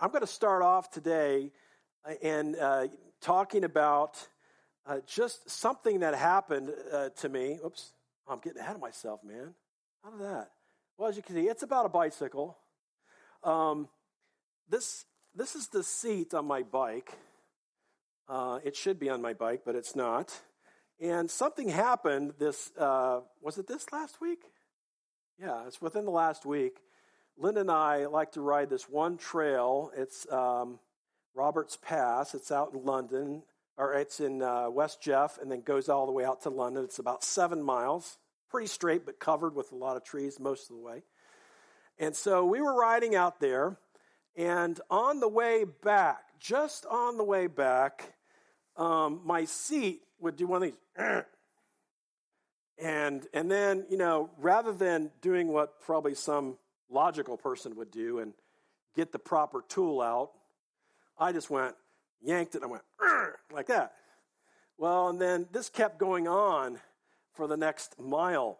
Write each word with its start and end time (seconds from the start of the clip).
I'm 0.00 0.10
going 0.10 0.20
to 0.20 0.28
start 0.28 0.62
off 0.62 0.90
today 0.92 1.50
uh, 2.04 2.12
and 2.22 2.54
uh, 2.56 2.86
talking 3.20 3.64
about 3.64 4.28
uh, 4.86 4.98
just 5.08 5.50
something 5.50 6.00
that 6.00 6.14
happened 6.14 6.70
uh, 6.92 7.08
to 7.16 7.28
me. 7.28 7.58
Oops, 7.66 7.92
I'm 8.28 8.38
getting 8.38 8.60
ahead 8.60 8.76
of 8.76 8.80
myself, 8.80 9.24
man. 9.24 9.54
How 10.04 10.10
did 10.10 10.20
that? 10.20 10.50
Well, 10.96 11.08
as 11.08 11.16
you 11.16 11.22
can 11.24 11.34
see, 11.34 11.48
it's 11.48 11.64
about 11.64 11.84
a 11.84 11.88
bicycle. 11.88 12.56
Um, 13.42 13.88
this 14.68 15.04
this 15.34 15.56
is 15.56 15.66
the 15.66 15.82
seat 15.82 16.32
on 16.32 16.46
my 16.46 16.62
bike. 16.62 17.12
Uh, 18.28 18.60
it 18.64 18.76
should 18.76 19.00
be 19.00 19.08
on 19.08 19.20
my 19.20 19.32
bike, 19.32 19.62
but 19.66 19.74
it's 19.74 19.96
not. 19.96 20.32
And 21.00 21.28
something 21.28 21.68
happened. 21.68 22.34
This 22.38 22.70
uh, 22.78 23.20
was 23.42 23.58
it. 23.58 23.66
This 23.66 23.90
last 23.90 24.20
week? 24.20 24.44
Yeah, 25.40 25.66
it's 25.66 25.82
within 25.82 26.04
the 26.04 26.12
last 26.12 26.46
week. 26.46 26.78
Linda 27.40 27.60
and 27.60 27.70
I 27.70 28.06
like 28.06 28.32
to 28.32 28.40
ride 28.40 28.68
this 28.68 28.88
one 28.88 29.16
trail. 29.16 29.92
It's 29.96 30.30
um, 30.32 30.80
Roberts 31.36 31.78
Pass. 31.80 32.34
It's 32.34 32.50
out 32.50 32.72
in 32.74 32.84
London, 32.84 33.42
or 33.76 33.94
it's 33.94 34.18
in 34.18 34.42
uh, 34.42 34.68
West 34.70 35.00
Jeff, 35.00 35.38
and 35.40 35.50
then 35.50 35.60
goes 35.60 35.88
all 35.88 36.06
the 36.06 36.12
way 36.12 36.24
out 36.24 36.42
to 36.42 36.50
London. 36.50 36.82
It's 36.82 36.98
about 36.98 37.22
seven 37.22 37.62
miles, 37.62 38.18
pretty 38.50 38.66
straight, 38.66 39.06
but 39.06 39.20
covered 39.20 39.54
with 39.54 39.70
a 39.70 39.76
lot 39.76 39.96
of 39.96 40.02
trees 40.02 40.40
most 40.40 40.68
of 40.68 40.76
the 40.76 40.82
way. 40.82 41.04
And 41.96 42.16
so 42.16 42.44
we 42.44 42.60
were 42.60 42.74
riding 42.74 43.14
out 43.14 43.38
there, 43.38 43.78
and 44.36 44.80
on 44.90 45.20
the 45.20 45.28
way 45.28 45.64
back, 45.64 46.24
just 46.40 46.86
on 46.86 47.18
the 47.18 47.24
way 47.24 47.46
back, 47.46 48.14
um, 48.76 49.20
my 49.24 49.44
seat 49.44 50.00
would 50.18 50.36
do 50.36 50.48
one 50.48 50.64
of 50.64 50.72
these. 50.72 51.24
And, 52.80 53.26
and 53.34 53.50
then, 53.50 53.86
you 53.90 53.96
know, 53.96 54.30
rather 54.38 54.72
than 54.72 55.10
doing 55.20 55.48
what 55.48 55.80
probably 55.80 56.14
some 56.14 56.58
logical 56.90 57.36
person 57.36 57.76
would 57.76 57.90
do 57.90 58.18
and 58.18 58.32
get 58.96 59.12
the 59.12 59.18
proper 59.18 59.62
tool 59.68 60.00
out, 60.00 60.30
I 61.18 61.32
just 61.32 61.50
went, 61.50 61.74
yanked 62.22 62.54
it, 62.54 62.62
and 62.62 62.64
I 62.64 62.68
went, 62.68 62.82
like 63.52 63.66
that. 63.66 63.94
Well, 64.76 65.08
and 65.08 65.20
then 65.20 65.46
this 65.52 65.68
kept 65.68 65.98
going 65.98 66.28
on 66.28 66.78
for 67.34 67.46
the 67.46 67.56
next 67.56 68.00
mile, 68.00 68.58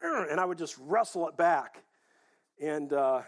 and 0.00 0.40
I 0.40 0.44
would 0.44 0.58
just 0.58 0.76
wrestle 0.78 1.28
it 1.28 1.36
back. 1.36 1.82
And, 2.60 2.92
uh, 2.92 3.22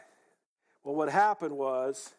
well, 0.85 0.95
what 0.95 1.09
happened 1.09 1.57
was 1.57 2.13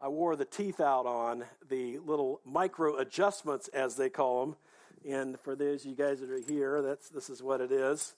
I 0.00 0.08
wore 0.08 0.36
the 0.36 0.44
teeth 0.44 0.80
out 0.80 1.06
on 1.06 1.44
the 1.68 1.98
little 1.98 2.40
micro 2.44 2.96
adjustments, 2.98 3.68
as 3.68 3.96
they 3.96 4.10
call 4.10 4.44
them. 4.44 4.56
And 5.08 5.38
for 5.40 5.54
those 5.54 5.84
you 5.84 5.94
guys 5.94 6.20
that 6.20 6.30
are 6.30 6.40
here, 6.40 6.82
that's 6.82 7.08
this 7.08 7.30
is 7.30 7.42
what 7.42 7.60
it 7.60 7.70
is. 7.72 8.14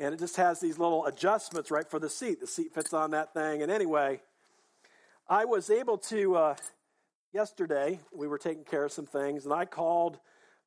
And 0.00 0.14
it 0.14 0.18
just 0.18 0.36
has 0.36 0.60
these 0.60 0.78
little 0.78 1.04
adjustments 1.04 1.70
right 1.70 1.86
for 1.86 1.98
the 1.98 2.08
seat. 2.08 2.40
The 2.40 2.46
seat 2.46 2.72
fits 2.72 2.94
on 2.94 3.10
that 3.10 3.34
thing. 3.34 3.60
And 3.60 3.70
anyway, 3.70 4.22
I 5.28 5.44
was 5.44 5.68
able 5.68 5.98
to 5.98 6.36
uh, 6.36 6.54
yesterday. 7.34 8.00
We 8.10 8.26
were 8.26 8.38
taking 8.38 8.64
care 8.64 8.82
of 8.82 8.92
some 8.92 9.04
things, 9.04 9.44
and 9.44 9.52
I 9.52 9.66
called. 9.66 10.18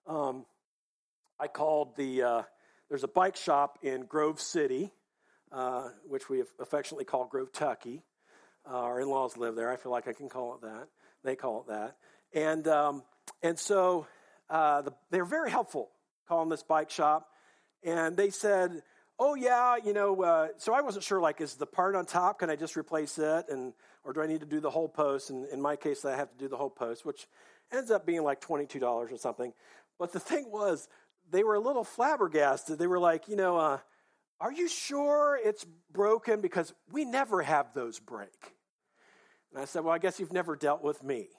Um, 0.06 0.46
I 1.40 1.48
called 1.48 1.98
the. 1.98 2.22
Uh, 2.22 2.42
there's 2.90 3.04
a 3.04 3.08
bike 3.08 3.36
shop 3.36 3.80
in 3.82 4.06
Grove 4.06 4.40
City, 4.40 4.92
uh, 5.52 5.90
which 6.08 6.30
we 6.30 6.44
affectionately 6.60 7.06
call 7.06 7.26
Grove 7.26 7.52
Tucky. 7.52 8.04
Uh, 8.70 8.78
our 8.78 9.02
in-laws 9.02 9.36
live 9.36 9.56
there. 9.56 9.72
I 9.72 9.78
feel 9.78 9.92
like 9.92 10.08
I 10.08 10.14
can 10.14 10.30
call 10.30 10.54
it 10.54 10.62
that. 10.62 10.90
They 11.24 11.36
call 11.36 11.62
it 11.62 11.68
that. 11.70 11.98
And 12.40 12.68
um, 12.68 13.02
and 13.42 13.58
so 13.58 14.06
uh, 14.48 14.84
the, 14.84 14.94
they're 15.10 15.26
very 15.26 15.50
helpful 15.50 15.90
calling 16.28 16.50
this 16.50 16.62
bike 16.62 16.92
shop. 16.92 17.30
And 17.84 18.16
they 18.16 18.30
said, 18.30 18.84
oh 19.20 19.36
yeah, 19.36 19.76
you 19.84 19.94
know, 19.94 20.22
uh, 20.24 20.48
so 20.58 20.74
I 20.74 20.82
wasn't 20.82 21.04
sure, 21.04 21.20
like, 21.20 21.42
is 21.42 21.56
the 21.56 21.66
part 21.66 21.96
on 21.96 22.06
top, 22.06 22.40
can 22.40 22.50
I 22.50 22.56
just 22.56 22.76
replace 22.76 23.18
it? 23.18 23.46
And, 23.50 23.74
or 24.04 24.14
do 24.14 24.22
I 24.22 24.28
need 24.28 24.42
to 24.42 24.46
do 24.46 24.60
the 24.60 24.70
whole 24.70 24.90
post? 24.90 25.30
And 25.30 25.48
in 25.48 25.62
my 25.62 25.76
case, 25.76 26.04
I 26.06 26.16
have 26.16 26.32
to 26.32 26.38
do 26.38 26.48
the 26.48 26.58
whole 26.58 26.70
post, 26.70 27.06
which 27.06 27.28
ends 27.72 27.92
up 27.92 28.06
being 28.06 28.24
like 28.24 28.42
$22 28.42 28.82
or 28.84 29.18
something. 29.18 29.54
But 30.00 30.12
the 30.12 30.20
thing 30.20 30.52
was, 30.52 30.88
they 31.32 31.44
were 31.44 31.56
a 31.56 31.60
little 31.60 31.84
flabbergasted. 31.84 32.78
They 32.78 32.88
were 32.88 33.00
like, 33.00 33.28
you 33.28 33.36
know, 33.36 33.58
uh, 33.58 33.78
are 34.40 34.52
you 34.52 34.68
sure 34.68 35.40
it's 35.42 35.66
broken? 35.92 36.42
Because 36.42 36.74
we 36.92 37.06
never 37.06 37.42
have 37.42 37.74
those 37.74 38.00
break. 38.00 38.56
And 39.54 39.62
I 39.62 39.66
said, 39.66 39.84
Well, 39.84 39.94
I 39.94 40.00
guess 40.00 40.20
you've 40.20 40.34
never 40.34 40.56
dealt 40.56 40.84
with 40.84 41.04
me, 41.04 41.30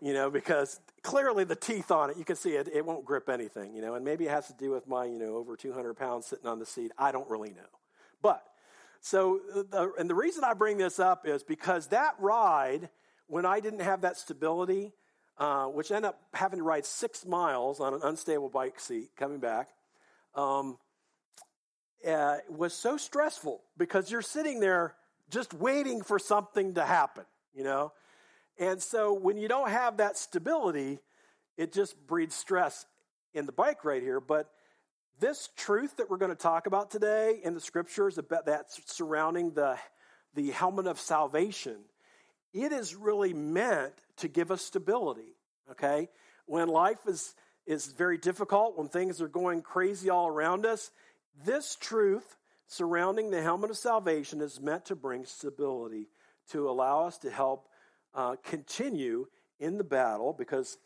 you 0.00 0.12
know, 0.12 0.30
because 0.30 0.80
clearly 1.02 1.44
the 1.44 1.56
teeth 1.56 1.90
on 1.90 2.10
it, 2.10 2.16
you 2.16 2.24
can 2.24 2.36
see 2.36 2.50
it, 2.50 2.68
it 2.72 2.84
won't 2.84 3.04
grip 3.04 3.28
anything, 3.28 3.74
you 3.74 3.82
know, 3.82 3.94
and 3.94 4.04
maybe 4.04 4.26
it 4.26 4.30
has 4.30 4.46
to 4.48 4.54
do 4.54 4.70
with 4.70 4.86
my, 4.86 5.04
you 5.04 5.18
know, 5.18 5.36
over 5.36 5.56
200 5.56 5.94
pounds 5.94 6.26
sitting 6.26 6.46
on 6.46 6.58
the 6.58 6.66
seat. 6.66 6.92
I 6.98 7.12
don't 7.12 7.28
really 7.30 7.50
know. 7.50 7.68
But, 8.22 8.42
so, 9.00 9.40
the, 9.54 9.92
and 9.98 10.10
the 10.10 10.14
reason 10.14 10.44
I 10.44 10.54
bring 10.54 10.78
this 10.78 10.98
up 10.98 11.26
is 11.26 11.42
because 11.42 11.88
that 11.88 12.14
ride, 12.18 12.88
when 13.26 13.46
I 13.46 13.60
didn't 13.60 13.80
have 13.80 14.02
that 14.02 14.16
stability, 14.16 14.92
uh, 15.38 15.66
which 15.66 15.90
ended 15.90 16.06
up 16.06 16.20
having 16.34 16.58
to 16.58 16.64
ride 16.64 16.86
six 16.86 17.24
miles 17.26 17.80
on 17.80 17.94
an 17.94 18.00
unstable 18.02 18.48
bike 18.48 18.80
seat 18.80 19.10
coming 19.16 19.38
back, 19.38 19.68
um, 20.34 20.78
uh, 22.06 22.36
was 22.48 22.72
so 22.72 22.96
stressful 22.96 23.62
because 23.76 24.10
you're 24.10 24.22
sitting 24.22 24.60
there 24.60 24.94
just 25.30 25.54
waiting 25.54 26.02
for 26.02 26.18
something 26.18 26.74
to 26.74 26.84
happen, 26.84 27.24
you 27.54 27.64
know? 27.64 27.92
And 28.58 28.82
so 28.82 29.12
when 29.12 29.36
you 29.36 29.48
don't 29.48 29.70
have 29.70 29.98
that 29.98 30.16
stability, 30.16 30.98
it 31.56 31.72
just 31.72 31.94
breeds 32.06 32.34
stress 32.34 32.86
in 33.34 33.46
the 33.46 33.52
bike 33.52 33.84
right 33.84 34.02
here. 34.02 34.20
But 34.20 34.50
this 35.20 35.48
truth 35.56 35.96
that 35.96 36.10
we're 36.10 36.16
going 36.18 36.30
to 36.30 36.34
talk 36.34 36.66
about 36.66 36.90
today 36.90 37.40
in 37.42 37.54
the 37.54 37.60
scriptures 37.60 38.18
about 38.18 38.46
that 38.46 38.66
surrounding 38.86 39.52
the, 39.52 39.78
the 40.34 40.50
helmet 40.50 40.86
of 40.86 40.98
salvation, 40.98 41.76
it 42.52 42.72
is 42.72 42.94
really 42.94 43.32
meant 43.32 43.94
to 44.18 44.28
give 44.28 44.50
us 44.50 44.62
stability. 44.62 45.36
Okay? 45.70 46.08
When 46.46 46.68
life 46.68 47.00
is, 47.06 47.34
is 47.66 47.86
very 47.86 48.18
difficult, 48.18 48.78
when 48.78 48.88
things 48.88 49.20
are 49.20 49.28
going 49.28 49.62
crazy 49.62 50.10
all 50.10 50.28
around 50.28 50.64
us, 50.64 50.90
this 51.44 51.76
truth 51.78 52.36
surrounding 52.66 53.30
the 53.30 53.42
helmet 53.42 53.70
of 53.70 53.76
salvation 53.76 54.40
is 54.40 54.60
meant 54.60 54.86
to 54.86 54.96
bring 54.96 55.24
stability, 55.24 56.08
to 56.50 56.68
allow 56.68 57.06
us 57.06 57.18
to 57.18 57.30
help 57.30 57.68
uh, 58.16 58.34
continue 58.42 59.26
in 59.60 59.78
the 59.78 59.84
battle, 59.84 60.34
because 60.36 60.78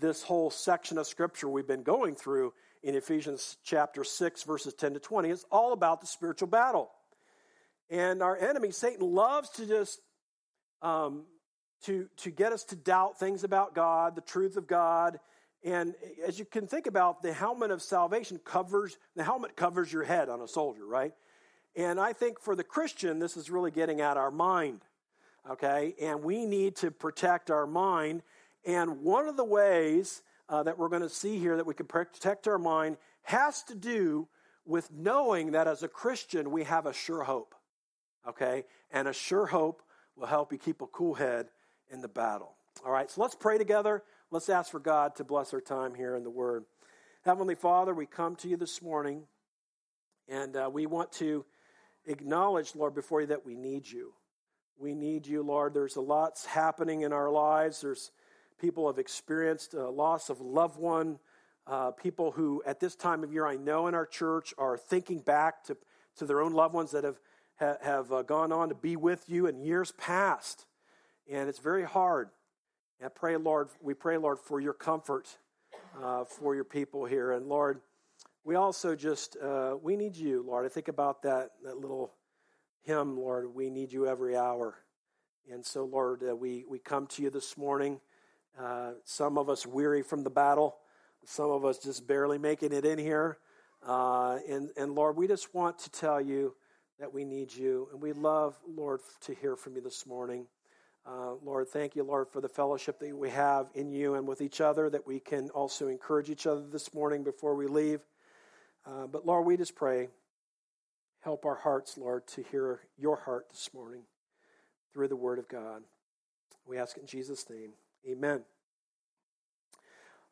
this 0.00 0.22
whole 0.22 0.50
section 0.50 0.96
of 0.96 1.06
scripture 1.06 1.48
we've 1.48 1.66
been 1.66 1.82
going 1.82 2.14
through 2.14 2.52
in 2.82 2.94
Ephesians 2.94 3.58
chapter 3.64 4.04
6, 4.04 4.42
verses 4.44 4.72
10 4.72 4.94
to 4.94 5.00
20, 5.00 5.28
is 5.28 5.44
all 5.50 5.72
about 5.72 6.00
the 6.00 6.06
spiritual 6.06 6.48
battle. 6.48 6.90
And 7.90 8.22
our 8.22 8.36
enemy, 8.36 8.70
Satan, 8.70 9.14
loves 9.14 9.50
to 9.50 9.66
just 9.66 10.00
um, 10.80 11.24
to, 11.84 12.08
to 12.18 12.30
get 12.30 12.52
us 12.52 12.64
to 12.64 12.76
doubt 12.76 13.18
things 13.18 13.44
about 13.44 13.74
God, 13.74 14.14
the 14.14 14.22
truth 14.22 14.56
of 14.56 14.66
God, 14.66 15.18
and 15.66 15.94
as 16.24 16.38
you 16.38 16.44
can 16.44 16.68
think 16.68 16.86
about, 16.86 17.22
the 17.22 17.32
helmet 17.32 17.72
of 17.72 17.82
salvation 17.82 18.38
covers, 18.44 18.96
the 19.16 19.24
helmet 19.24 19.56
covers 19.56 19.92
your 19.92 20.04
head 20.04 20.28
on 20.28 20.40
a 20.40 20.46
soldier, 20.46 20.86
right? 20.86 21.12
And 21.74 21.98
I 21.98 22.12
think 22.12 22.40
for 22.40 22.54
the 22.54 22.62
Christian, 22.62 23.18
this 23.18 23.36
is 23.36 23.50
really 23.50 23.72
getting 23.72 24.00
at 24.00 24.16
our 24.16 24.30
mind, 24.30 24.82
okay? 25.50 25.94
And 26.00 26.22
we 26.22 26.44
need 26.44 26.76
to 26.76 26.90
protect 26.90 27.50
our 27.50 27.66
mind. 27.66 28.22
And 28.64 29.02
one 29.02 29.28
of 29.28 29.36
the 29.36 29.44
ways 29.44 30.22
uh, 30.48 30.62
that 30.62 30.78
we're 30.78 30.88
going 30.88 31.02
to 31.02 31.08
see 31.08 31.38
here 31.38 31.56
that 31.56 31.66
we 31.66 31.74
can 31.74 31.86
protect 31.86 32.48
our 32.48 32.58
mind 32.58 32.96
has 33.22 33.62
to 33.64 33.74
do 33.74 34.28
with 34.64 34.90
knowing 34.92 35.52
that 35.52 35.68
as 35.68 35.82
a 35.82 35.88
Christian, 35.88 36.50
we 36.50 36.64
have 36.64 36.86
a 36.86 36.92
sure 36.92 37.22
hope, 37.22 37.54
okay? 38.28 38.64
And 38.90 39.08
a 39.08 39.12
sure 39.12 39.46
hope 39.46 39.82
will 40.16 40.26
help 40.26 40.52
you 40.52 40.58
keep 40.58 40.82
a 40.82 40.86
cool 40.86 41.14
head 41.14 41.48
in 41.90 42.00
the 42.00 42.08
battle. 42.08 42.54
All 42.84 42.92
right, 42.92 43.10
so 43.10 43.22
let's 43.22 43.34
pray 43.34 43.58
together. 43.58 44.02
Let's 44.30 44.48
ask 44.48 44.70
for 44.70 44.80
God 44.80 45.14
to 45.16 45.24
bless 45.24 45.54
our 45.54 45.60
time 45.60 45.94
here 45.94 46.16
in 46.16 46.24
the 46.24 46.30
Word. 46.30 46.64
Heavenly 47.24 47.54
Father, 47.54 47.94
we 47.94 48.06
come 48.06 48.36
to 48.36 48.48
you 48.48 48.56
this 48.56 48.82
morning, 48.82 49.22
and 50.28 50.56
uh, 50.56 50.70
we 50.72 50.86
want 50.86 51.12
to 51.12 51.44
acknowledge, 52.06 52.74
Lord, 52.74 52.94
before 52.94 53.20
you 53.20 53.28
that 53.28 53.46
we 53.46 53.54
need 53.54 53.88
you. 53.88 54.12
We 54.78 54.94
need 54.94 55.26
you, 55.26 55.42
Lord. 55.42 55.72
There's 55.72 55.96
a 55.96 56.02
lot's 56.02 56.44
happening 56.44 57.00
in 57.00 57.12
our 57.12 57.30
lives. 57.30 57.80
There's 57.80 58.10
people 58.60 58.86
have 58.88 58.98
experienced 58.98 59.72
loss 59.72 60.28
of 60.28 60.40
loved 60.40 60.78
one. 60.78 61.18
Uh, 61.66 61.90
people 61.92 62.30
who, 62.30 62.62
at 62.66 62.78
this 62.78 62.94
time 62.94 63.24
of 63.24 63.32
year, 63.32 63.46
I 63.46 63.56
know 63.56 63.86
in 63.86 63.94
our 63.94 64.06
church 64.06 64.52
are 64.58 64.76
thinking 64.76 65.20
back 65.20 65.64
to, 65.64 65.76
to 66.18 66.26
their 66.26 66.42
own 66.42 66.52
loved 66.52 66.74
ones 66.74 66.90
that 66.92 67.04
have, 67.04 67.18
ha, 67.58 67.76
have 67.82 68.12
uh, 68.12 68.22
gone 68.22 68.52
on 68.52 68.68
to 68.68 68.74
be 68.74 68.96
with 68.96 69.28
you 69.28 69.46
in 69.46 69.58
years 69.58 69.92
past. 69.92 70.66
And 71.28 71.48
it's 71.48 71.58
very 71.58 71.82
hard. 71.84 72.28
I 73.04 73.08
pray, 73.08 73.36
Lord, 73.36 73.70
we 73.80 73.94
pray, 73.94 74.16
Lord, 74.18 74.38
for 74.38 74.60
your 74.60 74.74
comfort 74.74 75.38
uh, 76.02 76.24
for 76.24 76.54
your 76.54 76.64
people 76.64 77.04
here. 77.04 77.32
And 77.32 77.46
Lord, 77.46 77.80
we 78.44 78.54
also 78.54 78.94
just, 78.94 79.36
uh, 79.42 79.76
we 79.82 79.96
need 79.96 80.16
you, 80.16 80.44
Lord. 80.46 80.66
I 80.66 80.68
think 80.68 80.88
about 80.88 81.22
that, 81.22 81.52
that 81.64 81.78
little 81.78 82.12
hymn, 82.86 83.16
Lord, 83.18 83.52
we 83.52 83.68
need 83.68 83.92
you 83.92 84.06
every 84.06 84.36
hour. 84.36 84.76
And 85.52 85.64
so, 85.64 85.84
Lord, 85.84 86.22
uh, 86.22 86.36
we, 86.36 86.64
we 86.70 86.78
come 86.78 87.08
to 87.08 87.22
you 87.22 87.30
this 87.30 87.58
morning. 87.58 88.00
Uh, 88.56 88.92
some 89.04 89.36
of 89.36 89.50
us 89.50 89.66
weary 89.66 90.02
from 90.02 90.22
the 90.22 90.30
battle, 90.30 90.76
some 91.24 91.50
of 91.50 91.64
us 91.64 91.78
just 91.78 92.06
barely 92.06 92.38
making 92.38 92.72
it 92.72 92.84
in 92.84 92.96
here. 92.96 93.38
Uh, 93.84 94.38
and, 94.48 94.70
and 94.76 94.94
Lord, 94.94 95.16
we 95.16 95.26
just 95.26 95.52
want 95.52 95.80
to 95.80 95.90
tell 95.90 96.20
you 96.20 96.54
that 97.00 97.12
we 97.12 97.24
need 97.24 97.52
you. 97.52 97.88
And 97.92 98.00
we 98.00 98.12
love, 98.12 98.56
Lord, 98.68 99.00
to 99.22 99.34
hear 99.34 99.56
from 99.56 99.74
you 99.74 99.82
this 99.82 100.06
morning. 100.06 100.46
Uh, 101.04 101.34
Lord, 101.44 101.68
thank 101.68 101.96
you, 101.96 102.04
Lord, 102.04 102.28
for 102.28 102.40
the 102.40 102.48
fellowship 102.48 103.00
that 103.00 103.16
we 103.16 103.30
have 103.30 103.66
in 103.74 103.90
you 103.90 104.14
and 104.14 104.28
with 104.28 104.40
each 104.40 104.60
other, 104.60 104.88
that 104.90 105.04
we 105.04 105.18
can 105.18 105.50
also 105.50 105.88
encourage 105.88 106.30
each 106.30 106.46
other 106.46 106.62
this 106.70 106.94
morning 106.94 107.24
before 107.24 107.56
we 107.56 107.66
leave. 107.66 108.00
Uh, 108.86 109.08
but 109.08 109.26
Lord, 109.26 109.44
we 109.44 109.56
just 109.56 109.74
pray, 109.74 110.08
help 111.26 111.44
our 111.44 111.56
hearts, 111.56 111.98
Lord, 111.98 112.24
to 112.28 112.44
hear 112.52 112.82
your 112.96 113.16
heart 113.16 113.46
this 113.50 113.70
morning 113.74 114.02
through 114.92 115.08
the 115.08 115.16
word 115.16 115.40
of 115.40 115.48
God. 115.48 115.82
We 116.68 116.78
ask 116.78 116.96
in 116.96 117.04
Jesus' 117.04 117.50
name. 117.50 117.70
Amen. 118.08 118.42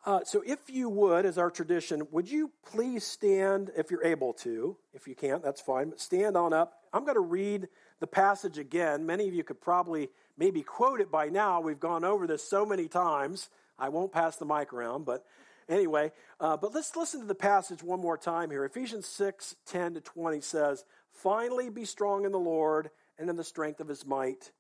Uh, 0.07 0.21
so, 0.23 0.45
if 0.47 0.71
you 0.71 0.89
would, 0.89 1.27
as 1.27 1.37
our 1.37 1.51
tradition, 1.51 2.07
would 2.13 2.31
you 2.31 2.53
please 2.65 3.03
stand 3.03 3.73
if 3.77 3.91
you're 3.91 4.05
able 4.05 4.35
to? 4.35 4.77
If 4.93 5.09
you 5.09 5.17
can't, 5.17 5.43
that's 5.43 5.61
fine, 5.61 5.91
but 5.91 5.99
stand 5.99 6.37
on 6.37 6.53
up. 6.53 6.75
I'm 6.93 7.03
going 7.03 7.17
to 7.17 7.21
read 7.21 7.67
the 7.99 8.07
passage 8.07 8.57
again. 8.57 9.05
Many 9.05 9.27
of 9.27 9.35
you 9.35 9.43
could 9.43 9.61
probably 9.61 10.11
maybe 10.39 10.63
quote 10.63 11.01
it 11.01 11.11
by 11.11 11.29
now. 11.29 11.61
We've 11.61 11.81
gone 11.81 12.05
over 12.05 12.29
this 12.29 12.49
so 12.49 12.65
many 12.65 12.87
times. 12.87 13.51
I 13.81 13.89
won't 13.89 14.13
pass 14.13 14.37
the 14.37 14.47
mic 14.47 14.73
around, 14.73 15.07
but 15.07 15.25
anyway, 15.69 16.13
uh, 16.41 16.57
but 16.57 16.75
let's 16.75 16.97
listen 16.97 17.21
to 17.21 17.27
the 17.27 17.35
passage 17.35 17.83
one 17.83 18.01
more 18.01 18.19
time 18.19 18.51
here. 18.51 18.65
Ephesians 18.65 19.07
6 19.07 19.57
10 19.67 19.95
to 19.95 20.01
20 20.01 20.41
says, 20.41 20.85
Finally, 21.13 21.71
be 21.71 21.85
strong 21.85 22.25
in 22.25 22.33
the 22.33 22.39
Lord 22.39 22.91
and 23.19 23.31
in 23.31 23.37
the 23.37 23.45
strength 23.45 23.81
of 23.81 23.89
his 23.89 24.07
might. 24.07 24.51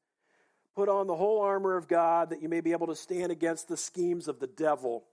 Put 0.75 0.89
on 0.89 1.07
the 1.07 1.17
whole 1.17 1.41
armor 1.41 1.77
of 1.77 1.89
God 1.89 2.31
that 2.31 2.43
you 2.43 2.49
may 2.49 2.61
be 2.61 2.73
able 2.73 2.89
to 2.89 2.97
stand 2.97 3.31
against 3.31 3.69
the 3.69 3.77
schemes 3.77 4.29
of 4.29 4.41
the 4.41 4.47
devil. 4.47 5.05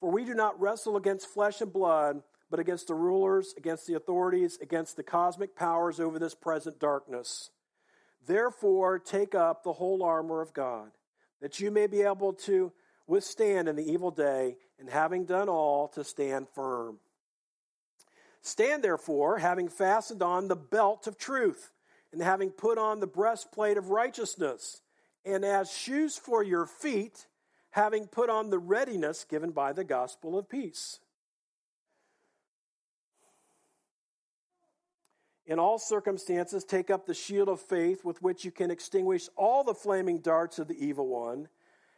For 0.00 0.10
we 0.10 0.24
do 0.24 0.34
not 0.34 0.60
wrestle 0.60 0.96
against 0.96 1.28
flesh 1.28 1.60
and 1.60 1.72
blood, 1.72 2.22
but 2.50 2.60
against 2.60 2.86
the 2.88 2.94
rulers, 2.94 3.54
against 3.56 3.86
the 3.86 3.94
authorities, 3.94 4.58
against 4.60 4.96
the 4.96 5.02
cosmic 5.02 5.56
powers 5.56 6.00
over 6.00 6.18
this 6.18 6.34
present 6.34 6.78
darkness. 6.78 7.50
Therefore, 8.26 8.98
take 8.98 9.34
up 9.34 9.62
the 9.62 9.72
whole 9.72 10.02
armor 10.02 10.40
of 10.40 10.52
God, 10.52 10.90
that 11.40 11.60
you 11.60 11.70
may 11.70 11.86
be 11.86 12.02
able 12.02 12.34
to 12.34 12.72
withstand 13.08 13.68
in 13.68 13.74
the 13.74 13.90
evil 13.90 14.12
day, 14.12 14.56
and 14.78 14.88
having 14.88 15.24
done 15.24 15.48
all, 15.48 15.88
to 15.88 16.04
stand 16.04 16.48
firm. 16.48 16.98
Stand 18.42 18.84
therefore, 18.84 19.38
having 19.38 19.68
fastened 19.68 20.22
on 20.22 20.46
the 20.46 20.54
belt 20.54 21.08
of 21.08 21.18
truth, 21.18 21.72
and 22.12 22.22
having 22.22 22.50
put 22.50 22.78
on 22.78 23.00
the 23.00 23.06
breastplate 23.06 23.76
of 23.76 23.90
righteousness, 23.90 24.82
and 25.24 25.44
as 25.44 25.72
shoes 25.72 26.16
for 26.16 26.42
your 26.42 26.66
feet, 26.66 27.26
having 27.70 28.06
put 28.06 28.30
on 28.30 28.50
the 28.50 28.58
readiness 28.58 29.24
given 29.24 29.50
by 29.50 29.72
the 29.72 29.84
gospel 29.84 30.38
of 30.38 30.48
peace. 30.48 31.00
In 35.46 35.58
all 35.58 35.78
circumstances, 35.78 36.62
take 36.62 36.90
up 36.90 37.06
the 37.06 37.14
shield 37.14 37.48
of 37.48 37.58
faith 37.58 38.04
with 38.04 38.20
which 38.20 38.44
you 38.44 38.50
can 38.50 38.70
extinguish 38.70 39.28
all 39.34 39.64
the 39.64 39.74
flaming 39.74 40.18
darts 40.18 40.58
of 40.58 40.68
the 40.68 40.76
evil 40.84 41.08
one, 41.08 41.48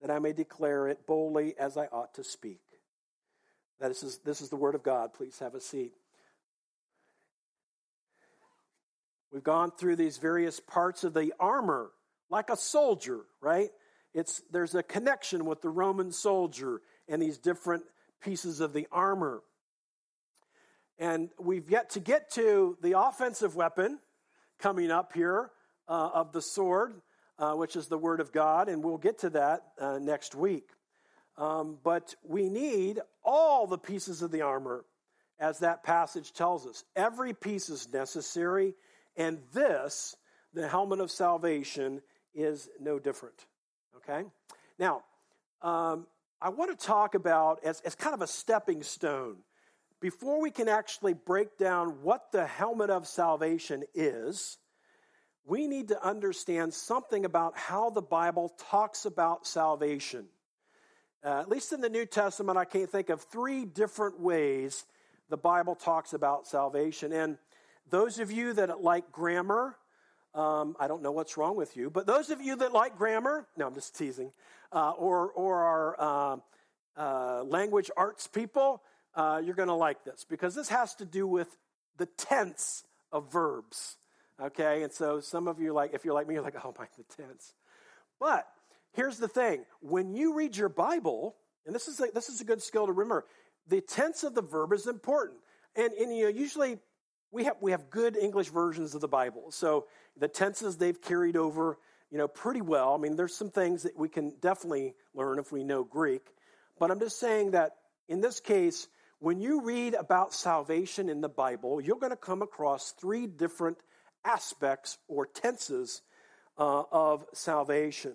that 0.00 0.10
I 0.10 0.18
may 0.18 0.32
declare 0.32 0.88
it 0.88 1.06
boldly 1.06 1.54
as 1.58 1.76
I 1.76 1.86
ought 1.86 2.14
to 2.14 2.24
speak. 2.24 2.60
This 3.80 4.02
is, 4.02 4.18
this 4.24 4.40
is 4.40 4.48
the 4.48 4.56
word 4.56 4.74
of 4.74 4.82
God. 4.82 5.12
Please 5.14 5.38
have 5.38 5.54
a 5.54 5.60
seat. 5.60 5.92
We've 9.32 9.44
gone 9.44 9.70
through 9.70 9.96
these 9.96 10.18
various 10.18 10.58
parts 10.58 11.04
of 11.04 11.14
the 11.14 11.32
armor 11.38 11.90
like 12.30 12.50
a 12.50 12.56
soldier, 12.56 13.20
right? 13.40 13.70
it's, 14.14 14.42
there's 14.50 14.74
a 14.74 14.82
connection 14.82 15.44
with 15.44 15.62
the 15.62 15.68
Roman 15.68 16.12
soldier 16.12 16.80
and 17.08 17.20
these 17.20 17.38
different 17.38 17.84
pieces 18.20 18.60
of 18.60 18.72
the 18.72 18.86
armor. 18.90 19.42
And 20.98 21.30
we've 21.38 21.70
yet 21.70 21.90
to 21.90 22.00
get 22.00 22.30
to 22.32 22.76
the 22.82 22.98
offensive 22.98 23.54
weapon 23.54 24.00
coming 24.58 24.90
up 24.90 25.12
here 25.12 25.50
uh, 25.88 26.10
of 26.14 26.32
the 26.32 26.42
sword, 26.42 27.00
uh, 27.38 27.52
which 27.54 27.76
is 27.76 27.86
the 27.86 27.98
Word 27.98 28.20
of 28.20 28.32
God, 28.32 28.68
and 28.68 28.82
we'll 28.82 28.98
get 28.98 29.18
to 29.20 29.30
that 29.30 29.64
uh, 29.78 29.98
next 29.98 30.34
week. 30.34 30.68
Um, 31.36 31.78
but 31.84 32.14
we 32.24 32.48
need 32.48 33.00
all 33.24 33.66
the 33.66 33.78
pieces 33.78 34.22
of 34.22 34.30
the 34.30 34.42
armor, 34.42 34.84
as 35.38 35.60
that 35.60 35.84
passage 35.84 36.32
tells 36.32 36.66
us. 36.66 36.84
Every 36.96 37.32
piece 37.32 37.68
is 37.68 37.88
necessary, 37.92 38.74
and 39.16 39.38
this, 39.52 40.16
the 40.52 40.66
helmet 40.66 41.00
of 41.00 41.10
salvation, 41.10 42.02
is 42.34 42.68
no 42.80 42.98
different. 42.98 43.46
Okay? 43.96 44.26
Now, 44.78 45.02
um, 45.62 46.06
I 46.40 46.50
want 46.50 46.76
to 46.76 46.86
talk 46.86 47.14
about 47.14 47.64
as, 47.64 47.80
as 47.82 47.94
kind 47.94 48.14
of 48.14 48.22
a 48.22 48.26
stepping 48.26 48.82
stone. 48.82 49.36
Before 50.00 50.40
we 50.40 50.50
can 50.52 50.68
actually 50.68 51.14
break 51.14 51.58
down 51.58 52.02
what 52.02 52.30
the 52.30 52.46
helmet 52.46 52.90
of 52.90 53.06
salvation 53.06 53.82
is, 53.94 54.58
we 55.48 55.66
need 55.66 55.88
to 55.88 56.06
understand 56.06 56.74
something 56.74 57.24
about 57.24 57.56
how 57.56 57.88
the 57.88 58.02
Bible 58.02 58.52
talks 58.70 59.06
about 59.06 59.46
salvation. 59.46 60.26
Uh, 61.24 61.40
at 61.40 61.48
least 61.48 61.72
in 61.72 61.80
the 61.80 61.88
New 61.88 62.04
Testament, 62.04 62.58
I 62.58 62.66
can't 62.66 62.90
think 62.90 63.08
of 63.08 63.22
three 63.22 63.64
different 63.64 64.20
ways 64.20 64.84
the 65.30 65.38
Bible 65.38 65.74
talks 65.74 66.12
about 66.12 66.46
salvation. 66.46 67.12
And 67.12 67.38
those 67.88 68.18
of 68.18 68.30
you 68.30 68.52
that 68.52 68.82
like 68.82 69.10
grammar, 69.10 69.74
um, 70.34 70.76
I 70.78 70.86
don't 70.86 71.02
know 71.02 71.12
what's 71.12 71.38
wrong 71.38 71.56
with 71.56 71.76
you, 71.76 71.88
but 71.88 72.06
those 72.06 72.28
of 72.28 72.42
you 72.42 72.56
that 72.56 72.72
like 72.72 72.98
grammar, 72.98 73.46
no, 73.56 73.66
I'm 73.66 73.74
just 73.74 73.96
teasing, 73.96 74.32
uh, 74.70 74.90
or, 74.90 75.30
or 75.30 75.56
are 75.56 75.96
uh, 75.98 76.36
uh, 76.98 77.44
language 77.44 77.90
arts 77.96 78.26
people, 78.26 78.82
uh, 79.14 79.40
you're 79.42 79.54
going 79.54 79.68
to 79.68 79.74
like 79.74 80.04
this 80.04 80.26
because 80.28 80.54
this 80.54 80.68
has 80.68 80.94
to 80.96 81.06
do 81.06 81.26
with 81.26 81.48
the 81.96 82.06
tense 82.06 82.84
of 83.10 83.32
verbs. 83.32 83.96
Okay, 84.40 84.82
and 84.82 84.92
so 84.92 85.20
some 85.20 85.48
of 85.48 85.60
you 85.60 85.72
like, 85.72 85.94
if 85.94 86.04
you're 86.04 86.14
like 86.14 86.28
me, 86.28 86.34
you're 86.34 86.42
like, 86.42 86.54
oh 86.64 86.72
my, 86.78 86.86
the 86.96 87.22
tense. 87.22 87.54
But 88.20 88.46
here's 88.92 89.18
the 89.18 89.28
thing: 89.28 89.64
when 89.80 90.14
you 90.14 90.34
read 90.34 90.56
your 90.56 90.68
Bible, 90.68 91.34
and 91.66 91.74
this 91.74 91.88
is 91.88 92.00
a, 92.00 92.06
this 92.14 92.28
is 92.28 92.40
a 92.40 92.44
good 92.44 92.62
skill 92.62 92.86
to 92.86 92.92
remember, 92.92 93.26
the 93.66 93.80
tense 93.80 94.22
of 94.22 94.34
the 94.34 94.42
verb 94.42 94.72
is 94.72 94.86
important. 94.86 95.38
And, 95.76 95.92
and 95.92 96.16
you 96.16 96.24
know, 96.24 96.30
usually 96.30 96.78
we 97.30 97.44
have 97.44 97.56
we 97.60 97.72
have 97.72 97.90
good 97.90 98.16
English 98.16 98.48
versions 98.48 98.94
of 98.94 99.00
the 99.00 99.08
Bible. 99.08 99.50
So 99.50 99.86
the 100.16 100.28
tenses 100.28 100.76
they've 100.76 101.00
carried 101.00 101.36
over, 101.36 101.78
you 102.10 102.18
know, 102.18 102.28
pretty 102.28 102.60
well. 102.60 102.94
I 102.94 102.98
mean, 102.98 103.16
there's 103.16 103.34
some 103.34 103.50
things 103.50 103.82
that 103.82 103.98
we 103.98 104.08
can 104.08 104.34
definitely 104.40 104.94
learn 105.14 105.38
if 105.38 105.52
we 105.52 105.64
know 105.64 105.84
Greek. 105.84 106.26
But 106.78 106.90
I'm 106.90 107.00
just 107.00 107.18
saying 107.18 107.52
that 107.52 107.72
in 108.08 108.20
this 108.20 108.40
case, 108.40 108.88
when 109.18 109.40
you 109.40 109.62
read 109.62 109.94
about 109.94 110.32
salvation 110.32 111.08
in 111.08 111.20
the 111.20 111.28
Bible, 111.28 111.80
you're 111.80 111.98
going 111.98 112.10
to 112.10 112.16
come 112.16 112.40
across 112.40 112.92
three 112.92 113.26
different 113.26 113.78
aspects 114.24 114.98
or 115.08 115.26
tenses 115.26 116.02
uh, 116.58 116.82
of 116.90 117.24
salvation. 117.32 118.14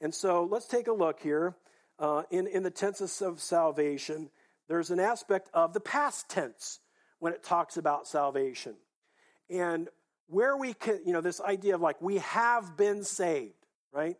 And 0.00 0.14
so 0.14 0.44
let's 0.44 0.66
take 0.66 0.86
a 0.86 0.92
look 0.92 1.20
here. 1.20 1.56
Uh, 1.98 2.22
in, 2.30 2.46
in 2.46 2.62
the 2.62 2.70
tenses 2.70 3.20
of 3.22 3.40
salvation, 3.40 4.30
there's 4.68 4.90
an 4.90 5.00
aspect 5.00 5.48
of 5.52 5.72
the 5.72 5.80
past 5.80 6.28
tense 6.28 6.80
when 7.18 7.32
it 7.32 7.42
talks 7.42 7.76
about 7.76 8.06
salvation. 8.06 8.74
And 9.50 9.88
where 10.28 10.56
we 10.56 10.74
can, 10.74 11.00
you 11.04 11.12
know, 11.12 11.20
this 11.20 11.40
idea 11.40 11.74
of 11.74 11.80
like 11.80 12.00
we 12.00 12.18
have 12.18 12.76
been 12.76 13.02
saved, 13.02 13.54
right? 13.92 14.16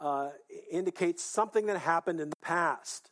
Uh, 0.00 0.30
indicates 0.70 1.22
something 1.22 1.66
that 1.66 1.78
happened 1.78 2.20
in 2.20 2.30
the 2.30 2.36
past. 2.42 3.10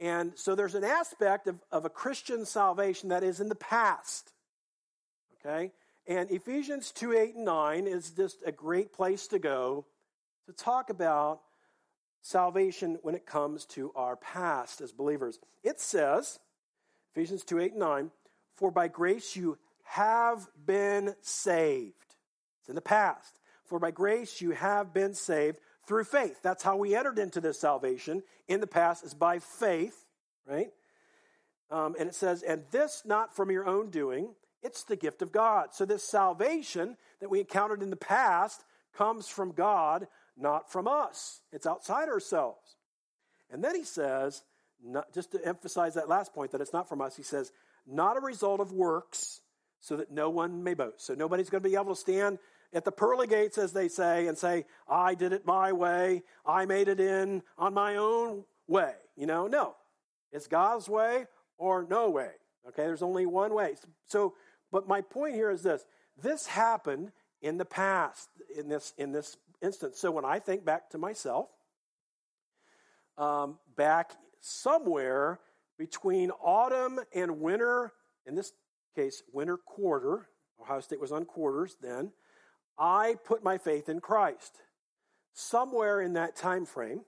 And 0.00 0.32
so 0.34 0.54
there's 0.54 0.74
an 0.74 0.84
aspect 0.84 1.46
of, 1.46 1.56
of 1.70 1.84
a 1.84 1.90
Christian 1.90 2.44
salvation 2.44 3.10
that 3.10 3.22
is 3.22 3.40
in 3.40 3.48
the 3.48 3.54
past. 3.54 4.32
Okay? 5.38 5.72
And 6.06 6.30
Ephesians 6.30 6.90
2 6.92 7.12
8 7.12 7.34
and 7.36 7.44
9 7.44 7.86
is 7.86 8.10
just 8.10 8.38
a 8.44 8.52
great 8.52 8.92
place 8.92 9.26
to 9.28 9.38
go 9.38 9.86
to 10.46 10.52
talk 10.52 10.90
about 10.90 11.40
salvation 12.20 12.98
when 13.02 13.14
it 13.14 13.26
comes 13.26 13.64
to 13.66 13.90
our 13.94 14.16
past 14.16 14.80
as 14.80 14.92
believers. 14.92 15.38
It 15.62 15.80
says, 15.80 16.38
Ephesians 17.14 17.44
2 17.44 17.60
8 17.60 17.70
and 17.72 17.80
9, 17.80 18.10
for 18.54 18.70
by 18.70 18.88
grace 18.88 19.34
you 19.34 19.58
have 19.84 20.46
been 20.66 21.14
saved. 21.22 21.94
It's 22.60 22.68
in 22.68 22.74
the 22.74 22.80
past. 22.80 23.40
For 23.64 23.78
by 23.78 23.90
grace 23.90 24.40
you 24.40 24.50
have 24.50 24.92
been 24.92 25.14
saved 25.14 25.58
through 25.86 26.04
faith. 26.04 26.40
That's 26.42 26.62
how 26.62 26.76
we 26.76 26.94
entered 26.94 27.18
into 27.18 27.40
this 27.40 27.60
salvation. 27.60 28.22
In 28.48 28.60
the 28.60 28.66
past 28.66 29.04
is 29.04 29.14
by 29.14 29.38
faith, 29.38 30.04
right? 30.46 30.70
Um, 31.70 31.94
and 31.98 32.08
it 32.08 32.14
says, 32.14 32.42
and 32.42 32.64
this 32.70 33.02
not 33.04 33.34
from 33.34 33.50
your 33.50 33.66
own 33.66 33.90
doing, 33.90 34.34
it's 34.64 34.84
the 34.84 34.96
gift 34.96 35.22
of 35.22 35.30
God. 35.30 35.68
So 35.72 35.84
this 35.84 36.02
salvation 36.02 36.96
that 37.20 37.30
we 37.30 37.40
encountered 37.40 37.82
in 37.82 37.90
the 37.90 37.96
past 37.96 38.64
comes 38.96 39.28
from 39.28 39.52
God, 39.52 40.08
not 40.36 40.72
from 40.72 40.88
us. 40.88 41.40
It's 41.52 41.66
outside 41.66 42.08
ourselves. 42.08 42.76
And 43.50 43.62
then 43.62 43.76
he 43.76 43.84
says, 43.84 44.42
not, 44.82 45.12
just 45.12 45.32
to 45.32 45.44
emphasize 45.46 45.94
that 45.94 46.08
last 46.08 46.34
point, 46.34 46.52
that 46.52 46.60
it's 46.60 46.72
not 46.72 46.88
from 46.88 47.00
us, 47.00 47.16
he 47.16 47.22
says, 47.22 47.52
not 47.86 48.16
a 48.16 48.20
result 48.20 48.60
of 48.60 48.72
works, 48.72 49.40
so 49.80 49.96
that 49.96 50.10
no 50.10 50.30
one 50.30 50.64
may 50.64 50.74
boast. 50.74 51.06
So 51.06 51.14
nobody's 51.14 51.50
going 51.50 51.62
to 51.62 51.68
be 51.68 51.76
able 51.76 51.94
to 51.94 52.00
stand 52.00 52.38
at 52.72 52.84
the 52.84 52.92
pearly 52.92 53.26
gates, 53.26 53.58
as 53.58 53.72
they 53.72 53.88
say, 53.88 54.26
and 54.26 54.36
say, 54.36 54.64
I 54.88 55.14
did 55.14 55.32
it 55.32 55.46
my 55.46 55.72
way, 55.72 56.22
I 56.44 56.66
made 56.66 56.88
it 56.88 57.00
in 57.00 57.42
on 57.58 57.74
my 57.74 57.96
own 57.96 58.44
way. 58.66 58.94
You 59.16 59.26
know, 59.26 59.46
no. 59.46 59.76
It's 60.32 60.48
God's 60.48 60.88
way 60.88 61.26
or 61.58 61.86
no 61.88 62.10
way. 62.10 62.30
Okay, 62.68 62.82
there's 62.82 63.02
only 63.02 63.26
one 63.26 63.54
way. 63.54 63.74
So, 64.06 64.34
but 64.74 64.88
my 64.88 65.00
point 65.00 65.36
here 65.36 65.52
is 65.52 65.62
this 65.62 65.84
this 66.20 66.48
happened 66.48 67.12
in 67.40 67.58
the 67.58 67.64
past 67.64 68.28
in 68.58 68.68
this 68.68 68.92
in 68.98 69.12
this 69.12 69.36
instance. 69.62 70.00
So 70.00 70.10
when 70.10 70.24
I 70.24 70.40
think 70.40 70.64
back 70.64 70.90
to 70.90 70.98
myself, 70.98 71.46
um, 73.16 73.58
back 73.76 74.14
somewhere 74.40 75.38
between 75.78 76.32
autumn 76.42 76.98
and 77.14 77.40
winter, 77.40 77.92
in 78.26 78.34
this 78.34 78.52
case, 78.96 79.22
winter 79.32 79.56
quarter, 79.56 80.26
Ohio 80.60 80.80
State 80.80 81.00
was 81.00 81.12
on 81.12 81.24
quarters 81.24 81.76
then, 81.80 82.10
I 82.76 83.14
put 83.24 83.44
my 83.44 83.58
faith 83.58 83.88
in 83.88 84.00
Christ. 84.00 84.56
Somewhere 85.34 86.00
in 86.00 86.14
that 86.14 86.34
time 86.34 86.66
frame, 86.66 87.02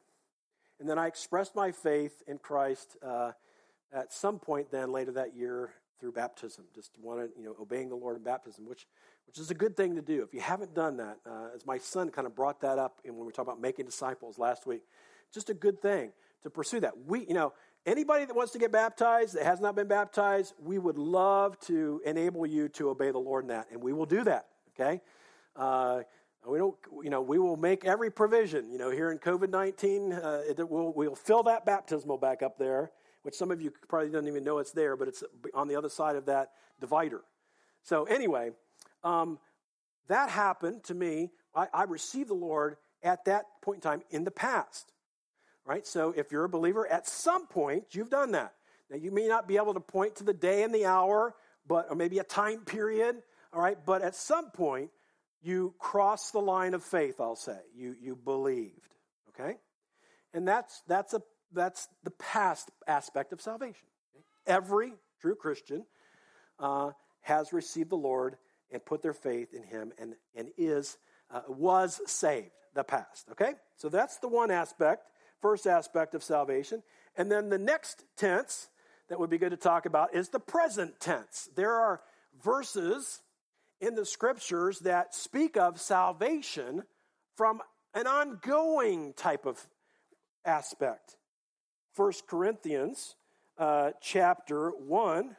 and 0.78 0.88
then 0.88 1.00
I 1.00 1.08
expressed 1.08 1.56
my 1.56 1.72
faith 1.72 2.22
in 2.28 2.38
Christ 2.38 2.96
uh, 3.04 3.32
at 3.92 4.12
some 4.12 4.38
point 4.38 4.70
then 4.70 4.92
later 4.92 5.10
that 5.12 5.34
year 5.34 5.72
through 5.98 6.12
baptism. 6.12 6.64
Just 6.74 6.90
wanted, 7.00 7.30
you 7.38 7.44
know, 7.44 7.56
obeying 7.60 7.88
the 7.88 7.96
Lord 7.96 8.16
in 8.16 8.22
baptism, 8.22 8.66
which 8.66 8.86
which 9.26 9.38
is 9.38 9.50
a 9.50 9.54
good 9.54 9.76
thing 9.76 9.96
to 9.96 10.02
do. 10.02 10.22
If 10.22 10.32
you 10.32 10.40
haven't 10.40 10.74
done 10.74 10.96
that, 10.98 11.18
uh, 11.28 11.48
as 11.54 11.66
my 11.66 11.78
son 11.78 12.10
kind 12.10 12.26
of 12.26 12.34
brought 12.34 12.60
that 12.60 12.78
up 12.78 13.00
when 13.04 13.26
we 13.26 13.32
talked 13.32 13.48
about 13.48 13.60
making 13.60 13.84
disciples 13.84 14.38
last 14.38 14.66
week, 14.66 14.82
just 15.32 15.50
a 15.50 15.54
good 15.54 15.82
thing 15.82 16.12
to 16.44 16.50
pursue 16.50 16.80
that. 16.80 16.92
We, 17.06 17.26
you 17.26 17.34
know, 17.34 17.52
anybody 17.84 18.24
that 18.24 18.36
wants 18.36 18.52
to 18.52 18.58
get 18.58 18.70
baptized 18.70 19.34
that 19.34 19.44
has 19.44 19.60
not 19.60 19.74
been 19.74 19.88
baptized, 19.88 20.54
we 20.62 20.78
would 20.78 20.96
love 20.96 21.58
to 21.60 22.00
enable 22.04 22.46
you 22.46 22.68
to 22.68 22.90
obey 22.90 23.10
the 23.10 23.18
Lord 23.18 23.44
in 23.44 23.48
that, 23.48 23.66
and 23.72 23.82
we 23.82 23.92
will 23.92 24.06
do 24.06 24.22
that. 24.24 24.46
Okay. 24.78 25.00
Uh, 25.56 26.02
we 26.46 26.58
don't, 26.58 26.76
you 27.02 27.10
know, 27.10 27.22
we 27.22 27.40
will 27.40 27.56
make 27.56 27.84
every 27.84 28.10
provision. 28.10 28.70
You 28.70 28.78
know, 28.78 28.90
here 28.90 29.10
in 29.10 29.18
COVID 29.18 29.50
nineteen, 29.50 30.12
uh, 30.12 30.42
we'll 30.58 30.92
we'll 30.92 31.16
fill 31.16 31.42
that 31.44 31.66
baptismal 31.66 32.18
back 32.18 32.42
up 32.42 32.58
there, 32.58 32.92
which 33.26 33.34
some 33.34 33.50
of 33.50 33.60
you 33.60 33.72
probably 33.88 34.08
don't 34.08 34.28
even 34.28 34.44
know 34.44 34.58
it's 34.58 34.70
there, 34.70 34.96
but 34.96 35.08
it's 35.08 35.24
on 35.52 35.66
the 35.66 35.74
other 35.74 35.88
side 35.88 36.14
of 36.14 36.26
that 36.26 36.52
divider. 36.80 37.22
So 37.82 38.04
anyway, 38.04 38.52
um, 39.02 39.40
that 40.06 40.30
happened 40.30 40.84
to 40.84 40.94
me. 40.94 41.32
I, 41.52 41.66
I 41.74 41.82
received 41.84 42.30
the 42.30 42.34
Lord 42.34 42.76
at 43.02 43.24
that 43.24 43.46
point 43.62 43.78
in 43.78 43.80
time 43.80 44.02
in 44.10 44.22
the 44.22 44.30
past. 44.30 44.92
Right? 45.64 45.84
So 45.84 46.14
if 46.16 46.30
you're 46.30 46.44
a 46.44 46.48
believer, 46.48 46.86
at 46.86 47.08
some 47.08 47.48
point 47.48 47.86
you've 47.96 48.10
done 48.10 48.30
that. 48.30 48.54
Now 48.88 48.96
you 48.96 49.10
may 49.10 49.26
not 49.26 49.48
be 49.48 49.56
able 49.56 49.74
to 49.74 49.80
point 49.80 50.14
to 50.16 50.24
the 50.24 50.32
day 50.32 50.62
and 50.62 50.72
the 50.72 50.86
hour, 50.86 51.34
but 51.66 51.88
or 51.90 51.96
maybe 51.96 52.20
a 52.20 52.24
time 52.24 52.60
period, 52.60 53.16
all 53.52 53.60
right, 53.60 53.76
but 53.84 54.02
at 54.02 54.14
some 54.14 54.52
point 54.52 54.90
you 55.42 55.74
crossed 55.80 56.32
the 56.32 56.38
line 56.38 56.74
of 56.74 56.84
faith, 56.84 57.20
I'll 57.20 57.34
say. 57.34 57.58
You 57.74 57.96
you 58.00 58.14
believed. 58.14 58.94
Okay? 59.30 59.56
And 60.32 60.46
that's 60.46 60.80
that's 60.86 61.12
a 61.12 61.22
that's 61.52 61.88
the 62.04 62.10
past 62.10 62.70
aspect 62.86 63.32
of 63.32 63.40
salvation. 63.40 63.88
Every 64.46 64.92
true 65.20 65.34
Christian 65.34 65.84
uh, 66.58 66.90
has 67.22 67.52
received 67.52 67.90
the 67.90 67.96
Lord 67.96 68.36
and 68.70 68.84
put 68.84 69.02
their 69.02 69.12
faith 69.12 69.54
in 69.54 69.62
him 69.62 69.92
and, 69.98 70.14
and 70.34 70.48
is 70.56 70.98
uh, 71.30 71.40
was 71.48 72.00
saved 72.06 72.50
the 72.74 72.84
past 72.84 73.26
okay? 73.32 73.54
So 73.76 73.88
that's 73.88 74.18
the 74.18 74.28
one 74.28 74.50
aspect 74.50 75.06
first 75.40 75.66
aspect 75.66 76.14
of 76.14 76.22
salvation. 76.22 76.82
And 77.16 77.30
then 77.30 77.48
the 77.48 77.58
next 77.58 78.04
tense 78.16 78.68
that 79.08 79.20
would 79.20 79.30
be 79.30 79.38
good 79.38 79.50
to 79.50 79.56
talk 79.56 79.86
about 79.86 80.14
is 80.14 80.28
the 80.28 80.40
present 80.40 80.98
tense. 81.00 81.48
There 81.54 81.72
are 81.72 82.00
verses 82.42 83.20
in 83.80 83.94
the 83.94 84.04
scriptures 84.04 84.80
that 84.80 85.14
speak 85.14 85.56
of 85.56 85.80
salvation 85.80 86.82
from 87.36 87.60
an 87.94 88.06
ongoing 88.06 89.12
type 89.12 89.46
of 89.46 89.64
aspect 90.44 91.16
First 91.96 92.28
corinthians 92.28 93.16
uh, 93.58 93.90
chapter 94.00 94.70
1 94.70 95.36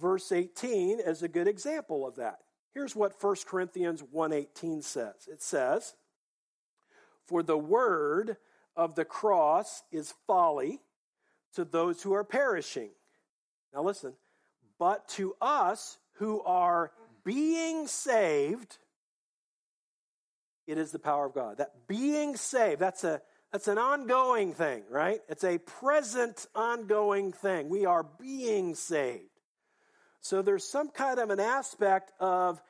verse 0.00 0.32
18 0.32 0.98
is 0.98 1.22
a 1.22 1.28
good 1.28 1.46
example 1.46 2.06
of 2.06 2.16
that 2.16 2.40
Here's 2.72 2.94
what 2.94 3.20
1 3.20 3.36
Corinthians 3.46 4.02
1:18 4.02 4.82
says. 4.82 5.26
It 5.26 5.42
says, 5.42 5.96
"For 7.24 7.42
the 7.42 7.58
word 7.58 8.36
of 8.76 8.94
the 8.94 9.04
cross 9.04 9.82
is 9.90 10.14
folly 10.26 10.82
to 11.54 11.64
those 11.64 12.02
who 12.02 12.12
are 12.12 12.24
perishing." 12.24 12.94
Now 13.72 13.82
listen, 13.82 14.16
but 14.78 15.08
to 15.10 15.36
us 15.40 15.98
who 16.14 16.42
are 16.42 16.92
being 17.24 17.88
saved, 17.88 18.78
it 20.66 20.78
is 20.78 20.92
the 20.92 20.98
power 20.98 21.26
of 21.26 21.34
God. 21.34 21.56
That 21.56 21.88
being 21.88 22.36
saved, 22.36 22.80
that's 22.80 23.04
a 23.04 23.20
that's 23.52 23.68
an 23.68 23.78
ongoing 23.78 24.52
thing, 24.54 24.84
right? 24.90 25.20
It's 25.28 25.44
a 25.44 25.58
present 25.58 26.46
ongoing 26.54 27.32
thing. 27.32 27.68
We 27.68 27.84
are 27.84 28.06
being 28.20 28.74
saved. 28.74 29.24
So 30.20 30.42
there's 30.42 30.64
some 30.64 30.90
kind 30.90 31.18
of 31.18 31.30
an 31.30 31.40
aspect 31.40 32.12
of 32.20 32.60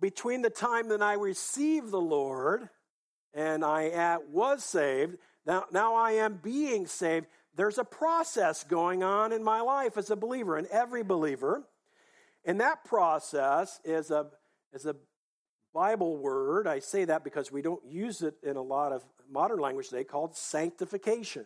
between 0.00 0.42
the 0.42 0.50
time 0.50 0.88
that 0.88 1.02
I 1.02 1.14
received 1.14 1.90
the 1.90 2.00
Lord 2.00 2.68
and 3.34 3.64
I 3.64 4.18
was 4.30 4.64
saved, 4.64 5.16
now, 5.46 5.64
now 5.72 5.94
I 5.94 6.12
am 6.12 6.40
being 6.42 6.86
saved. 6.86 7.26
There's 7.54 7.78
a 7.78 7.84
process 7.84 8.64
going 8.64 9.02
on 9.02 9.32
in 9.32 9.42
my 9.42 9.60
life 9.60 9.96
as 9.96 10.10
a 10.10 10.16
believer, 10.16 10.56
and 10.56 10.66
every 10.68 11.02
believer. 11.02 11.64
And 12.44 12.60
that 12.60 12.84
process 12.84 13.80
is 13.84 14.10
a, 14.10 14.26
is 14.72 14.86
a 14.86 14.96
Bible 15.72 16.16
word. 16.16 16.66
I 16.66 16.80
say 16.80 17.04
that 17.04 17.24
because 17.24 17.52
we 17.52 17.62
don't 17.62 17.84
use 17.86 18.22
it 18.22 18.34
in 18.42 18.56
a 18.56 18.62
lot 18.62 18.92
of 18.92 19.04
modern 19.30 19.60
language 19.60 19.88
today 19.88 20.04
called 20.04 20.36
sanctification. 20.36 21.44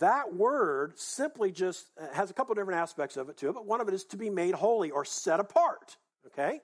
That 0.00 0.34
word 0.34 0.98
simply 0.98 1.50
just 1.50 1.86
uh, 2.00 2.06
has 2.12 2.30
a 2.30 2.34
couple 2.34 2.54
different 2.54 2.80
aspects 2.80 3.16
of 3.16 3.28
it 3.28 3.36
to 3.38 3.48
it, 3.48 3.54
but 3.54 3.66
one 3.66 3.80
of 3.80 3.88
it 3.88 3.94
is 3.94 4.04
to 4.06 4.16
be 4.16 4.30
made 4.30 4.54
holy 4.54 4.90
or 4.90 5.04
set 5.04 5.40
apart. 5.40 5.96
Okay? 6.26 6.60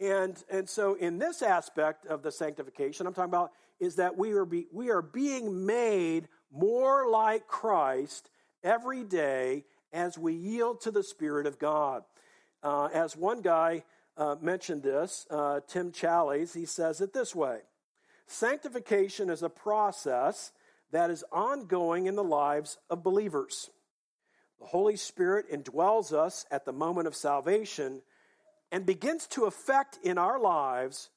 And, 0.00 0.42
and 0.50 0.68
so, 0.68 0.94
in 0.94 1.18
this 1.18 1.42
aspect 1.42 2.06
of 2.06 2.22
the 2.22 2.30
sanctification, 2.30 3.06
I'm 3.06 3.14
talking 3.14 3.30
about 3.30 3.50
is 3.80 3.96
that 3.96 4.16
we 4.16 4.32
are, 4.32 4.44
be, 4.44 4.66
we 4.72 4.90
are 4.90 5.02
being 5.02 5.66
made 5.66 6.28
more 6.52 7.08
like 7.10 7.46
Christ 7.46 8.30
every 8.62 9.04
day 9.04 9.64
as 9.92 10.16
we 10.16 10.34
yield 10.34 10.82
to 10.82 10.90
the 10.90 11.02
Spirit 11.02 11.46
of 11.46 11.58
God. 11.58 12.02
Uh, 12.62 12.86
as 12.86 13.16
one 13.16 13.40
guy 13.40 13.84
uh, 14.18 14.36
mentioned 14.40 14.82
this, 14.82 15.26
uh, 15.30 15.60
Tim 15.66 15.92
Challies, 15.92 16.54
he 16.54 16.66
says 16.66 17.00
it 17.00 17.14
this 17.14 17.34
way 17.34 17.60
Sanctification 18.26 19.30
is 19.30 19.42
a 19.42 19.48
process 19.48 20.52
that 20.90 21.10
is 21.10 21.24
ongoing 21.32 22.06
in 22.06 22.16
the 22.16 22.24
lives 22.24 22.78
of 22.90 23.02
believers. 23.02 23.70
The 24.60 24.66
Holy 24.66 24.96
Spirit 24.96 25.50
indwells 25.50 26.12
us 26.12 26.44
at 26.50 26.64
the 26.64 26.72
moment 26.72 27.06
of 27.06 27.14
salvation 27.14 28.02
and 28.72 28.84
begins 28.84 29.26
to 29.28 29.44
affect 29.44 29.98
in 30.02 30.18
our 30.18 30.38
lives 30.40 31.10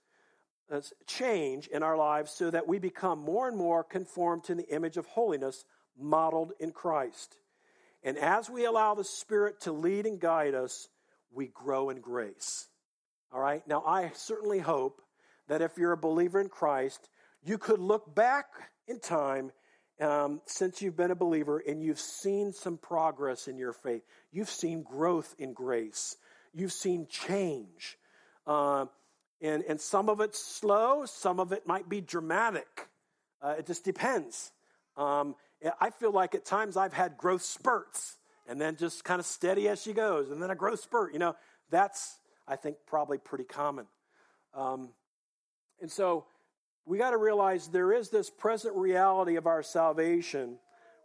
uh, 0.72 0.79
change 1.05 1.67
in 1.67 1.84
our 1.84 1.98
lives 1.98 2.31
so 2.31 2.50
that 2.50 2.67
we 2.67 2.79
become 2.79 3.20
more 3.20 3.48
and 3.48 3.58
more 3.58 3.84
conformed 3.84 4.46
to 4.46 4.55
the 4.55 4.74
image 4.74 4.96
of 4.96 5.05
holiness 5.05 5.65
modeled 6.00 6.53
in 6.62 6.72
Christ. 6.72 7.36
And 8.03 8.17
as 8.17 8.50
we 8.50 8.63
allow 8.63 8.96
the 8.96 9.03
Spirit 9.03 9.60
to 9.62 9.74
lead 9.74 10.05
and 10.05 10.20
guide 10.20 10.55
us, 10.55 10.88
we 11.29 11.48
grow 11.48 11.89
in 11.89 12.00
grace. 12.00 12.67
All 13.32 13.40
right? 13.40 13.66
Now, 13.68 13.84
I 13.86 14.12
certainly 14.14 14.60
hope 14.60 15.02
that 15.48 15.62
if 15.62 15.78
you're 15.78 15.92
a 15.92 15.98
believer 15.98 16.40
in 16.40 16.50
Christ, 16.50 17.10
you 17.44 17.58
could 17.58 17.80
look 17.80 18.14
back 18.14 18.46
in 18.88 19.00
time 19.00 19.52
um, 20.00 20.42
since 20.46 20.82
you've 20.82 20.98
been 20.98 21.12
a 21.12 21.16
believer 21.16 21.62
and 21.66 21.84
you've 21.84 22.00
seen 22.00 22.54
some 22.54 22.78
progress 22.78 23.48
in 23.48 23.58
your 23.58 23.74
faith. 23.74 24.04
You've 24.32 24.50
seen 24.50 24.84
growth 24.84 25.36
in 25.38 25.54
grace. 25.54 26.18
You've 26.54 26.74
seen 26.74 27.08
change. 27.10 27.98
Uh, 28.46 28.86
and, 29.42 29.64
and 29.64 29.80
some 29.80 30.10
of 30.10 30.20
it's 30.20 30.44
slow, 30.44 31.06
some 31.06 31.40
of 31.40 31.52
it 31.52 31.66
might 31.66 31.88
be 31.88 32.02
dramatic. 32.02 32.88
Uh, 33.42 33.56
it 33.60 33.66
just 33.66 33.84
depends. 33.84 34.52
Um, 34.98 35.36
I 35.80 35.90
feel 35.92 36.12
like 36.12 36.36
at 36.36 36.46
times 36.46 36.78
I've 36.78 36.94
had 36.94 37.18
growth 37.18 37.44
spurts 37.44 38.18
and 38.48 38.60
then 38.60 38.76
just 38.76 39.04
kind 39.04 39.20
of 39.20 39.26
steady 39.26 39.68
as 39.68 39.82
she 39.82 39.94
goes, 39.94 40.32
and 40.32 40.42
then 40.42 40.50
a 40.50 40.56
growth 40.56 40.82
spurt. 40.82 41.14
You 41.14 41.20
know, 41.20 41.36
that's, 41.70 42.18
I 42.51 42.58
think, 42.58 42.75
probably 42.86 43.17
pretty 43.17 43.46
common. 43.46 43.86
Um, 44.53 44.89
and 45.79 45.89
so 45.89 46.25
we 46.86 46.98
got 46.98 47.12
to 47.12 47.17
realize 47.17 47.70
there 47.70 47.93
is 47.93 48.10
this 48.10 48.29
present 48.29 48.75
reality 48.75 49.38
of 49.38 49.48
our 49.48 49.63
salvation, 49.63 50.58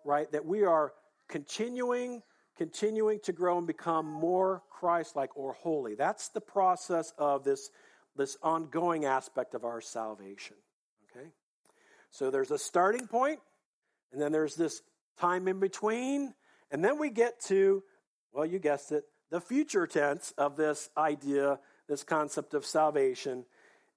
right? 0.04 0.30
That 0.32 0.44
we 0.44 0.64
are 0.64 0.92
continuing, 1.28 2.22
continuing 2.58 3.20
to 3.20 3.32
grow 3.32 3.58
and 3.58 3.66
become 3.66 4.06
more 4.06 4.64
Christ 4.70 5.14
like 5.14 5.36
or 5.36 5.52
holy. 5.52 5.94
That's 5.94 6.30
the 6.30 6.40
process 6.40 7.12
of 7.16 7.44
this, 7.44 7.70
this 8.16 8.36
ongoing 8.42 9.04
aspect 9.04 9.54
of 9.54 9.64
our 9.64 9.80
salvation. 9.80 10.56
Okay? 11.08 11.28
So 12.10 12.32
there's 12.32 12.50
a 12.50 12.58
starting 12.58 13.06
point, 13.06 13.38
and 14.12 14.20
then 14.20 14.32
there's 14.32 14.56
this 14.56 14.82
time 15.16 15.46
in 15.46 15.60
between, 15.60 16.34
and 16.72 16.84
then 16.84 16.98
we 16.98 17.10
get 17.10 17.38
to, 17.44 17.84
well, 18.32 18.44
you 18.46 18.58
guessed 18.58 18.90
it, 18.90 19.04
the 19.30 19.40
future 19.40 19.86
tense 19.86 20.32
of 20.38 20.56
this 20.56 20.90
idea, 20.96 21.58
this 21.88 22.02
concept 22.02 22.54
of 22.54 22.64
salvation, 22.64 23.44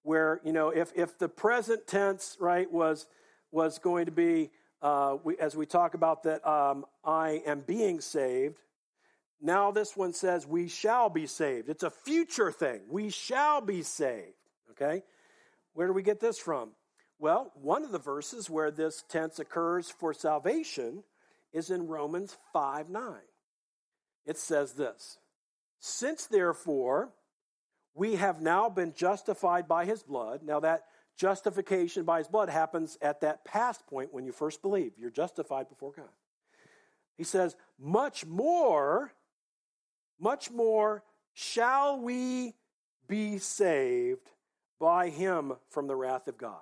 where, 0.04 0.42
you 0.44 0.54
know, 0.54 0.70
if, 0.70 0.92
if 0.96 1.18
the 1.18 1.30
present 1.30 1.86
tense, 1.88 2.38
right, 2.40 2.72
was, 2.72 3.06
was 3.52 3.80
going 3.80 4.06
to 4.06 4.12
be, 4.12 4.50
uh, 4.82 5.18
we, 5.24 5.38
as 5.38 5.56
we 5.56 5.66
talk 5.66 5.94
about 5.94 6.24
that, 6.24 6.46
um, 6.48 6.86
I 7.04 7.42
am 7.46 7.62
being 7.62 8.02
saved, 8.02 8.58
now 9.42 9.72
this 9.72 9.96
one 9.96 10.14
says, 10.14 10.46
we 10.46 10.68
shall 10.68 11.10
be 11.10 11.26
saved. 11.26 11.70
It's 11.70 11.84
a 11.84 11.90
future 11.90 12.52
thing. 12.52 12.82
We 12.90 13.10
shall 13.10 13.62
be 13.62 13.84
saved. 13.84 14.34
Okay? 14.72 15.04
Where 15.74 15.88
do 15.88 15.94
we 15.94 16.04
get 16.04 16.20
this 16.20 16.38
from? 16.38 16.72
Well, 17.20 17.52
one 17.54 17.84
of 17.84 17.92
the 17.92 18.00
verses 18.00 18.50
where 18.50 18.72
this 18.72 19.04
tense 19.10 19.40
occurs 19.40 19.90
for 19.90 20.14
salvation 20.14 21.04
is 21.54 21.70
in 21.70 21.88
Romans 21.88 22.38
5 22.54 22.90
9. 22.90 23.14
It 24.30 24.38
says 24.38 24.74
this 24.74 25.18
Since 25.80 26.28
therefore 26.28 27.10
we 27.96 28.16
have 28.16 28.42
now 28.42 28.70
been 28.70 28.94
justified 28.94 29.68
by 29.68 29.86
his 29.86 30.04
blood, 30.04 30.44
now 30.44 30.60
that 30.60 30.86
justification 31.18 32.04
by 32.06 32.20
his 32.20 32.28
blood 32.28 32.48
happens 32.48 32.98
at 33.02 33.22
that 33.22 33.44
past 33.44 33.86
point 33.88 34.14
when 34.14 34.26
you 34.26 34.32
first 34.32 34.62
believe. 34.62 34.94
You're 34.98 35.10
justified 35.10 35.68
before 35.68 35.92
God. 35.92 36.06
He 37.18 37.26
says, 37.26 37.58
much 37.78 38.26
more 38.26 39.12
much 40.20 40.52
more 40.52 41.04
shall 41.34 42.00
we 42.00 42.54
be 43.08 43.38
saved 43.38 44.30
by 44.80 45.10
him 45.10 45.54
from 45.70 45.88
the 45.88 45.96
wrath 45.96 46.28
of 46.28 46.38
God. 46.38 46.60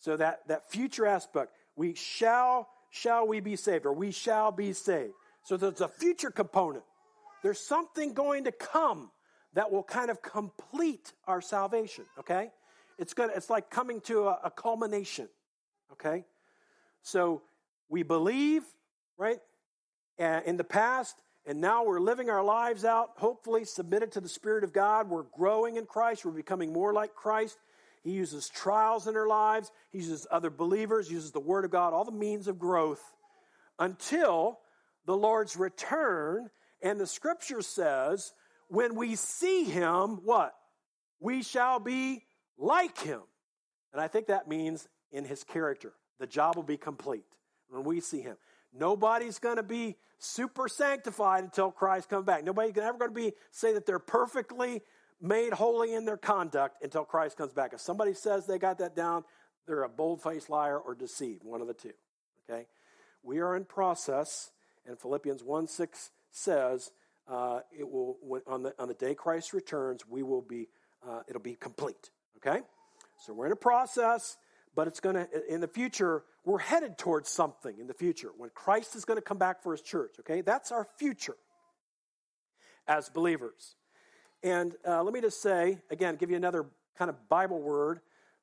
So 0.00 0.16
that, 0.16 0.48
that 0.48 0.70
future 0.70 1.06
aspect, 1.06 1.52
we 1.76 1.94
shall, 1.94 2.68
shall 2.90 3.26
we 3.26 3.40
be 3.40 3.56
saved, 3.56 3.84
or 3.84 3.92
we 3.92 4.10
shall 4.10 4.50
be 4.50 4.72
saved. 4.72 5.12
So 5.42 5.56
there's 5.56 5.80
a 5.80 5.88
future 5.88 6.30
component. 6.30 6.84
There's 7.42 7.60
something 7.60 8.14
going 8.14 8.44
to 8.44 8.52
come 8.52 9.10
that 9.54 9.70
will 9.72 9.82
kind 9.82 10.10
of 10.10 10.22
complete 10.22 11.12
our 11.26 11.40
salvation, 11.40 12.04
okay? 12.18 12.50
It's 12.98 13.14
going 13.14 13.30
it's 13.34 13.50
like 13.50 13.70
coming 13.70 14.00
to 14.02 14.28
a, 14.28 14.38
a 14.44 14.50
culmination, 14.50 15.28
okay? 15.92 16.24
So 17.02 17.42
we 17.88 18.02
believe, 18.02 18.62
right? 19.16 19.38
in 20.18 20.56
the 20.56 20.64
past, 20.64 21.16
and 21.46 21.60
now 21.60 21.84
we're 21.84 22.00
living 22.00 22.28
our 22.28 22.42
lives 22.42 22.84
out, 22.84 23.12
hopefully 23.16 23.64
submitted 23.64 24.12
to 24.12 24.20
the 24.20 24.28
Spirit 24.28 24.64
of 24.64 24.72
God. 24.72 25.08
We're 25.08 25.22
growing 25.22 25.76
in 25.76 25.86
Christ. 25.86 26.24
We're 26.24 26.32
becoming 26.32 26.72
more 26.72 26.92
like 26.92 27.14
Christ. 27.14 27.56
He 28.02 28.10
uses 28.10 28.48
trials 28.48 29.06
in 29.06 29.16
our 29.16 29.26
lives, 29.26 29.70
He 29.90 29.98
uses 29.98 30.26
other 30.30 30.50
believers, 30.50 31.10
uses 31.10 31.32
the 31.32 31.40
Word 31.40 31.64
of 31.64 31.70
God, 31.70 31.92
all 31.92 32.04
the 32.04 32.12
means 32.12 32.48
of 32.48 32.58
growth 32.58 33.02
until 33.78 34.58
the 35.06 35.16
Lord's 35.16 35.56
return. 35.56 36.50
And 36.82 37.00
the 37.00 37.06
scripture 37.06 37.62
says, 37.62 38.32
when 38.68 38.94
we 38.94 39.16
see 39.16 39.64
Him, 39.64 40.20
what? 40.24 40.54
We 41.20 41.42
shall 41.42 41.80
be 41.80 42.24
like 42.56 42.98
Him. 42.98 43.22
And 43.92 44.00
I 44.00 44.08
think 44.08 44.26
that 44.26 44.48
means 44.48 44.88
in 45.10 45.24
His 45.24 45.42
character. 45.44 45.92
The 46.18 46.26
job 46.26 46.56
will 46.56 46.62
be 46.62 46.76
complete 46.76 47.24
when 47.68 47.84
we 47.84 48.00
see 48.00 48.20
Him. 48.20 48.36
Nobody's 48.72 49.38
going 49.38 49.56
to 49.56 49.62
be 49.62 49.96
super 50.18 50.68
sanctified 50.68 51.44
until 51.44 51.70
Christ 51.70 52.08
comes 52.08 52.26
back. 52.26 52.44
Nobody's 52.44 52.76
ever 52.76 52.98
going 52.98 53.10
to 53.10 53.14
be 53.14 53.32
say 53.50 53.72
that 53.74 53.86
they're 53.86 53.98
perfectly 53.98 54.82
made 55.20 55.52
holy 55.52 55.94
in 55.94 56.04
their 56.04 56.16
conduct 56.16 56.82
until 56.82 57.04
Christ 57.04 57.36
comes 57.36 57.52
back. 57.52 57.72
If 57.72 57.80
somebody 57.80 58.14
says 58.14 58.46
they 58.46 58.58
got 58.58 58.78
that 58.78 58.94
down, 58.94 59.24
they're 59.66 59.84
a 59.84 59.88
bold-faced 59.88 60.50
liar 60.50 60.78
or 60.78 60.94
deceived, 60.94 61.44
one 61.44 61.60
of 61.60 61.66
the 61.66 61.74
two. 61.74 61.92
Okay? 62.48 62.66
We 63.22 63.38
are 63.40 63.56
in 63.56 63.64
process, 63.64 64.50
and 64.86 64.98
Philippians 64.98 65.42
1 65.42 65.66
6 65.66 66.10
says, 66.30 66.90
uh, 67.28 67.60
it 67.76 67.88
will 67.88 68.18
when, 68.22 68.42
on 68.46 68.62
the 68.62 68.74
on 68.78 68.88
the 68.88 68.94
day 68.94 69.14
Christ 69.14 69.52
returns, 69.52 70.06
we 70.06 70.22
will 70.22 70.42
be 70.42 70.68
uh, 71.06 71.20
it'll 71.28 71.42
be 71.42 71.54
complete. 71.54 72.10
Okay, 72.38 72.60
so 73.18 73.32
we're 73.32 73.46
in 73.46 73.52
a 73.52 73.56
process 73.56 74.36
but 74.78 74.86
it's 74.86 75.00
going 75.00 75.16
to, 75.16 75.52
in 75.52 75.60
the 75.60 75.66
future, 75.66 76.22
we're 76.44 76.58
headed 76.58 76.98
towards 76.98 77.28
something 77.28 77.80
in 77.80 77.88
the 77.88 77.94
future 77.94 78.30
when 78.36 78.48
Christ 78.54 78.94
is 78.94 79.04
going 79.04 79.16
to 79.16 79.22
come 79.22 79.36
back 79.36 79.60
for 79.60 79.72
his 79.72 79.82
church, 79.82 80.14
okay? 80.20 80.40
That's 80.40 80.70
our 80.70 80.86
future 80.98 81.34
as 82.86 83.08
believers. 83.08 83.74
And 84.44 84.76
uh, 84.86 85.02
let 85.02 85.12
me 85.12 85.20
just 85.20 85.42
say, 85.42 85.78
again, 85.90 86.14
give 86.14 86.30
you 86.30 86.36
another 86.36 86.64
kind 86.96 87.08
of 87.08 87.28
Bible 87.28 87.60
word. 87.60 87.98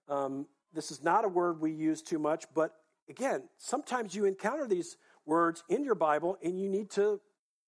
Um, 0.10 0.46
this 0.74 0.92
is 0.92 1.02
not 1.02 1.24
a 1.24 1.30
word 1.30 1.62
we 1.62 1.72
use 1.72 2.02
too 2.02 2.20
much, 2.20 2.44
but 2.54 2.74
again, 3.10 3.44
sometimes 3.58 4.14
you 4.14 4.26
encounter 4.26 4.68
these 4.68 4.98
words 5.26 5.64
in 5.70 5.86
your 5.86 5.96
Bible 5.96 6.38
and 6.44 6.60
you 6.60 6.68
need 6.68 6.90
to 6.92 7.22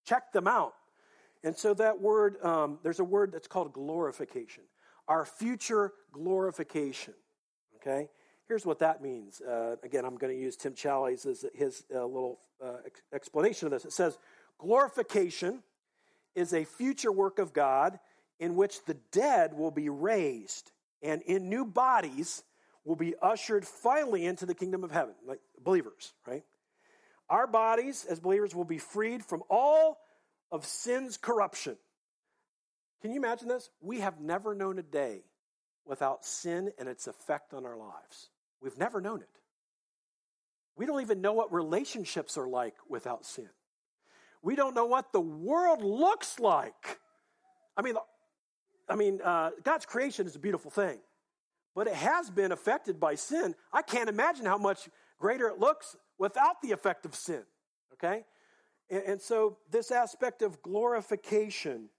check 0.07 0.31
them 0.31 0.47
out. 0.47 0.73
And 1.43 1.55
so 1.55 1.73
that 1.75 2.01
word, 2.01 2.43
um, 2.43 2.79
there's 2.83 2.99
a 2.99 3.03
word 3.03 3.31
that's 3.31 3.47
called 3.47 3.73
glorification. 3.73 4.63
Our 5.07 5.25
future 5.25 5.93
glorification, 6.11 7.13
okay? 7.75 8.09
Here's 8.47 8.65
what 8.65 8.79
that 8.79 9.01
means. 9.01 9.41
Uh, 9.41 9.75
again, 9.83 10.05
I'm 10.05 10.15
going 10.15 10.33
to 10.33 10.39
use 10.39 10.55
Tim 10.55 10.73
Challies 10.73 11.25
as 11.25 11.45
his 11.53 11.83
uh, 11.93 12.05
little 12.05 12.39
uh, 12.63 12.77
ex- 12.85 13.01
explanation 13.13 13.67
of 13.67 13.71
this. 13.71 13.85
It 13.85 13.93
says, 13.93 14.17
Glorification 14.57 15.61
is 16.35 16.53
a 16.53 16.63
future 16.63 17.11
work 17.11 17.39
of 17.39 17.53
God 17.53 17.99
in 18.39 18.55
which 18.55 18.83
the 18.85 18.95
dead 19.11 19.53
will 19.53 19.71
be 19.71 19.89
raised 19.89 20.71
and 21.01 21.21
in 21.23 21.49
new 21.49 21.65
bodies 21.65 22.43
will 22.85 22.95
be 22.95 23.13
ushered 23.21 23.67
finally 23.67 24.25
into 24.25 24.45
the 24.45 24.55
kingdom 24.55 24.83
of 24.83 24.91
heaven, 24.91 25.13
like 25.25 25.39
believers, 25.63 26.13
right? 26.25 26.43
Our 27.29 27.47
bodies 27.47 28.05
as 28.09 28.19
believers 28.19 28.55
will 28.55 28.65
be 28.65 28.77
freed 28.77 29.23
from 29.23 29.43
all 29.49 29.99
of 30.51 30.65
sin's 30.65 31.17
corruption. 31.17 31.77
Can 33.01 33.11
you 33.11 33.17
imagine 33.17 33.47
this? 33.47 33.69
We 33.81 33.99
have 33.99 34.19
never 34.19 34.55
known 34.55 34.79
a 34.79 34.83
day 34.83 35.23
without 35.85 36.25
sin 36.25 36.71
and 36.79 36.87
its 36.87 37.07
effect 37.07 37.53
on 37.53 37.65
our 37.65 37.77
lives. 37.77 38.29
We've 38.61 38.77
never 38.77 39.01
known 39.01 39.21
it. 39.21 39.29
We 40.75 40.85
don't 40.85 41.01
even 41.01 41.21
know 41.21 41.33
what 41.33 41.51
relationships 41.51 42.37
are 42.37 42.47
like 42.47 42.75
without 42.87 43.25
sin. 43.25 43.49
We 44.41 44.55
don't 44.55 44.75
know 44.75 44.85
what 44.85 45.11
the 45.11 45.21
world 45.21 45.83
looks 45.83 46.39
like. 46.39 46.99
I 47.75 47.81
mean, 47.81 47.95
I 48.87 48.95
mean, 48.95 49.19
uh, 49.23 49.51
God's 49.63 49.85
creation 49.85 50.27
is 50.27 50.35
a 50.35 50.39
beautiful 50.39 50.71
thing, 50.71 50.99
but 51.75 51.87
it 51.87 51.95
has 51.95 52.29
been 52.29 52.51
affected 52.51 52.99
by 52.99 53.15
sin. 53.15 53.55
I 53.73 53.81
can't 53.81 54.07
imagine 54.07 54.45
how 54.45 54.57
much 54.57 54.87
greater 55.19 55.47
it 55.47 55.59
looks 55.59 55.95
without 56.17 56.61
the 56.61 56.71
effect 56.71 57.05
of 57.05 57.15
sin. 57.15 57.43
Okay, 57.93 58.23
and, 58.89 59.03
and 59.03 59.21
so 59.21 59.57
this 59.71 59.91
aspect 59.91 60.41
of 60.41 60.61
glorification 60.61 61.89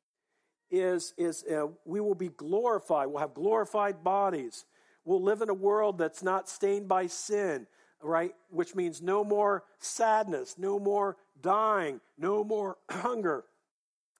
is 0.70 1.14
is 1.16 1.44
uh, 1.44 1.66
we 1.84 2.00
will 2.00 2.14
be 2.14 2.28
glorified. 2.28 3.08
We'll 3.08 3.20
have 3.20 3.34
glorified 3.34 4.04
bodies. 4.04 4.64
We'll 5.04 5.22
live 5.22 5.40
in 5.40 5.48
a 5.48 5.54
world 5.54 5.96
that's 5.96 6.22
not 6.22 6.48
stained 6.48 6.86
by 6.86 7.06
sin, 7.06 7.66
right? 8.02 8.34
Which 8.50 8.74
means 8.74 9.00
no 9.00 9.24
more 9.24 9.64
sadness, 9.78 10.56
no 10.58 10.78
more 10.78 11.16
dying, 11.40 12.00
no 12.18 12.44
more 12.44 12.76
hunger. 12.90 13.44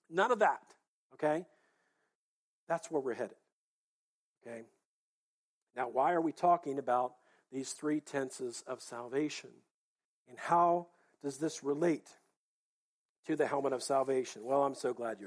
None 0.08 0.32
of 0.32 0.38
that, 0.38 0.62
okay? 1.14 1.44
That's 2.68 2.90
where 2.90 3.02
we're 3.02 3.14
headed, 3.14 3.36
okay? 4.46 4.62
Now, 5.76 5.88
why 5.88 6.12
are 6.12 6.20
we 6.20 6.32
talking 6.32 6.78
about 6.78 7.12
these 7.52 7.72
three 7.72 8.00
tenses 8.00 8.64
of 8.66 8.80
salvation? 8.80 9.50
And 10.28 10.38
how 10.38 10.88
does 11.22 11.38
this 11.38 11.64
relate 11.64 12.08
to 13.26 13.36
the 13.36 13.46
helmet 13.46 13.72
of 13.72 13.82
salvation? 13.82 14.42
Well, 14.44 14.62
I'm 14.62 14.74
so 14.74 14.92
glad 14.92 15.18
you 15.20 15.26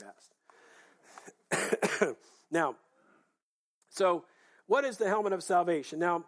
asked. 1.53 2.15
now, 2.51 2.75
so 3.89 4.25
what 4.67 4.85
is 4.85 4.97
the 4.97 5.07
helmet 5.07 5.33
of 5.33 5.43
salvation? 5.43 5.99
Now, 5.99 6.25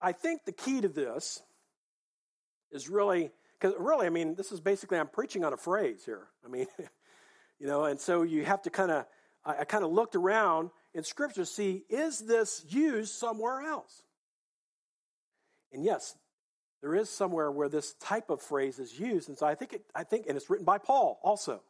I 0.00 0.12
think 0.12 0.44
the 0.44 0.52
key 0.52 0.80
to 0.80 0.88
this 0.88 1.42
is 2.70 2.88
really, 2.88 3.30
because 3.58 3.74
really, 3.78 4.06
I 4.06 4.10
mean, 4.10 4.34
this 4.34 4.52
is 4.52 4.60
basically, 4.60 4.98
I'm 4.98 5.08
preaching 5.08 5.44
on 5.44 5.52
a 5.52 5.56
phrase 5.56 6.04
here. 6.04 6.26
I 6.44 6.48
mean, 6.48 6.66
you 7.58 7.66
know, 7.66 7.84
and 7.84 7.98
so 8.00 8.22
you 8.22 8.44
have 8.44 8.62
to 8.62 8.70
kind 8.70 8.90
of, 8.90 9.06
I, 9.44 9.60
I 9.60 9.64
kind 9.64 9.84
of 9.84 9.92
looked 9.92 10.16
around 10.16 10.70
in 10.94 11.04
Scripture 11.04 11.42
to 11.42 11.46
see, 11.46 11.84
is 11.88 12.18
this 12.18 12.64
used 12.68 13.14
somewhere 13.14 13.62
else? 13.62 14.02
And 15.72 15.84
yes, 15.84 16.16
there 16.82 16.94
is 16.94 17.08
somewhere 17.08 17.50
where 17.50 17.68
this 17.68 17.94
type 17.94 18.30
of 18.30 18.40
phrase 18.42 18.78
is 18.78 18.98
used. 18.98 19.28
And 19.28 19.38
so 19.38 19.46
I 19.46 19.54
think, 19.54 19.72
it, 19.72 19.82
I 19.94 20.04
think, 20.04 20.26
and 20.26 20.36
it's 20.36 20.50
written 20.50 20.66
by 20.66 20.78
Paul 20.78 21.18
also. 21.22 21.62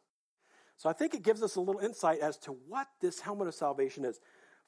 So 0.77 0.89
I 0.89 0.93
think 0.93 1.13
it 1.13 1.23
gives 1.23 1.41
us 1.41 1.55
a 1.55 1.61
little 1.61 1.81
insight 1.81 2.19
as 2.19 2.37
to 2.39 2.51
what 2.67 2.87
this 3.01 3.19
helmet 3.19 3.47
of 3.47 3.55
salvation 3.55 4.05
is. 4.05 4.19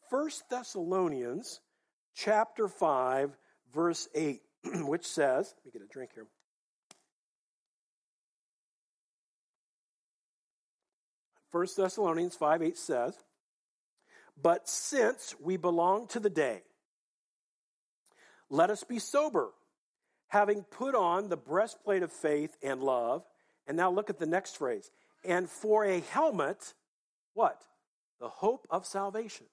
1 0.09 0.29
Thessalonians 0.49 1.59
chapter 2.15 2.67
5 2.67 3.37
verse 3.73 4.07
8 4.15 4.41
which 4.81 5.05
says, 5.05 5.53
let 5.57 5.65
me 5.65 5.71
get 5.71 5.87
a 5.87 5.91
drink 5.91 6.11
here. 6.15 6.25
First 11.51 11.77
Thessalonians 11.77 12.35
5 12.35 12.61
8 12.61 12.77
says, 12.77 13.15
But 14.41 14.69
since 14.69 15.35
we 15.39 15.57
belong 15.57 16.07
to 16.09 16.19
the 16.19 16.29
day, 16.29 16.61
let 18.49 18.69
us 18.69 18.83
be 18.83 18.99
sober, 18.99 19.49
having 20.29 20.63
put 20.63 20.95
on 20.95 21.27
the 21.27 21.37
breastplate 21.37 22.03
of 22.03 22.11
faith 22.11 22.55
and 22.63 22.81
love. 22.81 23.23
And 23.67 23.75
now 23.77 23.91
look 23.91 24.09
at 24.09 24.17
the 24.17 24.25
next 24.25 24.57
phrase. 24.57 24.89
And 25.23 25.49
for 25.49 25.83
a 25.83 25.99
helmet, 25.99 26.73
what? 27.33 27.61
The 28.19 28.29
hope 28.29 28.65
of 28.69 28.85
salvation. 28.85 29.45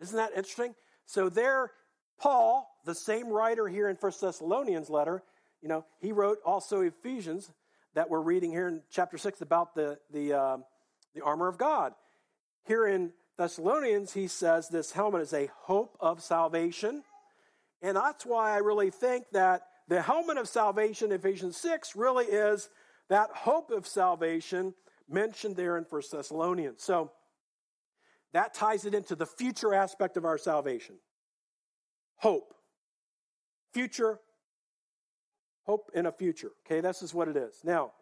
Isn't 0.00 0.16
that 0.16 0.32
interesting? 0.36 0.74
So 1.06 1.28
there, 1.28 1.70
Paul, 2.18 2.68
the 2.84 2.94
same 2.94 3.28
writer 3.28 3.68
here 3.68 3.88
in 3.88 3.96
First 3.96 4.20
Thessalonians 4.20 4.90
letter, 4.90 5.22
you 5.62 5.68
know, 5.68 5.84
he 6.00 6.10
wrote 6.12 6.38
also 6.44 6.80
Ephesians 6.80 7.50
that 7.94 8.10
we're 8.10 8.20
reading 8.20 8.50
here 8.50 8.68
in 8.68 8.82
chapter 8.90 9.18
6 9.18 9.40
about 9.42 9.74
the, 9.74 9.98
the, 10.12 10.32
uh, 10.32 10.56
the 11.14 11.22
armor 11.22 11.48
of 11.48 11.58
God. 11.58 11.92
Here 12.64 12.86
in 12.86 13.12
Thessalonians, 13.36 14.12
he 14.12 14.26
says 14.26 14.68
this 14.68 14.92
helmet 14.92 15.22
is 15.22 15.32
a 15.32 15.50
hope 15.62 15.96
of 16.00 16.22
salvation. 16.22 17.02
And 17.80 17.96
that's 17.96 18.24
why 18.24 18.52
I 18.52 18.58
really 18.58 18.90
think 18.90 19.26
that 19.32 19.62
the 19.88 20.02
helmet 20.02 20.38
of 20.38 20.48
salvation, 20.48 21.12
Ephesians 21.12 21.56
6, 21.56 21.96
really 21.96 22.26
is 22.26 22.68
that 23.08 23.30
hope 23.30 23.70
of 23.70 23.86
salvation 23.86 24.74
mentioned 25.08 25.56
there 25.56 25.76
in 25.76 25.84
1 25.84 26.02
Thessalonians. 26.10 26.82
So 26.82 27.12
that 28.32 28.54
ties 28.54 28.84
it 28.84 28.94
into 28.94 29.14
the 29.14 29.26
future 29.26 29.74
aspect 29.74 30.16
of 30.16 30.24
our 30.24 30.38
salvation 30.38 30.96
hope. 32.16 32.54
Future, 33.72 34.20
hope 35.64 35.90
in 35.94 36.06
a 36.06 36.12
future. 36.12 36.52
Okay, 36.64 36.80
this 36.80 37.02
is 37.02 37.12
what 37.12 37.26
it 37.26 37.36
is. 37.36 37.60
Now, 37.64 37.92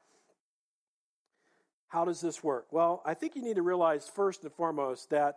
how 1.89 2.05
does 2.05 2.21
this 2.21 2.45
work? 2.45 2.67
Well, 2.71 3.03
I 3.05 3.15
think 3.15 3.35
you 3.35 3.43
need 3.43 3.57
to 3.57 3.63
realize 3.63 4.09
first 4.09 4.45
and 4.45 4.53
foremost 4.53 5.11
that 5.11 5.37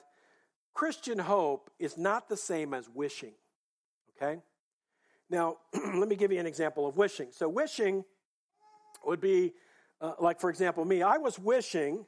Christian 0.73 1.19
hope 1.19 1.69
is 1.79 1.97
not 1.97 2.29
the 2.29 2.37
same 2.37 2.73
as 2.73 2.89
wishing. 2.89 3.33
Okay? 4.17 4.41
Now, 5.29 5.57
let 5.73 6.07
me 6.07 6.15
give 6.15 6.31
you 6.31 6.39
an 6.39 6.45
example 6.45 6.87
of 6.87 6.97
wishing. 6.97 7.29
So, 7.31 7.47
wishing 7.49 8.03
would 9.05 9.21
be 9.21 9.53
uh, 10.01 10.13
like, 10.19 10.39
for 10.39 10.49
example, 10.49 10.83
me. 10.85 11.01
I 11.01 11.17
was 11.17 11.39
wishing 11.39 12.05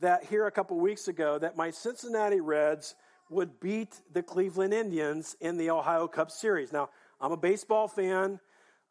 that 0.00 0.24
here 0.24 0.46
a 0.46 0.50
couple 0.50 0.78
weeks 0.78 1.08
ago 1.08 1.38
that 1.38 1.56
my 1.56 1.70
Cincinnati 1.70 2.40
Reds 2.40 2.94
would 3.30 3.60
beat 3.60 4.00
the 4.12 4.22
Cleveland 4.22 4.74
Indians 4.74 5.36
in 5.40 5.56
the 5.56 5.70
Ohio 5.70 6.06
Cup 6.06 6.30
Series. 6.30 6.72
Now, 6.72 6.90
I'm 7.20 7.32
a 7.32 7.36
baseball 7.36 7.88
fan. 7.88 8.40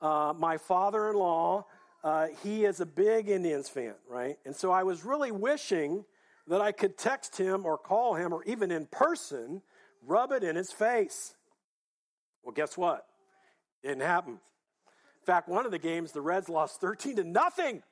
Uh, 0.02 0.34
my 0.38 0.58
father 0.58 1.10
in 1.10 1.16
law, 1.16 1.66
uh, 2.04 2.28
he 2.44 2.66
is 2.66 2.82
a 2.82 2.86
big 2.86 3.30
Indians 3.30 3.70
fan, 3.70 3.94
right? 4.10 4.38
And 4.46 4.56
so 4.56 4.72
I 4.72 4.84
was 4.84 5.06
really 5.06 5.32
wishing 5.32 6.04
that 6.48 6.60
I 6.60 6.72
could 6.72 6.98
text 6.98 7.38
him 7.38 7.66
or 7.66 7.78
call 7.78 8.16
him 8.16 8.34
or 8.34 8.44
even 8.46 8.72
in 8.72 8.88
person, 8.88 9.62
rub 10.06 10.32
it 10.32 10.44
in 10.44 10.56
his 10.56 10.72
face. 10.72 11.36
Well, 12.44 12.54
guess 12.54 12.78
what? 12.78 13.06
Didn't 13.84 14.02
happen. 14.02 14.34
In 14.34 15.26
fact, 15.26 15.48
one 15.48 15.66
of 15.66 15.72
the 15.72 15.80
games, 15.80 16.12
the 16.12 16.22
Reds 16.22 16.50
lost 16.50 16.82
13 16.82 17.18
to 17.18 17.24
nothing. 17.24 17.84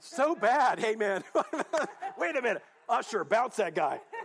So 0.00 0.34
bad. 0.34 0.78
Hey, 0.78 0.94
man. 0.94 1.22
Wait 2.18 2.36
a 2.36 2.42
minute. 2.42 2.62
Usher, 2.88 3.24
bounce 3.24 3.56
that 3.56 3.74
guy. 3.74 4.00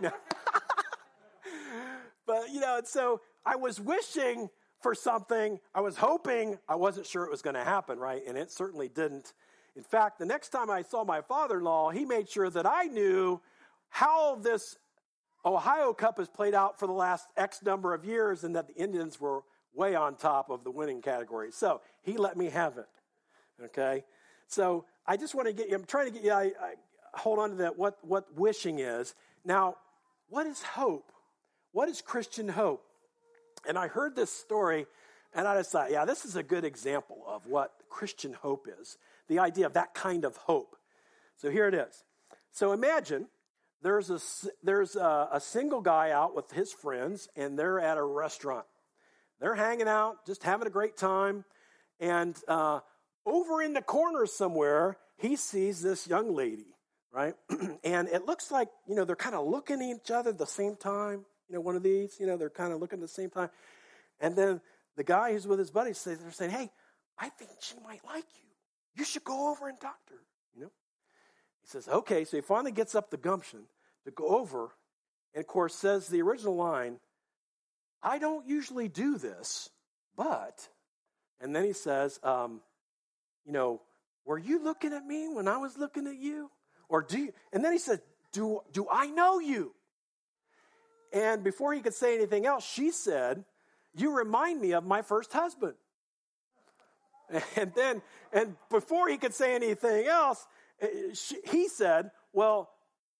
but, 2.26 2.50
you 2.52 2.60
know, 2.60 2.80
so 2.84 3.20
I 3.44 3.56
was 3.56 3.80
wishing 3.80 4.48
for 4.80 4.94
something. 4.94 5.58
I 5.74 5.80
was 5.80 5.96
hoping. 5.96 6.58
I 6.68 6.74
wasn't 6.74 7.06
sure 7.06 7.24
it 7.24 7.30
was 7.30 7.42
going 7.42 7.54
to 7.54 7.64
happen, 7.64 7.98
right? 7.98 8.22
And 8.26 8.36
it 8.36 8.50
certainly 8.50 8.88
didn't. 8.88 9.32
In 9.74 9.82
fact, 9.82 10.18
the 10.18 10.26
next 10.26 10.50
time 10.50 10.70
I 10.70 10.82
saw 10.82 11.04
my 11.04 11.22
father 11.22 11.58
in 11.58 11.64
law, 11.64 11.90
he 11.90 12.04
made 12.04 12.28
sure 12.28 12.50
that 12.50 12.66
I 12.66 12.84
knew 12.84 13.40
how 13.88 14.36
this 14.36 14.76
Ohio 15.44 15.92
Cup 15.92 16.18
has 16.18 16.28
played 16.28 16.54
out 16.54 16.78
for 16.78 16.86
the 16.86 16.92
last 16.92 17.28
X 17.36 17.62
number 17.62 17.94
of 17.94 18.04
years 18.04 18.44
and 18.44 18.54
that 18.54 18.68
the 18.68 18.74
Indians 18.74 19.20
were 19.20 19.42
way 19.74 19.94
on 19.94 20.16
top 20.16 20.50
of 20.50 20.64
the 20.64 20.70
winning 20.70 21.02
category. 21.02 21.50
So 21.52 21.80
he 22.02 22.16
let 22.16 22.36
me 22.36 22.50
have 22.50 22.78
it. 22.78 22.88
Okay? 23.64 24.04
So 24.46 24.84
I 25.06 25.16
just 25.16 25.34
want 25.34 25.48
to 25.48 25.52
get 25.52 25.68
you, 25.68 25.76
I'm 25.76 25.84
trying 25.84 26.06
to 26.06 26.12
get 26.12 26.24
you, 26.24 26.32
I, 26.32 26.52
I 26.60 26.74
hold 27.14 27.38
on 27.38 27.50
to 27.50 27.56
that, 27.56 27.78
what, 27.78 27.98
what 28.02 28.26
wishing 28.36 28.78
is. 28.78 29.14
Now, 29.44 29.76
what 30.28 30.46
is 30.46 30.62
hope? 30.62 31.12
What 31.72 31.88
is 31.88 32.00
Christian 32.00 32.48
hope? 32.48 32.84
And 33.66 33.78
I 33.78 33.88
heard 33.88 34.16
this 34.16 34.30
story 34.30 34.86
and 35.34 35.48
I 35.48 35.56
just 35.56 35.72
thought, 35.72 35.90
yeah, 35.90 36.04
this 36.04 36.24
is 36.24 36.36
a 36.36 36.42
good 36.42 36.64
example 36.64 37.24
of 37.26 37.46
what 37.46 37.72
Christian 37.88 38.34
hope 38.34 38.66
is 38.80 38.98
the 39.28 39.38
idea 39.38 39.66
of 39.66 39.72
that 39.74 39.94
kind 39.94 40.24
of 40.24 40.36
hope. 40.36 40.76
So 41.36 41.50
here 41.50 41.66
it 41.66 41.74
is. 41.74 42.04
So 42.50 42.72
imagine 42.72 43.28
there's 43.82 44.10
a, 44.10 44.20
there's 44.62 44.94
a, 44.94 45.28
a 45.32 45.40
single 45.40 45.80
guy 45.80 46.10
out 46.10 46.36
with 46.36 46.50
his 46.52 46.72
friends, 46.72 47.28
and 47.34 47.58
they're 47.58 47.80
at 47.80 47.98
a 47.98 48.02
restaurant. 48.02 48.66
They're 49.42 49.56
hanging 49.56 49.88
out, 49.88 50.24
just 50.24 50.44
having 50.44 50.68
a 50.68 50.70
great 50.70 50.96
time. 50.96 51.44
And 51.98 52.38
uh, 52.46 52.78
over 53.26 53.60
in 53.60 53.72
the 53.72 53.82
corner 53.82 54.24
somewhere, 54.24 54.96
he 55.16 55.34
sees 55.34 55.82
this 55.82 56.06
young 56.06 56.32
lady, 56.32 56.76
right? 57.12 57.34
and 57.84 58.06
it 58.08 58.24
looks 58.24 58.52
like, 58.52 58.68
you 58.86 58.94
know, 58.94 59.04
they're 59.04 59.16
kind 59.16 59.34
of 59.34 59.44
looking 59.44 59.82
at 59.82 59.96
each 59.96 60.12
other 60.12 60.30
at 60.30 60.38
the 60.38 60.46
same 60.46 60.76
time. 60.76 61.24
You 61.48 61.56
know, 61.56 61.60
one 61.60 61.74
of 61.74 61.82
these, 61.82 62.18
you 62.20 62.26
know, 62.26 62.36
they're 62.36 62.50
kind 62.50 62.72
of 62.72 62.78
looking 62.78 62.98
at 62.98 63.02
the 63.02 63.08
same 63.08 63.30
time. 63.30 63.50
And 64.20 64.36
then 64.36 64.60
the 64.96 65.02
guy 65.02 65.32
who's 65.32 65.48
with 65.48 65.58
his 65.58 65.72
buddies 65.72 65.98
says, 65.98 66.20
they're 66.20 66.30
saying, 66.30 66.52
hey, 66.52 66.70
I 67.18 67.28
think 67.30 67.50
she 67.58 67.74
might 67.84 68.04
like 68.04 68.24
you. 68.36 68.48
You 68.94 69.04
should 69.04 69.24
go 69.24 69.50
over 69.50 69.68
and 69.68 69.80
talk 69.80 70.06
to 70.06 70.12
her, 70.12 70.20
you 70.54 70.62
know? 70.62 70.70
He 71.62 71.68
says, 71.68 71.88
okay. 71.88 72.24
So 72.24 72.36
he 72.36 72.42
finally 72.42 72.70
gets 72.70 72.94
up 72.94 73.10
the 73.10 73.16
gumption 73.16 73.64
to 74.04 74.12
go 74.12 74.28
over 74.28 74.68
and, 75.34 75.40
of 75.40 75.48
course, 75.48 75.74
says 75.74 76.06
the 76.06 76.22
original 76.22 76.54
line, 76.54 77.00
I 78.02 78.18
don't 78.18 78.46
usually 78.46 78.88
do 78.88 79.18
this, 79.18 79.70
but, 80.16 80.68
and 81.40 81.54
then 81.54 81.64
he 81.64 81.72
says, 81.72 82.18
um, 82.22 82.60
you 83.44 83.52
know, 83.52 83.80
were 84.24 84.38
you 84.38 84.62
looking 84.62 84.92
at 84.92 85.06
me 85.06 85.28
when 85.28 85.48
I 85.48 85.58
was 85.58 85.78
looking 85.78 86.06
at 86.06 86.16
you? 86.16 86.50
Or 86.88 87.02
do 87.02 87.18
you? 87.18 87.32
And 87.52 87.64
then 87.64 87.72
he 87.72 87.78
said, 87.78 88.00
do, 88.32 88.60
do 88.72 88.86
I 88.90 89.06
know 89.06 89.38
you? 89.38 89.72
And 91.12 91.44
before 91.44 91.74
he 91.74 91.80
could 91.80 91.94
say 91.94 92.14
anything 92.14 92.46
else, 92.46 92.64
she 92.66 92.90
said, 92.90 93.44
You 93.94 94.16
remind 94.16 94.60
me 94.60 94.72
of 94.72 94.84
my 94.84 95.02
first 95.02 95.32
husband. 95.32 95.74
And 97.56 97.72
then, 97.74 98.02
and 98.32 98.56
before 98.68 99.08
he 99.08 99.16
could 99.16 99.32
say 99.32 99.54
anything 99.54 100.06
else, 100.06 100.46
eh, 100.82 101.14
she, 101.14 101.36
he 101.44 101.68
said, 101.68 102.10
Well, 102.32 102.70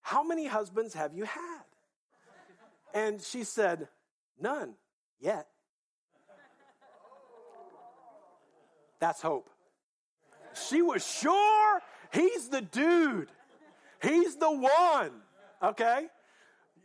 how 0.02 0.22
many 0.22 0.46
husbands 0.46 0.94
have 0.94 1.14
you 1.14 1.24
had? 1.24 1.62
And 2.94 3.22
she 3.22 3.44
said, 3.44 3.88
None 4.40 4.74
yet. 5.20 5.46
That's 9.00 9.20
hope. 9.20 9.50
She 10.68 10.82
was 10.82 11.04
sure 11.04 11.80
he's 12.12 12.48
the 12.48 12.60
dude. 12.60 13.28
He's 14.02 14.36
the 14.36 14.50
one. 14.50 15.10
Okay? 15.62 16.06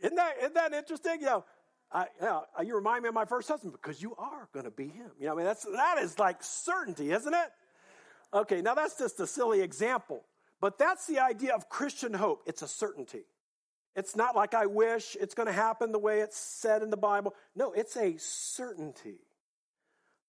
Isn't 0.00 0.16
that, 0.16 0.34
isn't 0.38 0.54
that 0.54 0.72
interesting? 0.72 1.20
You 1.20 1.26
know, 1.26 1.44
I, 1.90 2.06
you, 2.20 2.26
know, 2.26 2.44
uh, 2.58 2.62
you 2.62 2.74
remind 2.74 3.02
me 3.02 3.08
of 3.08 3.14
my 3.14 3.24
first 3.24 3.48
husband 3.48 3.72
because 3.72 4.02
you 4.02 4.14
are 4.16 4.48
going 4.52 4.64
to 4.64 4.70
be 4.70 4.88
him. 4.88 5.10
You 5.18 5.26
know, 5.26 5.32
I 5.32 5.36
mean, 5.36 5.46
that's, 5.46 5.64
that 5.64 5.98
is 5.98 6.18
like 6.18 6.42
certainty, 6.42 7.12
isn't 7.12 7.34
it? 7.34 7.48
Okay, 8.32 8.60
now 8.62 8.74
that's 8.74 8.98
just 8.98 9.18
a 9.20 9.26
silly 9.26 9.62
example, 9.62 10.22
but 10.60 10.76
that's 10.76 11.06
the 11.06 11.18
idea 11.18 11.54
of 11.54 11.68
Christian 11.68 12.12
hope. 12.12 12.42
It's 12.46 12.62
a 12.62 12.68
certainty. 12.68 13.24
It's 13.98 14.14
not 14.14 14.36
like 14.36 14.54
I 14.54 14.66
wish 14.66 15.16
it's 15.20 15.34
going 15.34 15.48
to 15.48 15.52
happen 15.52 15.90
the 15.90 15.98
way 15.98 16.20
it's 16.20 16.38
said 16.38 16.82
in 16.82 16.90
the 16.90 16.96
Bible. 16.96 17.34
No, 17.56 17.72
it's 17.72 17.96
a 17.96 18.16
certainty. 18.16 19.16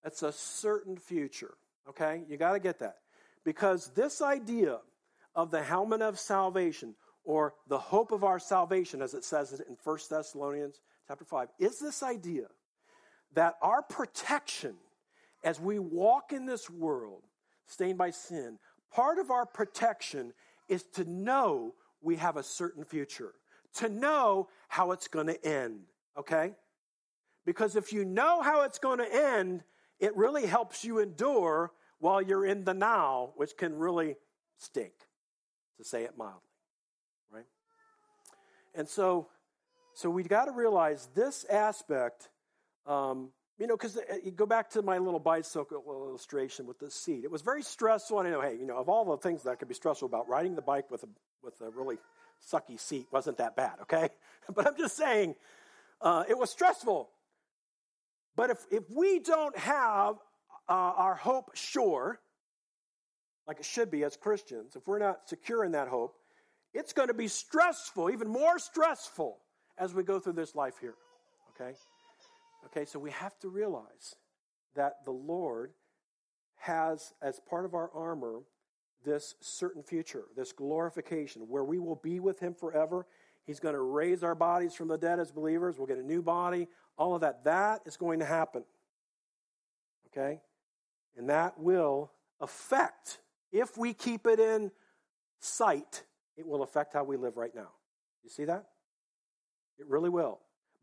It's 0.04 0.24
a 0.24 0.32
certain 0.32 0.98
future. 0.98 1.54
Okay? 1.88 2.24
You 2.28 2.36
got 2.38 2.54
to 2.54 2.60
get 2.60 2.80
that. 2.80 2.96
Because 3.46 3.92
this 3.94 4.24
idea 4.24 4.80
of 5.36 5.52
the 5.52 5.62
helmet 5.62 6.02
of 6.02 6.18
salvation 6.18 6.96
or 7.24 7.54
the 7.68 7.78
hope 7.78 8.12
of 8.12 8.24
our 8.24 8.40
salvation, 8.40 9.04
as 9.04 9.14
it 9.14 9.24
says 9.24 9.54
in 9.54 9.78
1 9.84 9.98
Thessalonians 10.10 10.82
chapter 11.08 11.26
5, 11.26 11.50
is 11.60 11.78
this 11.78 12.02
idea 12.02 12.48
that 13.36 13.54
our 13.62 13.84
protection 13.84 14.78
as 15.44 15.60
we 15.60 15.78
walk 15.78 16.34
in 16.34 16.48
this 16.48 16.72
world 16.72 17.22
stained 17.68 18.00
by 18.00 18.10
sin, 18.10 18.58
part 18.92 19.20
of 19.20 19.30
our 19.30 19.46
protection 19.46 20.34
is 20.68 20.82
to 20.96 21.04
know 21.04 21.76
we 22.02 22.16
have 22.16 22.36
a 22.36 22.44
certain 22.44 22.84
future, 22.84 23.36
to 23.80 23.90
know 23.90 24.48
how 24.68 24.92
it's 24.92 25.08
going 25.08 25.28
to 25.28 25.46
end, 25.46 25.82
okay? 26.18 26.54
Because 27.46 27.76
if 27.76 27.92
you 27.92 28.06
know 28.06 28.42
how 28.42 28.64
it's 28.64 28.80
going 28.80 29.00
to 29.00 29.08
end, 29.12 29.64
it 30.00 30.16
really 30.16 30.46
helps 30.46 30.84
you 30.84 31.00
endure 31.00 31.72
while 32.00 32.22
you're 32.22 32.46
in 32.46 32.64
the 32.64 32.74
now, 32.74 33.34
which 33.36 33.58
can 33.58 33.78
really 33.78 34.16
stink, 34.58 34.94
to 35.78 35.84
say 35.84 36.04
it 36.04 36.18
mildly, 36.18 36.40
right? 37.32 37.46
And 38.76 38.88
so, 38.88 39.28
so 39.94 40.10
we 40.10 40.24
got 40.24 40.46
to 40.46 40.52
realize 40.52 41.10
this 41.16 41.46
aspect. 41.50 42.30
Um, 42.86 43.30
you 43.60 43.68
know, 43.68 43.76
because 43.76 43.98
uh, 43.98 44.02
you 44.24 44.32
go 44.32 44.46
back 44.46 44.70
to 44.72 44.82
my 44.82 44.98
little 44.98 45.20
bicycle 45.20 45.84
illustration 45.86 46.66
with 46.66 46.80
the 46.80 46.90
seat. 46.90 47.26
It 47.26 47.32
was 47.32 47.42
very 47.42 47.62
stressful. 47.62 48.20
And 48.20 48.28
I 48.30 48.32
know, 48.32 48.42
hey, 48.42 48.56
you 48.58 48.66
know, 48.66 48.78
of 48.78 48.88
all 48.88 49.04
the 49.04 49.18
things 49.18 49.44
that 49.44 49.60
could 49.60 49.68
be 49.68 49.74
stressful 49.74 50.06
about 50.06 50.30
riding 50.30 50.56
the 50.56 50.62
bike 50.62 50.90
with 50.90 51.04
a 51.04 51.10
with 51.44 51.60
a 51.62 51.70
really 51.70 51.98
sucky 52.48 52.80
seat, 52.80 53.08
wasn't 53.12 53.38
that 53.38 53.56
bad, 53.56 53.74
okay? 53.84 54.10
But 54.54 54.66
I'm 54.66 54.78
just 54.78 54.98
saying, 54.98 55.36
uh, 56.02 56.24
it 56.28 56.36
was 56.36 56.50
stressful. 56.50 57.10
But 58.36 58.50
if 58.50 58.66
if 58.72 58.84
we 58.90 59.20
don't 59.20 59.56
have 59.58 60.16
uh, 60.68 60.74
our 60.74 61.14
hope 61.14 61.52
sure, 61.56 62.20
like 63.48 63.60
it 63.60 63.66
should 63.66 63.92
be 63.92 64.04
as 64.04 64.16
Christians, 64.16 64.76
if 64.76 64.88
we're 64.88 65.00
not 65.00 65.30
secure 65.30 65.64
in 65.64 65.74
that 65.74 65.88
hope, 65.88 66.16
it's 66.74 66.94
going 66.94 67.10
to 67.10 67.14
be 67.14 67.28
stressful, 67.28 68.10
even 68.10 68.28
more 68.28 68.60
stressful 68.60 69.40
as 69.78 69.94
we 69.94 70.04
go 70.04 70.20
through 70.20 70.34
this 70.34 70.56
life 70.56 70.76
here. 70.80 70.96
Okay? 71.56 71.76
Okay, 72.66 72.86
so 72.86 73.00
we 73.00 73.12
have 73.12 73.38
to 73.40 73.50
realize 73.50 74.16
that 74.76 74.98
the 75.06 75.12
Lord 75.12 75.72
has, 76.58 77.14
as 77.22 77.40
part 77.50 77.66
of 77.66 77.74
our 77.74 77.90
armor, 77.94 78.42
this 79.06 79.36
certain 79.40 79.84
future, 79.84 80.24
this 80.36 80.52
glorification, 80.52 81.44
where 81.44 81.64
we 81.64 81.80
will 81.80 81.96
be 81.96 82.20
with 82.20 82.40
Him 82.40 82.54
forever. 82.54 83.06
He's 83.46 83.60
going 83.60 83.76
to 83.76 83.82
raise 83.82 84.24
our 84.24 84.36
bodies 84.36 84.76
from 84.76 84.88
the 84.88 84.98
dead 84.98 85.20
as 85.20 85.32
believers. 85.32 85.78
We'll 85.78 85.88
get 85.88 85.98
a 85.98 86.04
new 86.04 86.22
body. 86.22 86.68
All 86.98 87.16
of 87.16 87.22
that. 87.22 87.44
That 87.46 87.82
is 87.86 87.98
going 87.98 88.20
to 88.20 88.26
happen. 88.26 88.64
Okay? 90.08 90.42
And 91.18 91.30
that 91.30 91.60
will 91.60 92.12
affect, 92.40 93.20
if 93.52 93.78
we 93.78 93.94
keep 93.94 94.28
it 94.28 94.40
in 94.40 94.72
sight, 95.40 96.04
it 96.38 96.46
will 96.46 96.64
affect 96.64 96.94
how 96.94 97.04
we 97.04 97.18
live 97.18 97.38
right 97.38 97.54
now. 97.56 97.70
You 98.24 98.30
see 98.30 98.46
that? 98.46 98.66
It 99.80 99.88
really 99.88 100.10
will. 100.10 100.40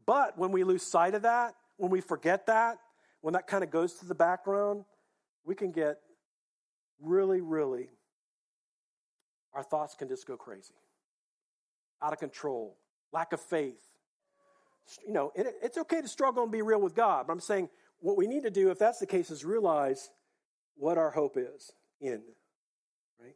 But 0.06 0.38
when 0.38 0.52
we 0.52 0.64
lose 0.64 0.82
sight 0.82 1.14
of 1.14 1.22
that, 1.22 1.54
when 1.76 1.90
we 1.90 2.00
forget 2.00 2.46
that, 2.46 2.78
when 3.20 3.34
that 3.34 3.46
kind 3.46 3.62
of 3.62 3.70
goes 3.70 3.94
to 3.94 4.06
the 4.06 4.14
background, 4.14 4.84
we 5.44 5.54
can 5.54 5.70
get 5.70 5.98
really, 7.00 7.40
really, 7.40 7.88
our 9.56 9.62
thoughts 9.62 9.94
can 9.94 10.06
just 10.06 10.26
go 10.26 10.36
crazy, 10.36 10.74
out 12.02 12.12
of 12.12 12.18
control, 12.18 12.76
lack 13.12 13.32
of 13.32 13.40
faith. 13.40 13.80
You 15.04 15.14
know, 15.14 15.32
it, 15.34 15.46
it's 15.62 15.78
okay 15.78 16.02
to 16.02 16.08
struggle 16.08 16.42
and 16.42 16.52
be 16.52 16.62
real 16.62 16.80
with 16.80 16.94
God, 16.94 17.26
but 17.26 17.32
I'm 17.32 17.40
saying 17.40 17.70
what 18.00 18.18
we 18.18 18.26
need 18.26 18.42
to 18.42 18.50
do, 18.50 18.70
if 18.70 18.78
that's 18.78 18.98
the 18.98 19.06
case, 19.06 19.30
is 19.30 19.44
realize 19.44 20.10
what 20.76 20.98
our 20.98 21.10
hope 21.10 21.38
is 21.38 21.72
in, 22.00 22.22
right? 23.18 23.34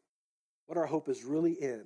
What 0.66 0.76
our 0.76 0.86
hope 0.86 1.08
is 1.08 1.24
really 1.24 1.52
in. 1.52 1.84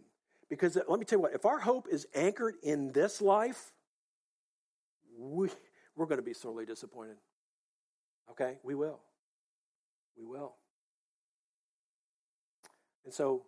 Because 0.51 0.77
uh, 0.77 0.81
let 0.89 0.99
me 0.99 1.07
tell 1.07 1.19
you 1.19 1.23
what, 1.23 1.33
if 1.33 1.47
our 1.47 1.61
hope 1.61 1.87
is 1.91 2.07
anchored 2.13 2.57
in 2.65 2.91
this 2.93 3.23
life, 3.23 3.73
we, 5.17 5.49
we're 5.95 6.07
going 6.07 6.19
to 6.19 6.25
be 6.25 6.35
sorely 6.35 6.67
disappointed. 6.67 7.17
Okay? 8.33 8.59
We 8.65 8.75
will. 8.75 9.01
We 10.19 10.25
will. 10.27 10.57
And 13.05 13.15
so 13.15 13.45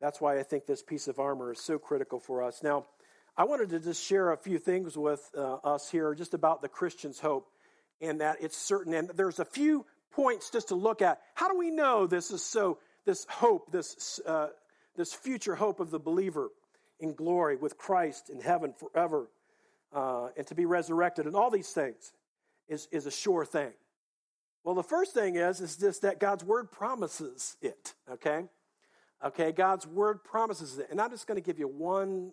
that's 0.00 0.20
why 0.20 0.38
I 0.38 0.42
think 0.42 0.66
this 0.66 0.82
piece 0.82 1.08
of 1.08 1.18
armor 1.18 1.52
is 1.52 1.60
so 1.60 1.78
critical 1.78 2.20
for 2.20 2.42
us. 2.42 2.62
Now, 2.62 2.86
I 3.36 3.44
wanted 3.44 3.70
to 3.70 3.80
just 3.80 4.04
share 4.04 4.32
a 4.32 4.36
few 4.36 4.58
things 4.58 4.96
with 4.96 5.28
uh, 5.36 5.54
us 5.64 5.90
here 5.90 6.14
just 6.14 6.34
about 6.34 6.62
the 6.62 6.68
Christian's 6.68 7.20
hope 7.20 7.48
and 8.00 8.20
that 8.20 8.38
it's 8.40 8.56
certain. 8.56 8.94
And 8.94 9.10
there's 9.10 9.38
a 9.38 9.44
few 9.44 9.86
points 10.10 10.50
just 10.50 10.68
to 10.68 10.74
look 10.74 11.02
at. 11.02 11.20
How 11.34 11.48
do 11.48 11.58
we 11.58 11.70
know 11.70 12.06
this 12.06 12.30
is 12.30 12.44
so, 12.44 12.78
this 13.04 13.26
hope, 13.28 13.70
this, 13.70 14.20
uh, 14.26 14.48
this 14.96 15.14
future 15.14 15.54
hope 15.54 15.80
of 15.80 15.90
the 15.90 15.98
believer 15.98 16.50
in 17.00 17.14
glory 17.14 17.56
with 17.56 17.78
Christ 17.78 18.30
in 18.30 18.40
heaven 18.40 18.72
forever 18.72 19.28
uh, 19.92 20.28
and 20.36 20.46
to 20.48 20.54
be 20.54 20.66
resurrected 20.66 21.26
and 21.26 21.36
all 21.36 21.50
these 21.50 21.70
things 21.70 22.12
is, 22.68 22.88
is 22.90 23.06
a 23.06 23.10
sure 23.10 23.44
thing. 23.44 23.72
Well, 24.64 24.74
the 24.74 24.82
first 24.82 25.14
thing 25.14 25.36
is, 25.36 25.60
is 25.60 25.76
just 25.76 26.02
that 26.02 26.20
God's 26.20 26.44
word 26.44 26.70
promises 26.70 27.56
it, 27.62 27.94
okay? 28.10 28.44
Okay, 29.24 29.52
God's 29.52 29.86
word 29.86 30.22
promises 30.22 30.78
it. 30.78 30.88
And 30.90 31.00
I'm 31.00 31.10
just 31.10 31.26
going 31.26 31.36
to 31.36 31.44
give 31.44 31.58
you 31.58 31.66
one, 31.66 32.32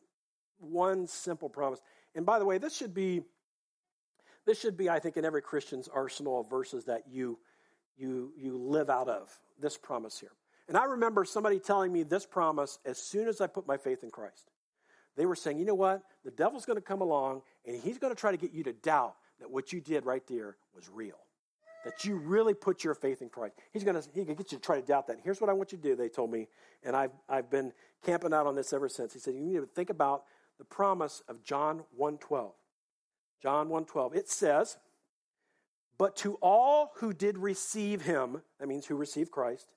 one 0.60 1.08
simple 1.08 1.50
promise. 1.50 1.80
And 2.14 2.26
by 2.26 2.40
the 2.40 2.46
way, 2.46 2.58
this 2.58 2.76
should 2.76 2.94
be, 2.94 3.24
this 4.46 4.60
should 4.60 4.78
be, 4.78 4.90
I 4.90 5.00
think, 5.00 5.18
in 5.18 5.26
every 5.26 5.42
Christian's 5.42 5.88
arsenal 5.88 6.42
of 6.42 6.50
verses 6.50 6.86
that 6.86 7.04
you, 7.10 7.40
you, 7.98 8.32
you 8.38 8.58
live 8.58 8.90
out 8.90 9.10
of, 9.10 9.32
this 9.60 9.78
promise 9.78 10.20
here. 10.20 10.32
And 10.68 10.78
I 10.78 10.86
remember 10.86 11.26
somebody 11.26 11.60
telling 11.60 11.92
me 11.92 12.04
this 12.04 12.26
promise 12.26 12.80
as 12.86 12.98
soon 12.98 13.28
as 13.28 13.42
I 13.42 13.48
put 13.48 13.68
my 13.68 13.78
faith 13.78 14.04
in 14.04 14.12
Christ. 14.12 14.52
They 15.16 15.26
were 15.26 15.36
saying, 15.36 15.60
you 15.60 15.66
know 15.66 15.76
what? 15.76 16.02
The 16.24 16.32
devil's 16.32 16.66
going 16.66 16.78
to 16.78 16.82
come 16.82 17.02
along 17.02 17.42
and 17.66 17.82
he's 17.82 17.98
going 17.98 18.14
to 18.14 18.20
try 18.20 18.32
to 18.32 18.38
get 18.38 18.52
you 18.52 18.64
to 18.64 18.74
doubt 18.74 19.16
that 19.40 19.50
what 19.50 19.72
you 19.72 19.80
did 19.80 20.06
right 20.06 20.26
there 20.28 20.58
was 20.76 20.90
real. 20.90 21.25
That 21.86 22.04
you 22.04 22.16
really 22.16 22.56
put 22.56 22.84
your 22.84 22.96
faith 22.96 23.22
in 23.22 23.30
Christ. 23.30 23.56
He's 23.72 23.84
going 23.84 24.02
to, 24.02 24.10
he 24.14 24.26
can 24.26 24.34
get 24.34 24.52
you 24.52 24.58
to 24.58 24.64
try 24.64 24.82
to 24.82 24.86
doubt 24.86 25.08
that. 25.08 25.20
Here's 25.24 25.40
what 25.40 25.52
I 25.52 25.54
want 25.54 25.72
you 25.72 25.78
to 25.78 25.84
do, 25.84 25.96
they 25.96 26.10
told 26.10 26.32
me. 26.32 26.48
And 26.84 26.96
I've, 26.96 27.12
I've 27.30 27.50
been 27.50 27.72
camping 28.04 28.34
out 28.34 28.48
on 28.48 28.56
this 28.56 28.74
ever 28.74 28.90
since. 28.90 29.14
He 29.14 29.20
said, 29.20 29.36
you 29.36 29.42
need 29.42 29.56
to 29.56 29.68
think 29.68 29.92
about 29.92 30.24
the 30.58 30.66
promise 30.66 31.22
of 31.30 31.44
John 31.44 31.84
1.12. 32.00 32.52
John 33.42 33.70
1.12. 33.70 34.16
It 34.16 34.30
says, 34.30 34.78
But 35.98 36.16
to 36.18 36.36
all 36.42 36.92
who 36.96 37.14
did 37.14 37.38
receive 37.38 38.02
him, 38.02 38.42
that 38.60 38.68
means 38.68 38.88
who 38.88 38.96
received 38.96 39.30
Christ, 39.30 39.68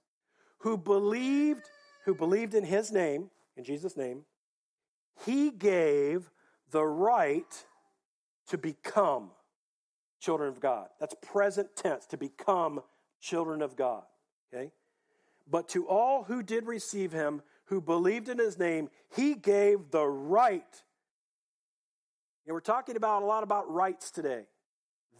who 0.59 0.79
believed, 0.79 1.68
who 2.07 2.14
believed 2.14 2.55
in 2.55 2.64
his 2.64 2.90
name, 2.90 3.31
in 3.57 3.64
Jesus' 3.64 3.97
name, 3.97 4.23
he 5.27 5.51
gave 5.51 6.31
the 6.71 6.85
right 6.85 7.66
to 8.49 8.57
become 8.57 9.31
children 10.20 10.48
of 10.48 10.61
God. 10.61 10.88
That's 11.00 11.14
present 11.22 11.76
tense, 11.76 12.07
to 12.07 12.16
become 12.16 12.81
children 13.20 13.62
of 13.62 13.76
God. 13.76 14.02
Okay? 14.52 14.70
But 15.50 15.68
to 15.70 15.87
all 15.88 16.24
who 16.24 16.42
did 16.42 16.66
receive 16.66 17.12
him, 17.12 17.42
who 17.66 17.81
believed 17.81 18.28
in 18.28 18.38
his 18.38 18.59
name, 18.59 18.88
he 19.14 19.35
gave 19.35 19.90
the 19.90 20.07
right. 20.07 20.83
And 22.46 22.54
we're 22.54 22.61
talking 22.61 22.96
about 22.96 23.22
a 23.22 23.26
lot 23.26 23.42
about 23.42 23.70
rights 23.70 24.11
today. 24.11 24.44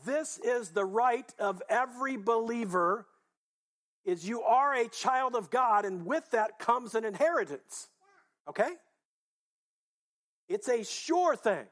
This 0.05 0.39
is 0.39 0.71
the 0.71 0.85
right 0.85 1.33
of 1.39 1.63
every 1.69 2.17
believer 2.17 3.07
is 4.05 4.27
you 4.27 4.43
are 4.43 4.75
a 4.75 4.89
child 4.89 5.35
of 5.35 5.51
God 5.51 5.85
and 5.85 6.07
with 6.07 6.31
that 6.31 6.59
comes 6.59 6.95
an 6.95 7.05
inheritance. 7.05 7.89
Okay? 8.49 8.71
It's 10.49 10.69
a 10.69 10.85
sure 10.85 11.37
thing. 11.37 11.67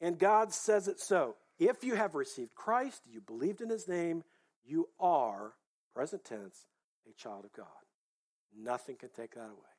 And 0.00 0.18
God 0.18 0.54
says 0.54 0.88
it 0.88 0.98
so. 0.98 1.36
If 1.60 1.84
you 1.84 1.94
have 1.94 2.16
received 2.16 2.56
Christ, 2.56 3.02
you 3.08 3.20
believed 3.20 3.60
in 3.60 3.68
his 3.68 3.86
name, 3.86 4.24
you 4.64 4.88
are, 4.98 5.52
present 5.94 6.24
tense, 6.24 6.66
a 7.08 7.12
child 7.14 7.44
of 7.44 7.52
God. 7.52 7.66
Nothing 8.58 8.96
can 8.96 9.10
take 9.10 9.34
that 9.34 9.42
away. 9.42 9.76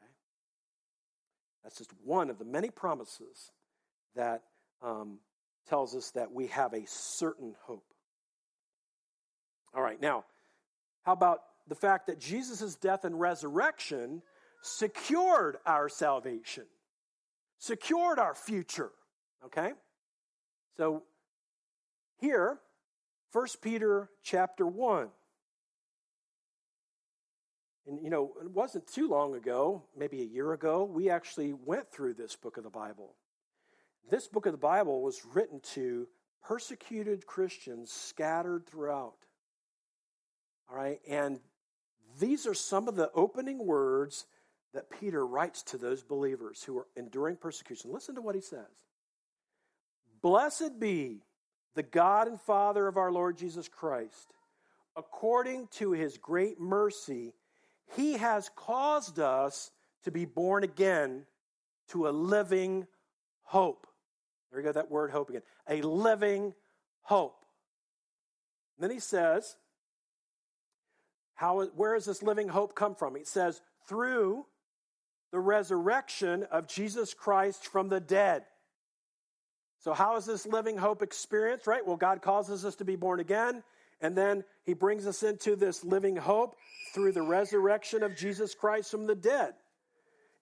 Okay? 0.00 0.12
That's 1.64 1.78
just 1.78 1.90
one 2.04 2.30
of 2.30 2.38
the 2.38 2.44
many 2.44 2.70
promises 2.70 3.50
that 4.14 4.42
um, 4.82 5.18
tells 5.68 5.96
us 5.96 6.12
that 6.12 6.30
we 6.30 6.46
have 6.48 6.72
a 6.72 6.86
certain 6.86 7.56
hope. 7.62 7.84
All 9.74 9.82
right, 9.82 10.00
now, 10.00 10.24
how 11.02 11.12
about 11.12 11.40
the 11.66 11.74
fact 11.74 12.06
that 12.06 12.20
Jesus' 12.20 12.76
death 12.76 13.04
and 13.04 13.18
resurrection 13.18 14.22
secured 14.62 15.56
our 15.66 15.88
salvation, 15.88 16.64
secured 17.58 18.18
our 18.18 18.34
future. 18.34 18.90
Okay? 19.44 19.72
So 20.78 21.02
here, 22.20 22.60
1 23.32 23.46
Peter 23.60 24.08
chapter 24.22 24.64
1. 24.64 25.08
And 27.88 28.00
you 28.00 28.10
know, 28.10 28.32
it 28.40 28.50
wasn't 28.52 28.86
too 28.86 29.08
long 29.08 29.34
ago, 29.34 29.82
maybe 29.96 30.22
a 30.22 30.24
year 30.24 30.52
ago, 30.52 30.84
we 30.84 31.10
actually 31.10 31.52
went 31.52 31.90
through 31.90 32.14
this 32.14 32.36
book 32.36 32.58
of 32.58 32.62
the 32.62 32.70
Bible. 32.70 33.16
This 34.08 34.28
book 34.28 34.46
of 34.46 34.52
the 34.52 34.58
Bible 34.58 35.02
was 35.02 35.20
written 35.34 35.58
to 35.74 36.06
persecuted 36.44 37.26
Christians 37.26 37.90
scattered 37.90 38.64
throughout. 38.64 39.16
All 40.70 40.76
right, 40.76 41.00
and 41.08 41.40
these 42.20 42.46
are 42.46 42.54
some 42.54 42.86
of 42.86 42.94
the 42.94 43.10
opening 43.16 43.66
words 43.66 44.26
that 44.74 44.90
Peter 44.90 45.26
writes 45.26 45.64
to 45.64 45.76
those 45.76 46.04
believers 46.04 46.62
who 46.62 46.78
are 46.78 46.86
enduring 46.96 47.36
persecution. 47.36 47.92
Listen 47.92 48.14
to 48.14 48.22
what 48.22 48.36
he 48.36 48.40
says 48.40 48.87
Blessed 50.20 50.80
be 50.80 51.22
the 51.74 51.82
God 51.82 52.28
and 52.28 52.40
Father 52.40 52.88
of 52.88 52.96
our 52.96 53.12
Lord 53.12 53.38
Jesus 53.38 53.68
Christ. 53.68 54.32
According 54.96 55.68
to 55.72 55.92
his 55.92 56.18
great 56.18 56.60
mercy, 56.60 57.34
he 57.96 58.14
has 58.14 58.50
caused 58.56 59.18
us 59.18 59.70
to 60.02 60.10
be 60.10 60.24
born 60.24 60.64
again 60.64 61.24
to 61.90 62.08
a 62.08 62.10
living 62.10 62.86
hope. 63.42 63.86
There 64.50 64.60
you 64.60 64.66
go, 64.66 64.72
that 64.72 64.90
word 64.90 65.10
hope 65.10 65.30
again. 65.30 65.42
A 65.68 65.82
living 65.82 66.54
hope. 67.02 67.44
And 68.76 68.84
then 68.84 68.90
he 68.90 69.00
says, 69.00 69.56
how, 71.34 71.64
where 71.66 71.94
does 71.94 72.04
this 72.04 72.22
living 72.22 72.48
hope 72.48 72.74
come 72.74 72.94
from? 72.94 73.14
He 73.14 73.24
says, 73.24 73.60
through 73.86 74.46
the 75.30 75.38
resurrection 75.38 76.44
of 76.50 76.66
Jesus 76.66 77.14
Christ 77.14 77.66
from 77.66 77.88
the 77.88 78.00
dead. 78.00 78.44
So, 79.80 79.92
how 79.92 80.16
is 80.16 80.26
this 80.26 80.46
living 80.46 80.76
hope 80.76 81.02
experienced, 81.02 81.66
right? 81.66 81.86
Well, 81.86 81.96
God 81.96 82.20
causes 82.22 82.64
us 82.64 82.74
to 82.76 82.84
be 82.84 82.96
born 82.96 83.20
again, 83.20 83.62
and 84.00 84.16
then 84.16 84.44
He 84.64 84.74
brings 84.74 85.06
us 85.06 85.22
into 85.22 85.56
this 85.56 85.84
living 85.84 86.16
hope 86.16 86.56
through 86.94 87.12
the 87.12 87.22
resurrection 87.22 88.02
of 88.02 88.16
Jesus 88.16 88.54
Christ 88.54 88.90
from 88.90 89.06
the 89.06 89.14
dead. 89.14 89.54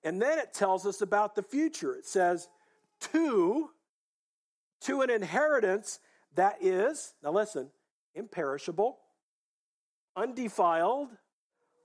And 0.05 0.23
then 0.23 0.39
it 0.39 0.55
tells 0.55 0.87
us 0.87 1.01
about 1.01 1.35
the 1.35 1.43
future. 1.43 1.95
It 1.95 2.07
says, 2.07 2.49
to, 3.13 3.71
to 4.83 5.03
an 5.03 5.11
inheritance 5.11 5.99
that 6.35 6.57
is, 6.61 7.15
now 7.23 7.33
listen, 7.33 7.71
imperishable, 8.15 8.99
undefiled, 10.15 11.09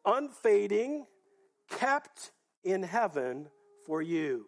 unfading, 0.06 1.06
kept 1.70 2.32
in 2.64 2.84
heaven 2.84 3.48
for 3.86 4.02
you. 4.02 4.46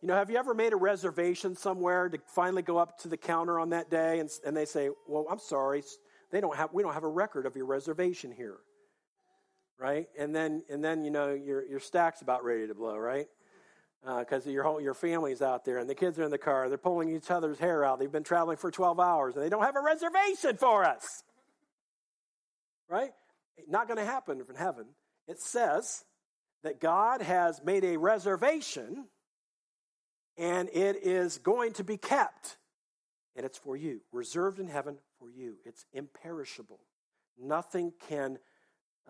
You 0.00 0.06
know, 0.06 0.14
have 0.14 0.30
you 0.30 0.36
ever 0.36 0.54
made 0.54 0.72
a 0.72 0.76
reservation 0.76 1.56
somewhere 1.56 2.08
to 2.08 2.18
finally 2.26 2.62
go 2.62 2.78
up 2.78 2.98
to 3.00 3.08
the 3.08 3.16
counter 3.16 3.58
on 3.58 3.70
that 3.70 3.90
day 3.90 4.20
and, 4.20 4.30
and 4.46 4.56
they 4.56 4.64
say, 4.64 4.90
Well, 5.08 5.26
I'm 5.28 5.40
sorry, 5.40 5.82
they 6.30 6.40
don't 6.40 6.56
have, 6.56 6.72
we 6.72 6.82
don't 6.82 6.94
have 6.94 7.04
a 7.04 7.08
record 7.08 7.46
of 7.46 7.56
your 7.56 7.66
reservation 7.66 8.30
here. 8.30 8.58
Right? 9.76 10.08
And 10.18 10.34
then, 10.34 10.62
and 10.70 10.84
then 10.84 11.04
you 11.04 11.10
know, 11.10 11.32
your, 11.32 11.64
your 11.64 11.80
stack's 11.80 12.22
about 12.22 12.44
ready 12.44 12.66
to 12.66 12.74
blow, 12.74 12.96
right? 12.96 13.26
Because 14.04 14.46
uh, 14.46 14.50
your 14.50 14.80
your 14.80 14.94
family's 14.94 15.42
out 15.42 15.64
there 15.64 15.78
and 15.78 15.90
the 15.90 15.94
kids 15.94 16.18
are 16.20 16.22
in 16.22 16.30
the 16.30 16.38
car. 16.38 16.68
They're 16.68 16.78
pulling 16.78 17.14
each 17.14 17.32
other's 17.32 17.58
hair 17.58 17.84
out. 17.84 17.98
They've 17.98 18.10
been 18.10 18.22
traveling 18.22 18.56
for 18.56 18.70
12 18.70 19.00
hours 19.00 19.34
and 19.34 19.44
they 19.44 19.48
don't 19.48 19.64
have 19.64 19.74
a 19.74 19.80
reservation 19.80 20.56
for 20.56 20.84
us. 20.84 21.24
Right? 22.88 23.10
Not 23.68 23.88
going 23.88 23.98
to 23.98 24.04
happen 24.04 24.40
in 24.48 24.54
heaven. 24.54 24.86
It 25.26 25.40
says 25.40 26.04
that 26.62 26.80
God 26.80 27.22
has 27.22 27.60
made 27.64 27.84
a 27.84 27.96
reservation 27.96 29.06
and 30.38 30.68
it 30.72 30.96
is 31.02 31.38
going 31.38 31.72
to 31.74 31.84
be 31.84 31.96
kept. 31.96 32.56
And 33.36 33.44
it's 33.44 33.58
for 33.58 33.76
you, 33.76 34.00
reserved 34.12 34.58
in 34.58 34.68
heaven 34.68 34.98
for 35.18 35.28
you. 35.30 35.56
It's 35.64 35.84
imperishable. 35.92 36.80
Nothing 37.40 37.92
can 38.08 38.38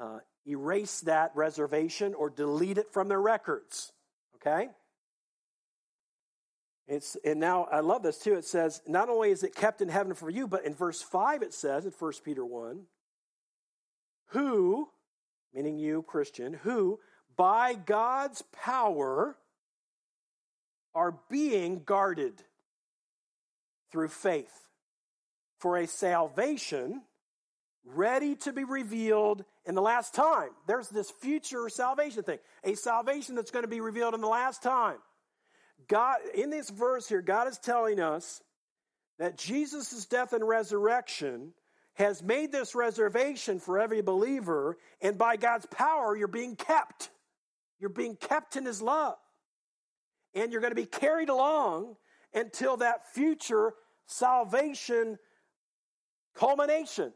uh, 0.01 0.19
erase 0.47 1.01
that 1.01 1.33
reservation 1.35 2.15
or 2.15 2.31
delete 2.31 2.79
it 2.79 2.93
from 2.93 3.09
their 3.09 3.21
records. 3.21 3.93
Okay? 4.37 4.69
It's, 6.87 7.17
and 7.25 7.39
now 7.39 7.69
I 7.71 7.81
love 7.81 8.03
this 8.03 8.19
too. 8.19 8.35
It 8.35 8.47
says, 8.47 8.81
not 8.87 9.11
only 9.11 9.31
is 9.31 9.43
it 9.43 9.55
kept 9.55 9.83
in 9.83 9.89
heaven 9.89 10.15
for 10.15 10.31
you, 10.31 10.47
but 10.49 10.65
in 10.65 10.75
verse 10.75 11.03
5 11.03 11.43
it 11.43 11.53
says, 11.53 11.85
in 11.85 11.93
1 11.99 12.13
Peter 12.25 12.45
1, 12.45 12.83
who, 14.29 14.89
meaning 15.53 15.79
you, 15.79 16.03
Christian, 16.03 16.55
who 16.55 16.99
by 17.37 17.75
God's 17.75 18.43
power 18.53 19.37
are 20.95 21.19
being 21.31 21.83
guarded 21.85 22.43
through 23.93 24.09
faith 24.09 24.53
for 25.59 25.77
a 25.77 25.87
salvation 25.87 27.03
ready 27.85 28.37
to 28.37 28.53
be 28.53 28.65
revealed 28.65 29.45
in 29.65 29.75
the 29.75 29.83
last 29.83 30.15
time. 30.15 30.51
There's 30.67 30.89
this 30.89 31.11
future 31.11 31.69
salvation 31.69 32.23
thing, 32.23 32.39
a 32.65 32.75
salvation 32.75 33.35
that's 33.35 33.51
going 33.51 33.65
to 33.65 33.69
be 33.69 33.81
revealed 33.81 34.15
in 34.15 34.21
the 34.21 34.29
last 34.29 34.63
time. 34.63 34.97
God, 35.89 36.19
in 36.35 36.51
this 36.51 36.69
verse 36.71 37.09
here, 37.09 37.23
God 37.23 37.49
is 37.49 37.59
telling 37.59 38.01
us 38.01 38.43
that 39.19 39.39
Jesus' 39.39 40.07
death 40.07 40.33
and 40.33 40.47
resurrection 40.47 41.53
has 41.95 42.23
made 42.23 42.53
this 42.53 42.75
reservation 42.75 43.59
for 43.59 43.79
every 43.79 44.03
believer, 44.03 44.77
and 45.01 45.19
by 45.19 45.37
God's 45.37 45.67
power, 45.67 46.17
you're 46.17 46.29
being 46.29 46.55
kept. 46.55 47.11
You're 47.81 47.91
being 47.91 48.17
kept 48.17 48.57
in 48.57 48.65
His 48.65 48.83
love 48.83 49.17
and 50.39 50.53
you're 50.53 50.61
going 50.61 50.71
to 50.71 50.77
be 50.77 50.87
carried 50.87 51.29
along 51.29 51.97
until 52.33 52.77
that 52.79 53.13
future 53.13 53.75
salvation 54.07 55.19
culmination. 56.35 57.13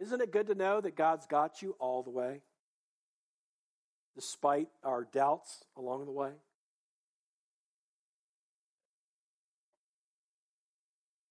Isn't 0.00 0.20
it 0.20 0.32
good 0.32 0.46
to 0.46 0.54
know 0.54 0.80
that 0.80 0.96
God's 0.96 1.26
got 1.26 1.60
you 1.60 1.76
all 1.78 2.02
the 2.02 2.10
way, 2.10 2.40
despite 4.14 4.68
our 4.82 5.04
doubts 5.04 5.64
along 5.76 6.06
the 6.06 6.12
way? 6.12 6.30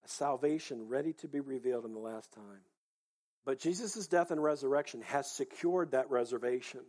A 0.04 0.08
salvation 0.08 0.86
ready 0.86 1.12
to 1.14 1.28
be 1.28 1.40
revealed 1.40 1.84
in 1.84 1.92
the 1.92 1.98
last 1.98 2.32
time. 2.32 2.62
But 3.44 3.58
Jesus' 3.58 4.06
death 4.06 4.30
and 4.30 4.42
resurrection 4.42 5.00
has 5.02 5.30
secured 5.30 5.92
that 5.92 6.10
reservation. 6.10 6.80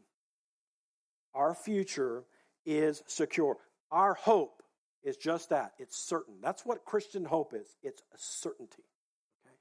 Our 1.33 1.55
future 1.55 2.25
is 2.65 3.01
secure. 3.07 3.57
Our 3.91 4.13
hope 4.13 4.63
is 5.03 5.17
just 5.17 5.49
that 5.49 5.73
it's 5.79 5.97
certain. 5.97 6.35
That's 6.41 6.65
what 6.65 6.85
Christian 6.85 7.25
hope 7.25 7.53
is 7.53 7.67
it's 7.83 8.01
a 8.13 8.17
certainty. 8.17 8.83
Okay? 9.45 9.55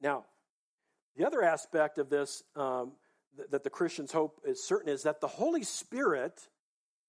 Now, 0.00 0.24
the 1.16 1.26
other 1.26 1.42
aspect 1.42 1.98
of 1.98 2.08
this 2.08 2.42
um, 2.54 2.92
th- 3.36 3.50
that 3.50 3.64
the 3.64 3.70
Christian's 3.70 4.12
hope 4.12 4.40
is 4.46 4.62
certain 4.62 4.88
is 4.88 5.02
that 5.02 5.20
the 5.20 5.26
Holy 5.26 5.62
Spirit 5.62 6.48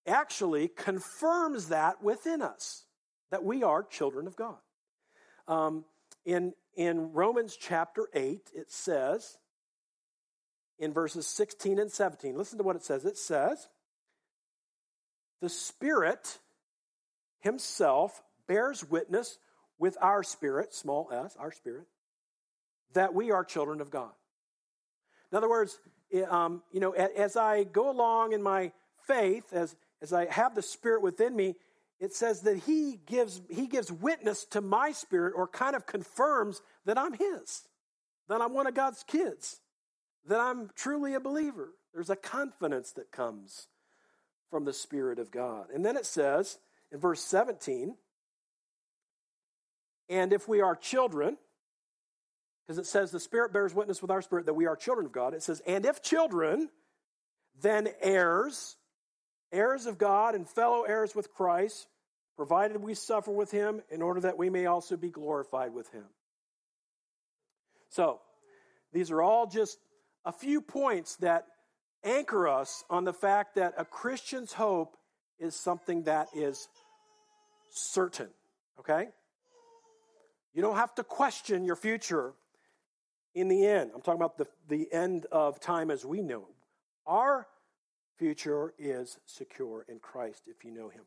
actually 0.05 0.69
confirms 0.69 1.69
that 1.69 2.01
within 2.01 2.41
us, 2.41 2.85
that 3.29 3.43
we 3.43 3.63
are 3.63 3.83
children 3.83 4.25
of 4.27 4.35
God. 4.35 4.57
Um, 5.47 5.85
in, 6.25 6.53
in 6.75 7.13
Romans 7.13 7.57
chapter 7.59 8.07
8, 8.13 8.51
it 8.53 8.71
says, 8.71 9.37
in 10.79 10.93
verses 10.93 11.27
16 11.27 11.79
and 11.79 11.91
17, 11.91 12.37
listen 12.37 12.57
to 12.57 12.63
what 12.63 12.75
it 12.75 12.83
says. 12.83 13.05
It 13.05 13.17
says, 13.17 13.67
the 15.41 15.49
Spirit 15.49 16.39
Himself 17.39 18.21
bears 18.47 18.83
witness 18.83 19.37
with 19.79 19.97
our 20.01 20.23
spirit, 20.23 20.73
small 20.73 21.09
s, 21.11 21.35
our 21.39 21.51
spirit, 21.51 21.85
that 22.93 23.13
we 23.13 23.31
are 23.31 23.43
children 23.43 23.81
of 23.81 23.91
God. 23.91 24.11
In 25.31 25.37
other 25.37 25.49
words, 25.49 25.77
um, 26.29 26.63
you 26.71 26.79
know, 26.79 26.91
as 26.91 27.35
I 27.35 27.63
go 27.63 27.89
along 27.89 28.31
in 28.33 28.41
my 28.41 28.71
faith, 29.07 29.53
as, 29.53 29.75
as 30.01 30.13
I 30.13 30.25
have 30.31 30.55
the 30.55 30.61
Spirit 30.61 31.01
within 31.01 31.35
me, 31.35 31.55
it 31.99 32.13
says 32.13 32.41
that 32.41 32.57
he 32.57 32.99
gives, 33.05 33.41
he 33.49 33.67
gives 33.67 33.91
witness 33.91 34.45
to 34.51 34.61
my 34.61 34.91
spirit 34.91 35.33
or 35.35 35.47
kind 35.47 35.75
of 35.75 35.85
confirms 35.85 36.61
that 36.85 36.97
I'm 36.97 37.13
His, 37.13 37.63
that 38.29 38.41
I'm 38.41 38.53
one 38.53 38.67
of 38.67 38.75
God's 38.75 39.03
kids, 39.03 39.59
that 40.27 40.39
I'm 40.39 40.69
truly 40.75 41.15
a 41.15 41.19
believer. 41.19 41.73
There's 41.93 42.09
a 42.09 42.15
confidence 42.15 42.91
that 42.93 43.11
comes 43.11 43.67
from 44.49 44.65
the 44.65 44.73
Spirit 44.73 45.19
of 45.19 45.31
God. 45.31 45.67
And 45.73 45.85
then 45.85 45.97
it 45.97 46.05
says 46.05 46.57
in 46.91 46.99
verse 46.99 47.21
17, 47.21 47.95
and 50.09 50.33
if 50.33 50.47
we 50.47 50.61
are 50.61 50.75
children, 50.75 51.37
because 52.65 52.77
it 52.77 52.85
says 52.85 53.11
the 53.11 53.19
Spirit 53.19 53.53
bears 53.53 53.73
witness 53.73 54.01
with 54.01 54.11
our 54.11 54.21
spirit 54.21 54.45
that 54.45 54.53
we 54.53 54.67
are 54.67 54.75
children 54.75 55.05
of 55.05 55.11
God, 55.11 55.33
it 55.33 55.43
says, 55.43 55.61
and 55.67 55.85
if 55.85 56.01
children, 56.01 56.69
then 57.61 57.89
heirs, 58.01 58.77
heirs 59.51 59.85
of 59.85 59.97
God 59.97 60.35
and 60.35 60.47
fellow 60.47 60.83
heirs 60.83 61.15
with 61.15 61.33
Christ, 61.33 61.87
provided 62.35 62.81
we 62.81 62.93
suffer 62.93 63.31
with 63.31 63.51
him 63.51 63.81
in 63.89 64.01
order 64.01 64.21
that 64.21 64.37
we 64.37 64.49
may 64.49 64.65
also 64.65 64.95
be 64.95 65.09
glorified 65.09 65.73
with 65.73 65.91
him. 65.91 66.05
So, 67.89 68.21
these 68.93 69.11
are 69.11 69.21
all 69.21 69.47
just 69.47 69.77
a 70.23 70.31
few 70.31 70.61
points 70.61 71.15
that 71.17 71.47
anchor 72.03 72.47
us 72.47 72.83
on 72.89 73.03
the 73.03 73.13
fact 73.13 73.55
that 73.55 73.73
a 73.77 73.85
Christian's 73.85 74.53
hope 74.53 74.97
is 75.39 75.55
something 75.55 76.03
that 76.03 76.27
is 76.33 76.67
certain, 77.69 78.29
okay? 78.79 79.07
You 80.53 80.61
don't 80.61 80.75
have 80.75 80.95
to 80.95 81.03
question 81.03 81.63
your 81.65 81.75
future 81.75 82.33
in 83.35 83.47
the 83.47 83.65
end. 83.65 83.91
I'm 83.93 84.01
talking 84.01 84.19
about 84.19 84.37
the, 84.37 84.47
the 84.67 84.91
end 84.91 85.27
of 85.31 85.59
time 85.59 85.91
as 85.91 86.03
we 86.03 86.21
know. 86.21 86.39
it. 86.39 86.55
Our 87.05 87.47
future 88.17 88.73
is 88.79 89.19
secure 89.25 89.85
in 89.87 89.99
Christ 89.99 90.43
if 90.47 90.65
you 90.65 90.71
know 90.71 90.89
Him. 90.89 91.03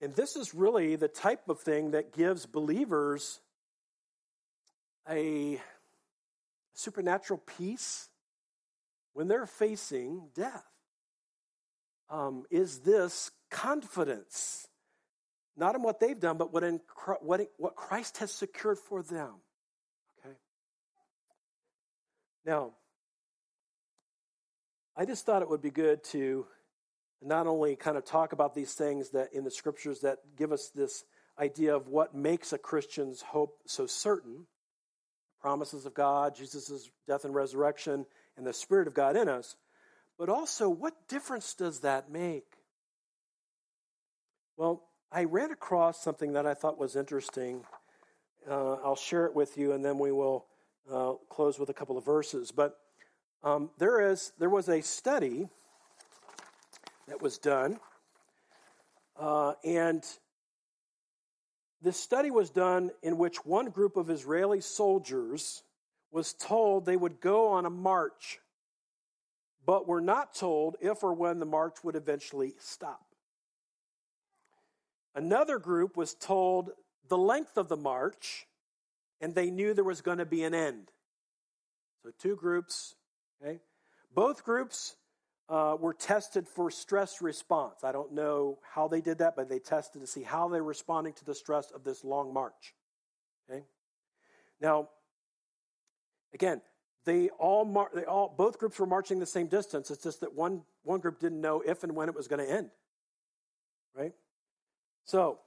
And 0.00 0.14
this 0.14 0.36
is 0.36 0.54
really 0.54 0.96
the 0.96 1.08
type 1.08 1.48
of 1.48 1.60
thing 1.60 1.92
that 1.92 2.12
gives 2.12 2.46
believers 2.46 3.40
a 5.08 5.60
supernatural 6.74 7.40
peace 7.58 8.08
when 9.14 9.28
they're 9.28 9.46
facing 9.46 10.28
death? 10.34 10.64
Um, 12.10 12.44
is 12.50 12.80
this 12.80 13.30
confidence, 13.50 14.68
not 15.56 15.74
in 15.74 15.82
what 15.82 16.00
they've 16.00 16.18
done, 16.18 16.36
but 16.36 16.52
what, 16.52 16.62
in, 16.62 16.80
what, 17.20 17.40
what 17.56 17.76
Christ 17.76 18.18
has 18.18 18.30
secured 18.30 18.78
for 18.78 19.02
them? 19.02 19.34
Okay. 20.18 20.34
Now, 22.44 22.72
I 24.96 25.06
just 25.06 25.24
thought 25.24 25.42
it 25.42 25.48
would 25.48 25.62
be 25.62 25.70
good 25.70 26.04
to 26.04 26.46
not 27.22 27.46
only 27.46 27.74
kind 27.74 27.96
of 27.96 28.04
talk 28.04 28.32
about 28.32 28.54
these 28.54 28.74
things 28.74 29.10
that 29.10 29.32
in 29.32 29.44
the 29.44 29.50
scriptures 29.50 30.00
that 30.00 30.18
give 30.36 30.52
us 30.52 30.70
this 30.74 31.04
idea 31.38 31.74
of 31.74 31.88
what 31.88 32.14
makes 32.14 32.52
a 32.52 32.58
Christian's 32.58 33.22
hope 33.22 33.58
so 33.66 33.86
certain, 33.86 34.46
promises 35.44 35.84
of 35.84 35.92
God, 35.92 36.34
Jesus' 36.34 36.88
death 37.06 37.26
and 37.26 37.34
resurrection, 37.34 38.06
and 38.38 38.46
the 38.46 38.52
Spirit 38.54 38.88
of 38.88 38.94
God 38.94 39.14
in 39.14 39.28
us. 39.28 39.56
But 40.18 40.30
also, 40.30 40.70
what 40.70 40.94
difference 41.06 41.52
does 41.52 41.80
that 41.80 42.10
make? 42.10 42.46
Well, 44.56 44.84
I 45.12 45.24
ran 45.24 45.50
across 45.50 46.02
something 46.02 46.32
that 46.32 46.46
I 46.46 46.54
thought 46.54 46.78
was 46.78 46.96
interesting. 46.96 47.62
Uh, 48.50 48.76
I'll 48.76 48.96
share 48.96 49.26
it 49.26 49.34
with 49.34 49.58
you, 49.58 49.72
and 49.72 49.84
then 49.84 49.98
we 49.98 50.12
will 50.12 50.46
uh, 50.90 51.12
close 51.28 51.58
with 51.58 51.68
a 51.68 51.74
couple 51.74 51.98
of 51.98 52.06
verses. 52.06 52.50
But 52.50 52.78
um, 53.42 53.68
there 53.76 54.00
is 54.00 54.32
there 54.38 54.48
was 54.48 54.70
a 54.70 54.80
study 54.80 55.46
that 57.06 57.20
was 57.20 57.36
done, 57.36 57.78
uh, 59.18 59.52
and 59.62 60.02
this 61.84 61.98
study 61.98 62.30
was 62.30 62.48
done 62.48 62.90
in 63.02 63.18
which 63.18 63.44
one 63.44 63.68
group 63.68 63.98
of 63.98 64.08
Israeli 64.08 64.62
soldiers 64.62 65.62
was 66.10 66.32
told 66.32 66.86
they 66.86 66.96
would 66.96 67.20
go 67.20 67.48
on 67.48 67.66
a 67.66 67.70
march, 67.70 68.40
but 69.66 69.86
were 69.86 70.00
not 70.00 70.34
told 70.34 70.76
if 70.80 71.04
or 71.04 71.12
when 71.12 71.40
the 71.40 71.46
march 71.46 71.84
would 71.84 71.94
eventually 71.94 72.54
stop. 72.58 73.04
Another 75.14 75.58
group 75.58 75.94
was 75.94 76.14
told 76.14 76.70
the 77.08 77.18
length 77.18 77.58
of 77.58 77.68
the 77.68 77.76
march, 77.76 78.46
and 79.20 79.34
they 79.34 79.50
knew 79.50 79.74
there 79.74 79.84
was 79.84 80.00
going 80.00 80.18
to 80.18 80.24
be 80.24 80.42
an 80.42 80.54
end. 80.54 80.90
So, 82.02 82.12
two 82.18 82.34
groups, 82.34 82.94
okay? 83.42 83.60
Both 84.14 84.42
groups 84.42 84.96
uh, 85.48 85.76
were 85.78 85.94
tested 85.94 86.48
for 86.48 86.70
stress 86.70 87.20
response. 87.20 87.84
I 87.84 87.92
don't 87.92 88.12
know 88.12 88.58
how 88.62 88.88
they 88.88 89.00
did 89.00 89.18
that, 89.18 89.36
but 89.36 89.48
they 89.48 89.58
tested 89.58 90.00
to 90.00 90.06
see 90.06 90.22
how 90.22 90.48
they're 90.48 90.62
responding 90.62 91.12
to 91.14 91.24
the 91.24 91.34
stress 91.34 91.70
of 91.70 91.84
this 91.84 92.04
long 92.04 92.32
march. 92.32 92.74
Okay? 93.48 93.62
Now, 94.60 94.88
again, 96.32 96.62
they 97.04 97.28
all, 97.38 97.64
mar- 97.64 97.90
they 97.94 98.04
all 98.04 98.34
both 98.36 98.58
groups 98.58 98.78
were 98.78 98.86
marching 98.86 99.18
the 99.18 99.26
same 99.26 99.48
distance. 99.48 99.90
It's 99.90 100.02
just 100.02 100.20
that 100.20 100.34
one, 100.34 100.62
one 100.82 101.00
group 101.00 101.20
didn't 101.20 101.40
know 101.40 101.60
if 101.60 101.84
and 101.84 101.94
when 101.94 102.08
it 102.08 102.14
was 102.14 102.28
going 102.28 102.44
to 102.44 102.50
end. 102.50 102.70
Right? 103.94 104.12
So, 105.04 105.40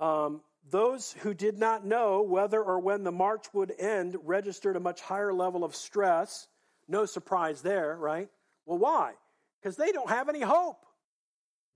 um, 0.00 0.40
those 0.68 1.12
who 1.20 1.32
did 1.32 1.58
not 1.58 1.86
know 1.86 2.22
whether 2.22 2.62
or 2.62 2.80
when 2.80 3.04
the 3.04 3.12
march 3.12 3.46
would 3.54 3.72
end 3.78 4.16
registered 4.24 4.76
a 4.76 4.80
much 4.80 5.00
higher 5.00 5.32
level 5.32 5.64
of 5.64 5.74
stress. 5.74 6.48
No 6.88 7.06
surprise 7.06 7.62
there, 7.62 7.96
right? 7.96 8.28
Well, 8.70 8.78
why? 8.78 9.14
Because 9.60 9.74
they 9.74 9.90
don't 9.90 10.08
have 10.08 10.28
any 10.28 10.42
hope. 10.42 10.86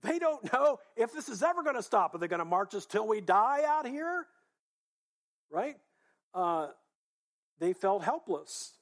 They 0.01 0.17
don't 0.17 0.53
know 0.53 0.79
if 0.95 1.11
this 1.11 1.27
is 1.27 1.43
ever 1.43 1.61
going 1.61 1.75
to 1.75 1.83
stop. 1.83 2.15
Are 2.15 2.17
they 2.19 2.29
going 2.29 2.39
to 2.39 2.45
march 2.45 2.73
us 2.73 2.85
till 2.85 3.05
we 3.05 3.19
die 3.19 3.63
out 3.67 3.85
here? 3.85 4.25
Right? 5.51 5.75
Uh, 6.33 6.67
they 7.59 7.73
felt 7.73 8.01
helpless, 8.01 8.75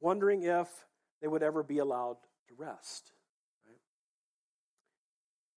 wondering 0.00 0.44
if 0.44 0.68
they 1.20 1.28
would 1.28 1.42
ever 1.42 1.62
be 1.62 1.76
allowed 1.76 2.16
to 2.48 2.54
rest. 2.56 3.12
Right? 3.66 3.76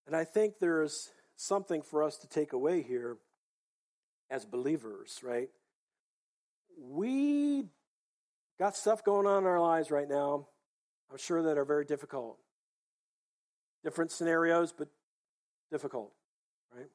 And 0.06 0.14
I 0.14 0.24
think 0.24 0.58
there's 0.60 1.08
something 1.36 1.80
for 1.80 2.02
us 2.02 2.18
to 2.18 2.28
take 2.28 2.52
away 2.52 2.82
here 2.82 3.16
as 4.30 4.44
believers, 4.44 5.20
right? 5.22 5.48
We 6.78 7.64
got 8.58 8.76
stuff 8.76 9.02
going 9.02 9.26
on 9.26 9.44
in 9.44 9.48
our 9.48 9.60
lives 9.60 9.90
right 9.90 10.08
now, 10.08 10.48
I'm 11.16 11.18
sure 11.18 11.42
that 11.44 11.56
are 11.56 11.64
very 11.64 11.86
difficult. 11.86 12.36
Different 13.82 14.10
scenarios, 14.10 14.74
but 14.76 14.88
difficult, 15.70 16.12
right? 16.70 16.90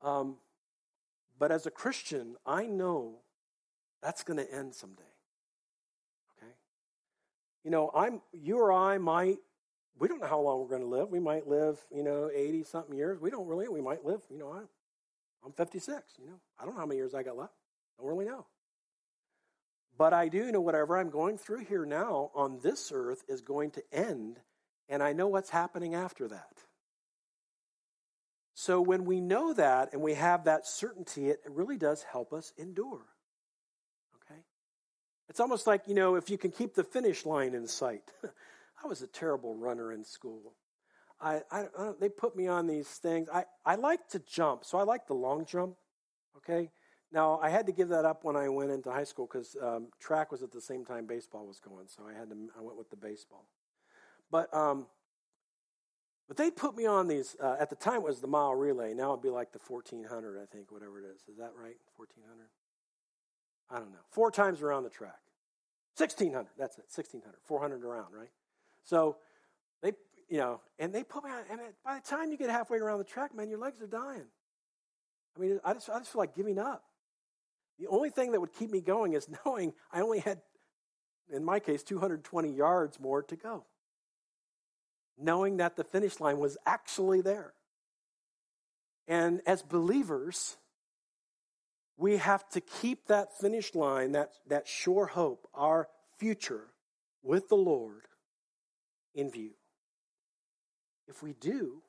Um, 0.00 0.36
but 1.38 1.52
as 1.52 1.66
a 1.66 1.70
Christian, 1.70 2.36
I 2.46 2.64
know 2.64 3.16
that's 4.02 4.22
going 4.22 4.38
to 4.38 4.50
end 4.50 4.74
someday. 4.74 5.02
Okay? 6.38 6.52
You 7.64 7.70
know, 7.70 7.90
I'm 7.94 8.22
you 8.32 8.58
or 8.58 8.72
I 8.72 8.96
might 8.96 9.40
we 9.98 10.08
don't 10.08 10.22
know 10.22 10.26
how 10.26 10.40
long 10.40 10.60
we're 10.60 10.68
going 10.68 10.80
to 10.80 10.88
live. 10.88 11.10
We 11.10 11.20
might 11.20 11.46
live, 11.46 11.78
you 11.94 12.02
know, 12.02 12.30
80 12.34 12.62
something 12.62 12.96
years. 12.96 13.20
We 13.20 13.28
don't 13.28 13.46
really. 13.46 13.68
We 13.68 13.82
might 13.82 14.06
live, 14.06 14.22
you 14.30 14.38
know, 14.38 14.50
I, 14.50 14.60
I'm 15.44 15.52
56, 15.52 16.14
you 16.18 16.28
know. 16.28 16.40
I 16.58 16.64
don't 16.64 16.72
know 16.72 16.80
how 16.80 16.86
many 16.86 16.96
years 16.96 17.12
I 17.12 17.22
got 17.22 17.36
left. 17.36 17.52
Don't 17.98 18.08
really 18.08 18.24
know. 18.24 18.46
But 19.96 20.12
I 20.12 20.28
do 20.28 20.50
know 20.50 20.60
whatever 20.60 20.96
I'm 20.96 21.10
going 21.10 21.38
through 21.38 21.64
here 21.64 21.84
now 21.86 22.30
on 22.34 22.58
this 22.62 22.90
earth 22.92 23.22
is 23.28 23.40
going 23.40 23.70
to 23.72 23.82
end, 23.92 24.40
and 24.88 25.02
I 25.02 25.12
know 25.12 25.28
what's 25.28 25.50
happening 25.50 25.94
after 25.94 26.28
that. 26.28 26.64
So 28.54 28.80
when 28.80 29.04
we 29.04 29.20
know 29.20 29.52
that 29.54 29.92
and 29.92 30.00
we 30.00 30.14
have 30.14 30.44
that 30.44 30.66
certainty, 30.66 31.28
it 31.28 31.40
really 31.48 31.76
does 31.76 32.02
help 32.04 32.32
us 32.32 32.52
endure. 32.56 33.04
Okay? 34.16 34.40
It's 35.28 35.40
almost 35.40 35.66
like, 35.66 35.88
you 35.88 35.94
know, 35.94 36.14
if 36.14 36.30
you 36.30 36.38
can 36.38 36.52
keep 36.52 36.74
the 36.74 36.84
finish 36.84 37.26
line 37.26 37.54
in 37.54 37.66
sight. 37.66 38.02
I 38.84 38.86
was 38.86 39.02
a 39.02 39.06
terrible 39.06 39.56
runner 39.56 39.92
in 39.92 40.04
school. 40.04 40.54
I, 41.20 41.40
I, 41.50 41.64
I, 41.78 41.92
they 41.98 42.08
put 42.08 42.36
me 42.36 42.48
on 42.48 42.66
these 42.66 42.88
things. 42.88 43.28
I, 43.32 43.44
I 43.64 43.76
like 43.76 44.08
to 44.10 44.18
jump, 44.18 44.64
so 44.64 44.78
I 44.78 44.82
like 44.82 45.06
the 45.06 45.14
long 45.14 45.46
jump. 45.46 45.76
Okay? 46.36 46.70
Now, 47.12 47.38
I 47.40 47.48
had 47.48 47.66
to 47.66 47.72
give 47.72 47.88
that 47.90 48.04
up 48.04 48.24
when 48.24 48.34
I 48.34 48.48
went 48.48 48.72
into 48.72 48.90
high 48.90 49.04
school 49.04 49.28
because 49.30 49.56
um, 49.62 49.88
track 50.00 50.32
was 50.32 50.42
at 50.42 50.50
the 50.50 50.60
same 50.60 50.84
time 50.84 51.06
baseball 51.06 51.46
was 51.46 51.60
going, 51.60 51.86
so 51.86 52.02
I 52.08 52.12
had 52.18 52.28
to. 52.30 52.36
I 52.58 52.60
went 52.60 52.76
with 52.76 52.90
the 52.90 52.96
baseball. 52.96 53.46
But 54.30 54.52
um, 54.52 54.86
but 56.26 56.36
they 56.36 56.50
put 56.50 56.76
me 56.76 56.86
on 56.86 57.06
these. 57.06 57.36
Uh, 57.40 57.56
at 57.60 57.70
the 57.70 57.76
time, 57.76 57.96
it 57.96 58.02
was 58.02 58.20
the 58.20 58.26
mile 58.26 58.54
relay. 58.54 58.94
Now 58.94 59.12
it'd 59.12 59.22
be 59.22 59.30
like 59.30 59.52
the 59.52 59.60
fourteen 59.60 60.04
hundred, 60.04 60.42
I 60.42 60.46
think, 60.46 60.72
whatever 60.72 60.98
it 60.98 61.04
is. 61.04 61.22
Is 61.28 61.38
that 61.38 61.52
right? 61.56 61.76
Fourteen 61.96 62.24
hundred. 62.28 62.48
I 63.70 63.78
don't 63.78 63.92
know. 63.92 64.04
Four 64.10 64.30
times 64.30 64.60
around 64.60 64.82
the 64.82 64.90
track. 64.90 65.20
Sixteen 65.96 66.32
hundred. 66.32 66.52
That's 66.58 66.78
it. 66.78 66.86
Sixteen 66.88 67.20
hundred. 67.20 67.38
Four 67.44 67.60
hundred 67.60 67.84
around, 67.84 68.12
right? 68.12 68.30
So 68.82 69.18
they, 69.82 69.92
you 70.28 70.38
know, 70.38 70.60
and 70.80 70.92
they 70.92 71.04
put 71.04 71.22
me 71.22 71.30
on. 71.30 71.44
And 71.50 71.60
by 71.84 71.94
the 71.94 72.06
time 72.06 72.32
you 72.32 72.36
get 72.36 72.50
halfway 72.50 72.78
around 72.78 72.98
the 72.98 73.04
track, 73.04 73.34
man, 73.34 73.48
your 73.48 73.60
legs 73.60 73.80
are 73.80 73.86
dying. 73.86 74.26
I 75.36 75.40
mean, 75.40 75.60
I 75.64 75.74
just, 75.74 75.88
I 75.88 75.98
just 75.98 76.12
feel 76.12 76.20
like 76.20 76.34
giving 76.34 76.58
up. 76.58 76.84
The 77.78 77.86
only 77.88 78.10
thing 78.10 78.32
that 78.32 78.40
would 78.40 78.52
keep 78.52 78.70
me 78.70 78.80
going 78.80 79.14
is 79.14 79.28
knowing 79.46 79.72
I 79.92 80.00
only 80.00 80.20
had, 80.20 80.40
in 81.32 81.44
my 81.44 81.60
case, 81.60 81.82
220 81.82 82.50
yards 82.50 83.00
more 83.00 83.22
to 83.22 83.36
go. 83.36 83.64
Knowing 85.18 85.58
that 85.58 85.76
the 85.76 85.84
finish 85.84 86.20
line 86.20 86.38
was 86.38 86.56
actually 86.66 87.20
there. 87.20 87.54
And 89.06 89.40
as 89.46 89.62
believers, 89.62 90.56
we 91.96 92.16
have 92.16 92.48
to 92.50 92.60
keep 92.60 93.06
that 93.06 93.36
finish 93.38 93.74
line, 93.74 94.12
that, 94.12 94.32
that 94.48 94.66
sure 94.66 95.06
hope, 95.06 95.46
our 95.54 95.88
future 96.18 96.68
with 97.22 97.48
the 97.48 97.56
Lord 97.56 98.02
in 99.14 99.30
view. 99.30 99.50
If 101.06 101.22
we 101.22 101.34
do, 101.34 101.82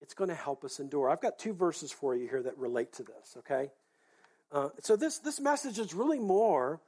it's 0.00 0.14
going 0.14 0.28
to 0.28 0.34
help 0.34 0.64
us 0.64 0.80
endure. 0.80 1.10
I've 1.10 1.20
got 1.20 1.38
two 1.38 1.52
verses 1.52 1.92
for 1.92 2.14
you 2.14 2.28
here 2.28 2.42
that 2.42 2.56
relate 2.58 2.92
to 2.94 3.02
this, 3.02 3.36
okay? 3.38 3.70
Uh, 4.52 4.68
so 4.80 4.96
this, 4.96 5.18
this 5.18 5.40
message 5.40 5.78
is 5.78 5.94
really 5.94 6.18
more 6.18 6.80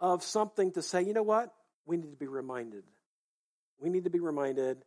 of 0.00 0.22
something 0.22 0.72
to 0.72 0.82
say, 0.82 1.02
you 1.02 1.14
know 1.14 1.22
what? 1.22 1.52
We 1.86 1.96
need 1.96 2.10
to 2.10 2.16
be 2.16 2.26
reminded. 2.26 2.84
We 3.80 3.90
need 3.90 4.04
to 4.04 4.10
be 4.10 4.20
reminded 4.20 4.78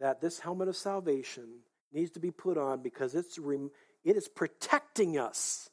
that 0.00 0.20
this 0.20 0.38
helmet 0.38 0.68
of 0.68 0.76
salvation 0.76 1.48
needs 1.92 2.12
to 2.12 2.20
be 2.20 2.30
put 2.30 2.58
on 2.58 2.82
because 2.82 3.14
it's 3.14 3.38
it 3.38 4.16
is 4.16 4.28
protecting 4.28 5.18
us 5.18 5.70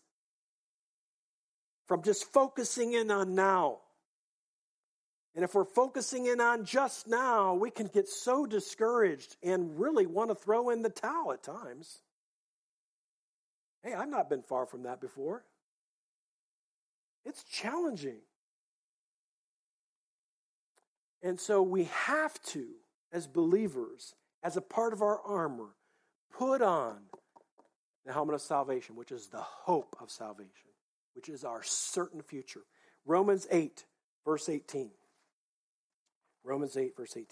from 1.88 2.04
just 2.04 2.32
focusing 2.32 2.94
in 2.94 3.12
on 3.12 3.36
now. 3.36 3.80
And 5.36 5.44
if 5.44 5.56
we're 5.56 5.66
focusing 5.66 6.26
in 6.26 6.42
on 6.42 6.66
just 6.66 7.08
now, 7.08 7.54
we 7.54 7.70
can 7.72 7.88
get 7.88 8.08
so 8.08 8.46
discouraged 8.46 9.36
and 9.42 9.80
really 9.80 10.06
want 10.06 10.30
to 10.30 10.36
throw 10.36 10.70
in 10.70 10.82
the 10.82 10.90
towel 10.90 11.32
at 11.32 11.44
times. 11.44 12.02
Hey, 13.84 13.94
I've 13.94 14.10
not 14.10 14.30
been 14.30 14.44
far 14.44 14.66
from 14.66 14.84
that 14.84 15.02
before. 15.02 15.44
It's 17.26 17.44
challenging. 17.44 18.20
And 21.24 21.40
so 21.40 21.62
we 21.62 21.86
have 21.86 22.42
to, 22.44 22.66
as 23.12 23.28
believers, 23.28 24.16
as 24.44 24.58
a 24.58 24.62
part 24.62 24.94
of 24.94 25.02
our 25.02 25.20
armor, 25.22 25.76
put 26.36 26.62
on 26.62 26.98
the 28.06 28.14
helmet 28.14 28.36
of 28.36 28.42
salvation, 28.42 28.96
which 28.96 29.12
is 29.12 29.28
the 29.28 29.42
hope 29.42 29.96
of 30.02 30.10
salvation, 30.10 30.72
which 31.14 31.30
is 31.30 31.44
our 31.44 31.62
certain 31.62 32.22
future. 32.22 32.62
Romans 33.06 33.48
8, 33.52 33.86
verse 34.26 34.50
18. 34.50 34.92
Romans 36.44 36.76
8, 36.76 36.98
verse 36.98 37.16
18. 37.16 37.26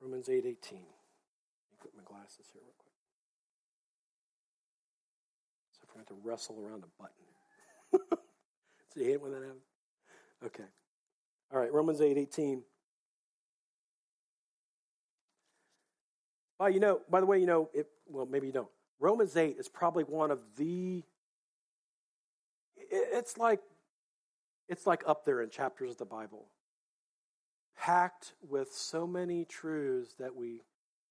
Romans 0.00 0.28
8, 0.28 0.34
18. 0.36 0.46
Let 0.46 0.78
me 0.78 0.86
put 1.80 1.96
my 1.96 2.02
glasses 2.04 2.46
here 2.52 2.60
real 2.62 2.74
quick. 2.78 2.92
So 5.72 5.80
if 5.88 5.96
I 5.96 5.98
have 6.00 6.03
wrestle 6.22 6.60
around 6.60 6.84
a 6.84 7.02
button. 7.02 8.08
so 8.92 9.00
you 9.00 9.04
hate 9.04 9.20
when 9.20 9.32
that 9.32 9.42
happens? 9.42 9.62
Okay. 10.46 10.64
All 11.52 11.60
right, 11.60 11.72
Romans 11.72 12.00
8, 12.00 12.16
18. 12.16 12.62
Well, 16.58 16.70
you 16.70 16.80
know, 16.80 17.00
by 17.10 17.20
the 17.20 17.26
way, 17.26 17.38
you 17.38 17.46
know, 17.46 17.68
it, 17.72 17.88
well, 18.06 18.26
maybe 18.26 18.46
you 18.46 18.52
don't. 18.52 18.68
Romans 19.00 19.36
8 19.36 19.56
is 19.58 19.68
probably 19.68 20.04
one 20.04 20.30
of 20.30 20.40
the 20.56 21.02
it's 22.90 23.38
like 23.38 23.60
it's 24.68 24.86
like 24.86 25.02
up 25.06 25.24
there 25.24 25.42
in 25.42 25.50
chapters 25.50 25.92
of 25.92 25.98
the 25.98 26.04
Bible, 26.04 26.46
packed 27.76 28.34
with 28.48 28.72
so 28.72 29.06
many 29.06 29.44
truths 29.44 30.14
that 30.18 30.34
we 30.34 30.62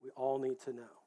we 0.04 0.10
all 0.16 0.40
need 0.40 0.60
to 0.62 0.74
know. 0.74 1.03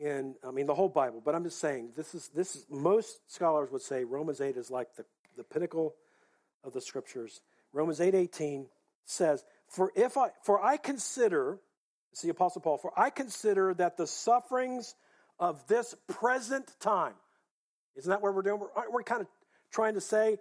And 0.00 0.36
I 0.46 0.52
mean 0.52 0.66
the 0.66 0.74
whole 0.74 0.88
Bible, 0.88 1.20
but 1.24 1.34
I'm 1.34 1.44
just 1.44 1.58
saying 1.60 1.90
this 1.96 2.14
is 2.14 2.28
this 2.34 2.54
is 2.54 2.66
most 2.70 3.18
scholars 3.32 3.70
would 3.72 3.82
say 3.82 4.04
Romans 4.04 4.40
eight 4.40 4.56
is 4.56 4.70
like 4.70 4.94
the 4.96 5.04
the 5.36 5.44
pinnacle 5.44 5.94
of 6.64 6.72
the 6.72 6.80
scriptures. 6.80 7.40
Romans 7.72 8.00
eight 8.00 8.14
eighteen 8.14 8.66
says, 9.04 9.44
For 9.68 9.92
if 9.96 10.16
I 10.16 10.28
for 10.42 10.64
I 10.64 10.76
consider, 10.76 11.58
it's 12.12 12.22
the 12.22 12.28
Apostle 12.28 12.60
Paul, 12.60 12.78
for 12.78 12.92
I 12.96 13.10
consider 13.10 13.74
that 13.74 13.96
the 13.96 14.06
sufferings 14.06 14.94
of 15.38 15.66
this 15.66 15.94
present 16.06 16.70
time, 16.80 17.14
isn't 17.96 18.08
that 18.08 18.22
what 18.22 18.34
we're 18.34 18.42
doing? 18.42 18.60
We're, 18.60 18.90
we're 18.90 19.02
kind 19.02 19.20
of 19.20 19.26
trying 19.72 19.94
to 19.94 20.00
say 20.00 20.38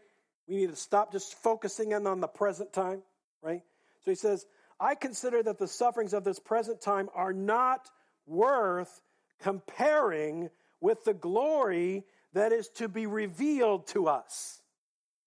we 0.47 0.57
need 0.57 0.69
to 0.69 0.75
stop 0.75 1.11
just 1.11 1.33
focusing 1.41 1.91
in 1.91 2.07
on 2.07 2.19
the 2.19 2.27
present 2.27 2.73
time, 2.73 3.01
right? 3.41 3.61
So 4.05 4.11
he 4.11 4.15
says, 4.15 4.45
I 4.79 4.95
consider 4.95 5.43
that 5.43 5.57
the 5.57 5.67
sufferings 5.67 6.13
of 6.13 6.23
this 6.23 6.39
present 6.39 6.81
time 6.81 7.09
are 7.13 7.33
not 7.33 7.89
worth 8.25 9.01
comparing 9.41 10.49
with 10.81 11.03
the 11.03 11.13
glory 11.13 12.03
that 12.33 12.51
is 12.51 12.69
to 12.69 12.87
be 12.87 13.05
revealed 13.07 13.87
to 13.87 14.07
us. 14.07 14.61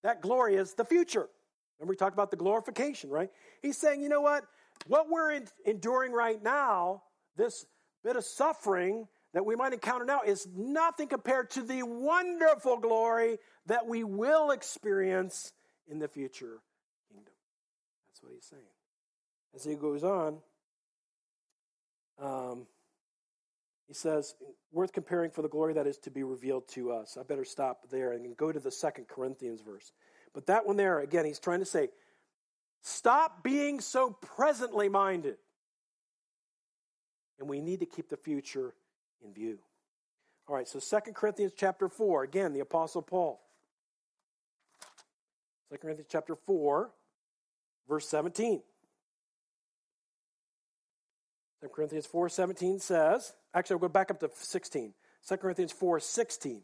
That 0.03 0.23
glory 0.23 0.55
is 0.57 0.75
the 0.75 0.85
future. 0.85 1.29
Remember, 1.79 1.91
we 1.91 1.97
talked 1.97 2.15
about 2.15 2.31
the 2.31 2.37
glorification, 2.37 3.11
right? 3.11 3.31
He's 3.63 3.79
saying, 3.79 4.03
you 4.03 4.09
know 4.09 4.21
what? 4.21 4.45
What 4.87 5.09
we're 5.11 5.33
in, 5.33 5.47
enduring 5.65 6.13
right 6.13 6.43
now, 6.43 7.03
this 7.37 7.67
bit 8.05 8.17
of 8.17 8.25
suffering 8.25 9.09
that 9.33 9.45
we 9.45 9.57
might 9.57 9.73
encounter 9.73 10.05
now, 10.05 10.21
is 10.27 10.49
nothing 10.57 11.09
compared 11.09 11.51
to 11.51 11.63
the 11.63 11.83
wonderful 11.83 12.79
glory 12.79 13.39
that 13.67 13.87
we 13.87 14.03
will 14.05 14.51
experience 14.51 15.53
in 15.89 15.99
the 15.99 16.09
future 16.09 16.59
kingdom. 17.13 17.33
That's 18.09 18.23
what 18.23 18.33
he's 18.33 18.45
saying. 18.45 18.63
As 19.55 19.65
he 19.65 19.75
goes 19.75 20.05
on, 20.05 20.39
um, 22.21 22.67
he 23.91 23.95
says, 23.95 24.37
worth 24.71 24.93
comparing 24.93 25.33
for 25.33 25.43
the 25.43 25.49
glory 25.49 25.75
that 25.75 25.89
is 25.89 25.99
to 25.99 26.13
be 26.13 26.23
revealed 26.23 26.69
to 26.69 26.93
us. 26.93 27.19
I 27.19 27.25
better 27.25 27.45
stop 27.45 27.91
there 27.91 28.13
and 28.13 28.37
go 28.37 28.53
to 28.53 28.61
the 28.61 28.71
second 28.71 29.09
Corinthians 29.09 29.63
verse. 29.63 29.91
But 30.33 30.47
that 30.47 30.65
one 30.65 30.77
there, 30.77 31.01
again, 31.01 31.25
he's 31.25 31.41
trying 31.41 31.59
to 31.59 31.65
say, 31.65 31.89
stop 32.83 33.43
being 33.43 33.81
so 33.81 34.11
presently 34.11 34.89
minded. 34.89 35.39
And 37.41 37.49
we 37.49 37.61
need 37.61 37.81
to 37.81 37.87
keep 37.87 38.09
the 38.09 38.17
future 38.17 38.75
in 39.25 39.35
view. 39.35 39.59
All 40.47 40.55
right, 40.55 40.69
so 40.69 40.79
Second 40.79 41.15
Corinthians 41.15 41.53
chapter 41.57 41.89
4, 41.89 42.23
again, 42.23 42.53
the 42.53 42.61
Apostle 42.61 43.03
Paul. 43.03 43.41
2 45.73 45.79
Corinthians 45.79 46.09
chapter 46.09 46.37
4, 46.37 46.93
verse 47.89 48.09
17. 48.09 48.63
2 51.61 51.69
Corinthians 51.69 52.07
4 52.07 52.29
17 52.29 52.79
says, 52.79 53.33
actually, 53.55 53.75
I'll 53.75 53.81
go 53.81 53.89
back 53.89 54.11
up 54.11 54.21
to 54.21 54.31
16. 54.33 54.95
2 55.29 55.37
Corinthians 55.37 55.73
4 55.73 56.01
16. 56.01 56.63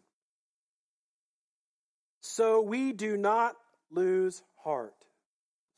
So 2.20 2.62
we 2.62 2.92
do 2.92 3.16
not 3.16 3.55
lose 3.90 4.42
heart. 4.64 4.94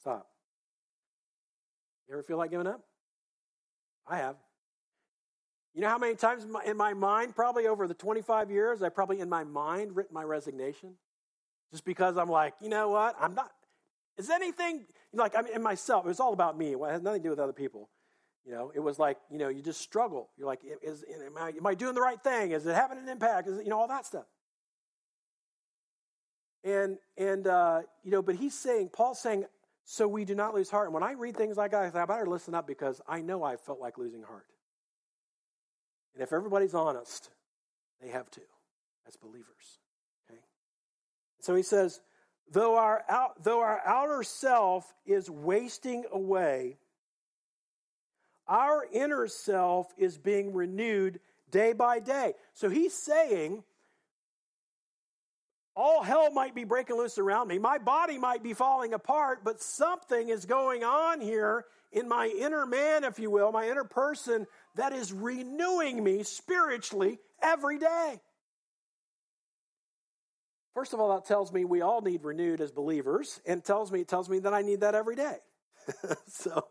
Stop. 0.00 0.26
You 2.08 2.14
ever 2.14 2.22
feel 2.22 2.38
like 2.38 2.50
giving 2.50 2.66
up? 2.66 2.80
I 4.06 4.18
have. 4.18 4.36
You 5.74 5.82
know 5.82 5.88
how 5.88 5.98
many 5.98 6.14
times 6.14 6.46
in 6.64 6.76
my 6.76 6.94
mind, 6.94 7.36
probably 7.36 7.66
over 7.66 7.86
the 7.86 7.94
25 7.94 8.50
years, 8.50 8.82
I 8.82 8.88
probably 8.88 9.20
in 9.20 9.28
my 9.28 9.44
mind 9.44 9.94
written 9.94 10.14
my 10.14 10.22
resignation? 10.22 10.94
Just 11.70 11.84
because 11.84 12.16
I'm 12.16 12.30
like, 12.30 12.54
you 12.60 12.68
know 12.68 12.88
what? 12.88 13.14
I'm 13.20 13.34
not, 13.34 13.50
is 14.16 14.30
anything, 14.30 14.86
like, 15.12 15.36
I 15.36 15.42
mean, 15.42 15.54
in 15.54 15.62
myself, 15.62 16.06
it 16.06 16.08
was 16.08 16.20
all 16.20 16.32
about 16.32 16.56
me. 16.56 16.72
It 16.72 16.80
had 16.90 17.02
nothing 17.02 17.22
to 17.22 17.26
do 17.26 17.30
with 17.30 17.38
other 17.38 17.52
people. 17.52 17.90
You 18.44 18.52
know, 18.52 18.72
it 18.74 18.80
was 18.80 18.98
like, 18.98 19.18
you 19.30 19.38
know, 19.38 19.48
you 19.48 19.62
just 19.62 19.80
struggle. 19.80 20.30
You're 20.38 20.46
like, 20.46 20.60
is, 20.82 21.04
am, 21.26 21.36
I, 21.36 21.48
am 21.50 21.66
I 21.66 21.74
doing 21.74 21.94
the 21.94 22.00
right 22.00 22.20
thing? 22.22 22.52
Is 22.52 22.66
it 22.66 22.74
having 22.74 22.98
an 22.98 23.08
impact? 23.08 23.48
Is 23.48 23.58
it, 23.58 23.64
you 23.64 23.70
know, 23.70 23.78
all 23.78 23.88
that 23.88 24.06
stuff. 24.06 24.24
And, 26.64 26.96
and 27.16 27.46
uh, 27.46 27.82
you 28.02 28.10
know, 28.10 28.22
but 28.22 28.36
he's 28.36 28.54
saying, 28.54 28.90
Paul's 28.92 29.20
saying, 29.20 29.44
so 29.84 30.06
we 30.06 30.24
do 30.24 30.34
not 30.34 30.54
lose 30.54 30.70
heart. 30.70 30.86
And 30.86 30.94
when 30.94 31.02
I 31.02 31.12
read 31.12 31.36
things 31.36 31.56
like 31.56 31.70
that, 31.70 31.94
I 31.94 32.02
I 32.02 32.04
better 32.04 32.26
listen 32.26 32.54
up 32.54 32.66
because 32.66 33.00
I 33.08 33.22
know 33.22 33.42
I 33.42 33.56
felt 33.56 33.80
like 33.80 33.96
losing 33.96 34.22
heart. 34.22 34.46
And 36.14 36.22
if 36.22 36.32
everybody's 36.32 36.74
honest, 36.74 37.30
they 38.02 38.08
have 38.08 38.30
to 38.32 38.40
as 39.06 39.16
believers. 39.16 39.78
Okay? 40.28 40.40
So 41.40 41.54
he 41.54 41.62
says, 41.62 42.00
though 42.50 42.76
our, 42.76 43.04
out, 43.08 43.42
though 43.42 43.60
our 43.60 43.80
outer 43.86 44.22
self 44.22 44.92
is 45.06 45.30
wasting 45.30 46.04
away, 46.12 46.76
our 48.48 48.86
inner 48.92 49.26
self 49.26 49.92
is 49.96 50.18
being 50.18 50.52
renewed 50.52 51.20
day 51.50 51.72
by 51.72 52.00
day. 52.00 52.34
So 52.54 52.68
he's 52.68 52.94
saying, 52.94 53.62
all 55.76 56.02
hell 56.02 56.32
might 56.32 56.54
be 56.54 56.64
breaking 56.64 56.96
loose 56.96 57.18
around 57.18 57.48
me. 57.48 57.58
My 57.58 57.78
body 57.78 58.18
might 58.18 58.42
be 58.42 58.52
falling 58.52 58.94
apart, 58.94 59.44
but 59.44 59.62
something 59.62 60.28
is 60.28 60.44
going 60.44 60.82
on 60.82 61.20
here 61.20 61.66
in 61.92 62.08
my 62.08 62.26
inner 62.26 62.66
man, 62.66 63.04
if 63.04 63.18
you 63.18 63.30
will, 63.30 63.52
my 63.52 63.68
inner 63.68 63.84
person 63.84 64.46
that 64.74 64.92
is 64.92 65.12
renewing 65.12 66.02
me 66.02 66.22
spiritually 66.22 67.18
every 67.42 67.78
day. 67.78 68.20
First 70.74 70.92
of 70.92 71.00
all, 71.00 71.14
that 71.14 71.26
tells 71.26 71.52
me 71.52 71.64
we 71.64 71.80
all 71.80 72.00
need 72.02 72.24
renewed 72.24 72.60
as 72.60 72.70
believers, 72.70 73.40
and 73.46 73.64
tells 73.64 73.90
me 73.90 74.00
it 74.00 74.08
tells 74.08 74.28
me 74.28 74.38
that 74.40 74.54
I 74.54 74.62
need 74.62 74.80
that 74.80 74.94
every 74.94 75.16
day. 75.16 75.38
so 76.28 76.66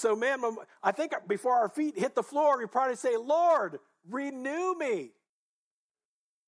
so, 0.00 0.16
man, 0.16 0.40
I 0.82 0.92
think 0.92 1.12
before 1.28 1.54
our 1.54 1.68
feet 1.68 1.98
hit 1.98 2.14
the 2.14 2.22
floor, 2.22 2.58
we 2.58 2.66
probably 2.66 2.96
say, 2.96 3.16
Lord, 3.16 3.78
renew 4.08 4.74
me. 4.78 5.10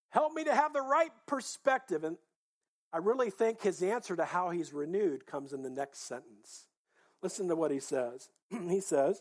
Help 0.09 0.33
me 0.33 0.45
to 0.45 0.55
have 0.55 0.73
the 0.73 0.81
right 0.81 1.13
perspective. 1.27 2.03
And 2.03 2.17
I 2.93 2.99
really 2.99 3.31
think 3.31 3.61
his 3.61 3.83
answer 3.83 4.17
to 4.17 4.25
how 4.25 4.51
he's 4.51 4.73
renewed 4.73 5.27
comes 5.27 5.53
in 5.53 5.63
the 5.63 5.71
next 5.71 6.09
sentence. 6.09 6.67
Listen 7.23 7.49
to 7.49 7.57
what 7.57 7.71
he 7.71 7.79
says. 7.79 8.31
he 8.69 8.81
says, 8.81 9.21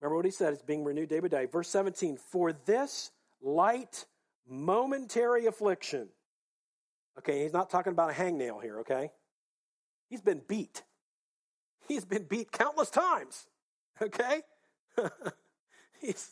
Remember 0.00 0.16
what 0.16 0.24
he 0.24 0.32
said, 0.32 0.52
it's 0.52 0.62
being 0.62 0.82
renewed 0.82 1.10
day 1.10 1.20
by 1.20 1.28
day. 1.28 1.46
Verse 1.46 1.68
17, 1.68 2.16
for 2.16 2.52
this 2.52 3.12
light 3.40 4.06
momentary 4.48 5.46
affliction. 5.46 6.08
Okay, 7.18 7.42
he's 7.42 7.52
not 7.52 7.70
talking 7.70 7.92
about 7.92 8.10
a 8.10 8.14
hangnail 8.14 8.60
here, 8.60 8.80
okay? 8.80 9.12
He's 10.08 10.20
been 10.20 10.42
beat. 10.48 10.82
He's 11.92 12.04
been 12.06 12.24
beat 12.24 12.50
countless 12.50 12.88
times. 12.88 13.46
Okay? 14.00 14.40
He's, 16.00 16.30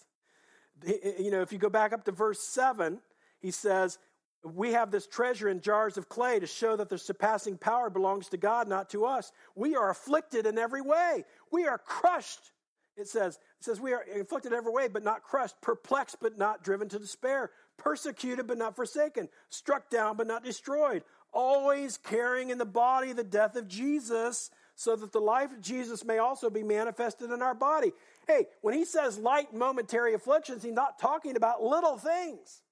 you 1.18 1.30
know, 1.30 1.42
if 1.42 1.52
you 1.52 1.58
go 1.58 1.68
back 1.68 1.92
up 1.92 2.04
to 2.04 2.12
verse 2.12 2.40
7, 2.40 2.98
he 3.40 3.50
says, 3.50 3.98
We 4.42 4.72
have 4.72 4.90
this 4.90 5.06
treasure 5.06 5.50
in 5.50 5.60
jars 5.60 5.98
of 5.98 6.08
clay 6.08 6.40
to 6.40 6.46
show 6.46 6.76
that 6.76 6.88
the 6.88 6.96
surpassing 6.96 7.58
power 7.58 7.90
belongs 7.90 8.30
to 8.30 8.38
God, 8.38 8.68
not 8.68 8.88
to 8.90 9.04
us. 9.04 9.32
We 9.54 9.76
are 9.76 9.90
afflicted 9.90 10.46
in 10.46 10.56
every 10.56 10.80
way. 10.80 11.24
We 11.52 11.66
are 11.66 11.78
crushed. 11.78 12.52
It 12.96 13.08
says, 13.08 13.38
it 13.58 13.64
says, 13.64 13.78
We 13.80 13.92
are 13.92 14.04
afflicted 14.18 14.52
in 14.52 14.58
every 14.58 14.72
way, 14.72 14.88
but 14.88 15.04
not 15.04 15.22
crushed, 15.22 15.60
perplexed, 15.60 16.16
but 16.22 16.38
not 16.38 16.64
driven 16.64 16.88
to 16.88 16.98
despair, 16.98 17.50
persecuted, 17.76 18.46
but 18.46 18.56
not 18.56 18.76
forsaken, 18.76 19.28
struck 19.50 19.90
down, 19.90 20.16
but 20.16 20.26
not 20.26 20.42
destroyed, 20.42 21.04
always 21.34 21.98
carrying 21.98 22.48
in 22.48 22.56
the 22.56 22.64
body 22.64 23.12
the 23.12 23.22
death 23.22 23.56
of 23.56 23.68
Jesus 23.68 24.50
so 24.80 24.96
that 24.96 25.12
the 25.12 25.20
life 25.20 25.52
of 25.52 25.60
Jesus 25.60 26.06
may 26.06 26.16
also 26.16 26.48
be 26.48 26.62
manifested 26.62 27.30
in 27.30 27.42
our 27.42 27.54
body. 27.54 27.92
Hey, 28.26 28.46
when 28.62 28.72
he 28.72 28.86
says 28.86 29.18
light 29.18 29.52
momentary 29.52 30.14
afflictions, 30.14 30.62
he's 30.62 30.72
not 30.72 30.98
talking 30.98 31.36
about 31.36 31.62
little 31.62 31.98
things. 31.98 32.62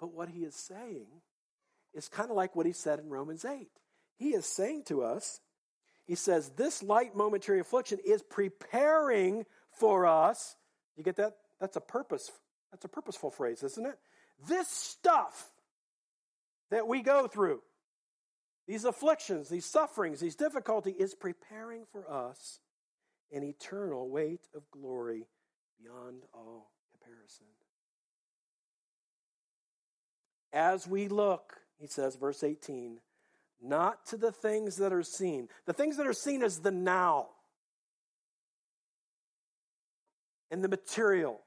But 0.00 0.12
what 0.12 0.28
he 0.28 0.40
is 0.40 0.56
saying 0.56 1.06
is 1.94 2.08
kind 2.08 2.30
of 2.30 2.36
like 2.36 2.56
what 2.56 2.66
he 2.66 2.72
said 2.72 2.98
in 2.98 3.08
Romans 3.08 3.44
8. 3.44 3.68
He 4.16 4.30
is 4.30 4.44
saying 4.44 4.86
to 4.86 5.04
us, 5.04 5.40
he 6.04 6.16
says, 6.16 6.48
this 6.56 6.82
light 6.82 7.14
momentary 7.14 7.60
affliction 7.60 8.00
is 8.04 8.24
preparing 8.24 9.46
for 9.70 10.04
us. 10.04 10.56
You 10.96 11.04
get 11.04 11.14
that? 11.14 11.36
That's 11.60 11.76
a 11.76 11.80
purpose. 11.80 12.32
That's 12.72 12.86
a 12.86 12.88
purposeful 12.88 13.30
phrase, 13.30 13.62
isn't 13.62 13.86
it? 13.86 13.96
This 14.48 14.66
stuff 14.66 15.48
that 16.72 16.88
we 16.88 17.02
go 17.02 17.28
through, 17.28 17.60
these 18.66 18.84
afflictions, 18.84 19.48
these 19.48 19.64
sufferings, 19.64 20.20
these 20.20 20.34
difficulty 20.34 20.90
is 20.90 21.14
preparing 21.14 21.84
for 21.90 22.10
us 22.10 22.60
an 23.32 23.42
eternal 23.42 24.08
weight 24.08 24.48
of 24.54 24.70
glory 24.70 25.26
beyond 25.80 26.22
all 26.32 26.70
comparison. 26.92 27.46
As 30.52 30.86
we 30.86 31.08
look, 31.08 31.58
he 31.78 31.86
says, 31.86 32.16
verse 32.16 32.42
18, 32.42 32.98
not 33.62 34.06
to 34.06 34.16
the 34.16 34.32
things 34.32 34.76
that 34.76 34.92
are 34.92 35.02
seen. 35.02 35.48
The 35.66 35.72
things 35.72 35.96
that 35.96 36.06
are 36.06 36.12
seen 36.12 36.42
is 36.42 36.60
the 36.60 36.70
now 36.70 37.28
and 40.50 40.62
the 40.62 40.68
material. 40.68 41.40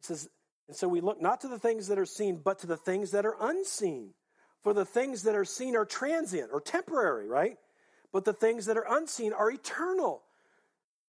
He 0.00 0.06
says, 0.06 0.28
and 0.68 0.76
so 0.76 0.86
we 0.86 1.00
look 1.00 1.20
not 1.20 1.40
to 1.40 1.48
the 1.48 1.58
things 1.58 1.88
that 1.88 1.98
are 1.98 2.06
seen, 2.06 2.40
but 2.44 2.58
to 2.60 2.66
the 2.66 2.76
things 2.76 3.10
that 3.12 3.24
are 3.24 3.36
unseen. 3.40 4.10
For 4.62 4.74
the 4.74 4.84
things 4.84 5.22
that 5.22 5.34
are 5.34 5.44
seen 5.44 5.76
are 5.76 5.86
transient 5.86 6.50
or 6.52 6.60
temporary, 6.60 7.26
right? 7.26 7.56
But 8.12 8.24
the 8.24 8.32
things 8.32 8.66
that 8.66 8.76
are 8.76 8.86
unseen 8.88 9.32
are 9.32 9.50
eternal. 9.50 10.22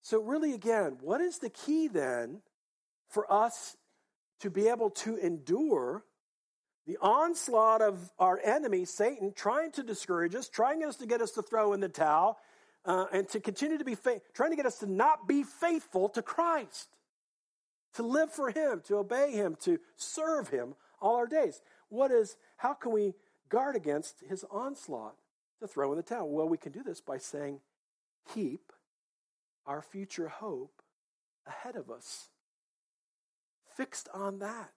So, 0.02 0.22
really, 0.22 0.54
again, 0.54 0.98
what 1.02 1.20
is 1.20 1.40
the 1.40 1.50
key 1.50 1.88
then 1.88 2.42
for 3.10 3.32
us 3.32 3.76
to 4.42 4.50
be 4.50 4.70
able 4.70 4.92
to 4.92 5.18
endure 5.18 6.04
the 6.88 6.98
onslaught 7.02 7.82
of 7.82 8.12
our 8.18 8.40
enemy, 8.44 8.86
Satan, 8.86 9.34
trying 9.36 9.72
to 9.74 9.84
discourage 9.84 10.36
us, 10.36 10.48
trying 10.48 10.84
us 10.84 10.96
to 10.98 11.06
get 11.06 11.22
us 11.22 11.32
to 11.32 11.42
throw 11.42 11.74
in 11.74 11.82
the 11.82 11.90
towel, 11.90 12.38
uh, 12.86 13.06
and 13.12 13.28
to 13.30 13.40
continue 13.40 13.78
to 13.78 13.84
be 13.84 13.98
trying 14.34 14.52
to 14.52 14.56
get 14.56 14.66
us 14.66 14.80
to 14.80 14.90
not 14.90 15.28
be 15.28 15.44
faithful 15.44 16.10
to 16.10 16.22
Christ, 16.22 16.88
to 17.96 18.04
live 18.04 18.32
for 18.32 18.50
Him, 18.50 18.82
to 18.88 18.98
obey 18.98 19.32
Him, 19.32 19.56
to 19.62 19.80
serve 19.96 20.50
Him 20.50 20.76
all 21.02 21.16
our 21.16 21.28
days. 21.28 21.62
What 21.90 22.12
is, 22.12 22.38
how 22.58 22.74
can 22.74 22.92
we 22.92 23.14
guard 23.50 23.76
against 23.76 24.24
His 24.28 24.46
onslaught 24.52 25.16
to 25.60 25.68
throw 25.68 25.92
in 25.92 25.98
the 25.98 26.04
towel? 26.04 26.30
Well, 26.30 26.48
we 26.48 26.58
can 26.58 26.72
do 26.72 26.84
this 26.84 27.02
by 27.02 27.18
saying, 27.18 27.60
keep 28.34 28.72
our 29.66 29.82
future 29.82 30.28
hope 30.28 30.82
ahead 31.48 31.76
of 31.76 31.90
us, 31.90 32.30
fixed 33.76 34.10
on 34.14 34.40
that. 34.40 34.72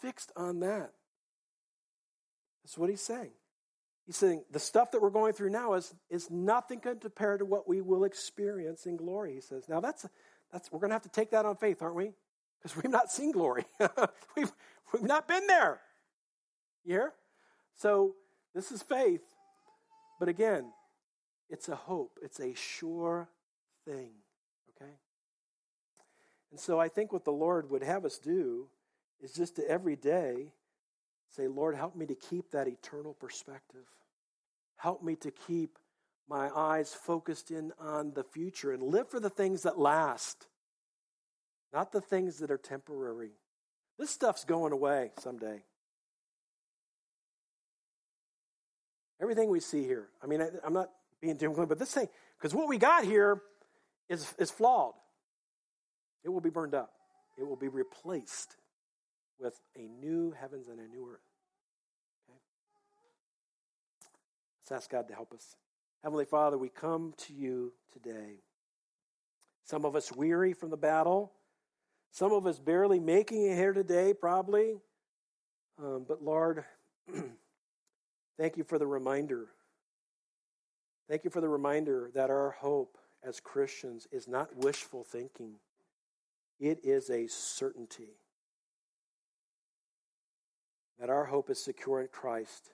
Fixed 0.00 0.30
on 0.36 0.60
that. 0.60 0.92
That's 2.62 2.78
what 2.78 2.90
he's 2.90 3.00
saying. 3.00 3.32
He's 4.06 4.16
saying 4.16 4.44
the 4.50 4.60
stuff 4.60 4.92
that 4.92 5.02
we're 5.02 5.10
going 5.10 5.32
through 5.32 5.50
now 5.50 5.74
is, 5.74 5.92
is 6.08 6.30
nothing 6.30 6.80
compared 6.80 7.40
to 7.40 7.44
what 7.44 7.68
we 7.68 7.80
will 7.80 8.04
experience 8.04 8.86
in 8.86 8.96
glory, 8.96 9.34
he 9.34 9.40
says. 9.40 9.68
Now 9.68 9.80
that's 9.80 10.06
that's 10.52 10.70
we're 10.72 10.80
gonna 10.80 10.94
have 10.94 11.02
to 11.02 11.08
take 11.08 11.30
that 11.30 11.44
on 11.46 11.56
faith, 11.56 11.82
aren't 11.82 11.96
we? 11.96 12.12
Because 12.58 12.76
we've 12.76 12.90
not 12.90 13.10
seen 13.10 13.32
glory. 13.32 13.64
we've 14.36 14.52
we've 14.92 15.02
not 15.02 15.28
been 15.28 15.46
there. 15.46 15.80
Hear? 16.84 17.12
So 17.74 18.14
this 18.54 18.72
is 18.72 18.82
faith. 18.82 19.22
But 20.18 20.28
again, 20.28 20.72
it's 21.48 21.68
a 21.68 21.76
hope. 21.76 22.18
It's 22.22 22.40
a 22.40 22.54
sure 22.54 23.28
thing. 23.84 24.10
Okay? 24.70 24.90
And 26.50 26.58
so 26.58 26.80
I 26.80 26.88
think 26.88 27.12
what 27.12 27.24
the 27.24 27.32
Lord 27.32 27.70
would 27.70 27.82
have 27.82 28.04
us 28.04 28.18
do 28.18 28.68
is 29.20 29.32
just 29.32 29.56
to 29.56 29.68
every 29.68 29.96
day 29.96 30.52
say, 31.30 31.46
Lord, 31.46 31.74
help 31.76 31.94
me 31.94 32.06
to 32.06 32.14
keep 32.14 32.50
that 32.50 32.68
eternal 32.68 33.14
perspective. 33.14 33.86
Help 34.76 35.02
me 35.02 35.14
to 35.16 35.30
keep 35.30 35.78
my 36.28 36.50
eyes 36.54 36.92
focused 36.92 37.50
in 37.50 37.72
on 37.80 38.12
the 38.14 38.22
future 38.22 38.72
and 38.72 38.82
live 38.82 39.08
for 39.08 39.18
the 39.18 39.30
things 39.30 39.62
that 39.62 39.78
last, 39.78 40.46
not 41.72 41.92
the 41.92 42.00
things 42.00 42.38
that 42.38 42.50
are 42.50 42.58
temporary. 42.58 43.30
This 43.98 44.10
stuff's 44.10 44.44
going 44.44 44.72
away 44.72 45.10
someday. 45.18 45.62
Everything 49.20 49.48
we 49.48 49.60
see 49.60 49.82
here. 49.82 50.08
I 50.22 50.26
mean, 50.26 50.40
I, 50.40 50.48
am 50.64 50.72
not 50.72 50.90
being 51.20 51.36
doom 51.36 51.52
gloom, 51.52 51.66
but 51.66 51.78
this 51.78 51.92
thing, 51.92 52.08
because 52.38 52.54
what 52.54 52.68
we 52.68 52.78
got 52.78 53.04
here 53.04 53.42
is, 54.08 54.32
is 54.38 54.50
flawed. 54.50 54.94
It 56.24 56.28
will 56.28 56.40
be 56.40 56.50
burned 56.50 56.74
up. 56.74 56.92
It 57.36 57.46
will 57.46 57.56
be 57.56 57.68
replaced 57.68 58.56
with 59.40 59.58
a 59.76 59.88
new 59.88 60.32
heavens 60.32 60.68
and 60.68 60.78
a 60.78 60.86
new 60.86 61.08
earth. 61.10 61.20
Let's 64.70 64.82
ask 64.82 64.90
God 64.90 65.08
to 65.08 65.14
help 65.14 65.32
us. 65.32 65.56
Heavenly 66.02 66.24
Father, 66.24 66.56
we 66.56 66.68
come 66.68 67.12
to 67.18 67.32
you 67.32 67.72
today. 67.92 68.40
Some 69.64 69.84
of 69.84 69.96
us 69.96 70.12
weary 70.12 70.52
from 70.52 70.70
the 70.70 70.76
battle, 70.76 71.32
some 72.12 72.32
of 72.32 72.46
us 72.46 72.58
barely 72.58 73.00
making 73.00 73.42
it 73.44 73.56
here 73.56 73.72
today, 73.72 74.14
probably. 74.14 74.76
Um, 75.78 76.04
but 76.08 76.22
Lord, 76.22 76.64
thank 78.38 78.56
you 78.56 78.64
for 78.64 78.78
the 78.78 78.86
reminder. 78.86 79.46
Thank 81.08 81.24
you 81.24 81.30
for 81.30 81.40
the 81.40 81.48
reminder 81.48 82.10
that 82.14 82.30
our 82.30 82.50
hope 82.50 82.96
as 83.22 83.40
Christians 83.40 84.06
is 84.12 84.28
not 84.28 84.54
wishful 84.56 85.04
thinking, 85.04 85.54
it 86.60 86.80
is 86.84 87.10
a 87.10 87.26
certainty. 87.26 88.16
That 90.98 91.10
our 91.10 91.24
hope 91.24 91.50
is 91.50 91.62
secure 91.62 92.00
in 92.00 92.08
Christ. 92.08 92.70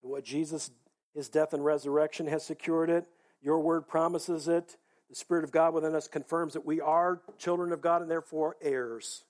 What 0.00 0.24
Jesus 0.24 0.70
his 1.14 1.28
death 1.28 1.52
and 1.52 1.64
resurrection 1.64 2.26
has 2.26 2.44
secured 2.44 2.90
it. 2.90 3.06
Your 3.42 3.60
word 3.60 3.88
promises 3.88 4.48
it. 4.48 4.76
The 5.08 5.16
Spirit 5.16 5.44
of 5.44 5.52
God 5.52 5.74
within 5.74 5.94
us 5.94 6.06
confirms 6.06 6.52
that 6.52 6.66
we 6.66 6.80
are 6.80 7.20
children 7.38 7.72
of 7.72 7.80
God 7.80 8.02
and 8.02 8.10
therefore 8.10 8.56
heirs. 8.60 9.24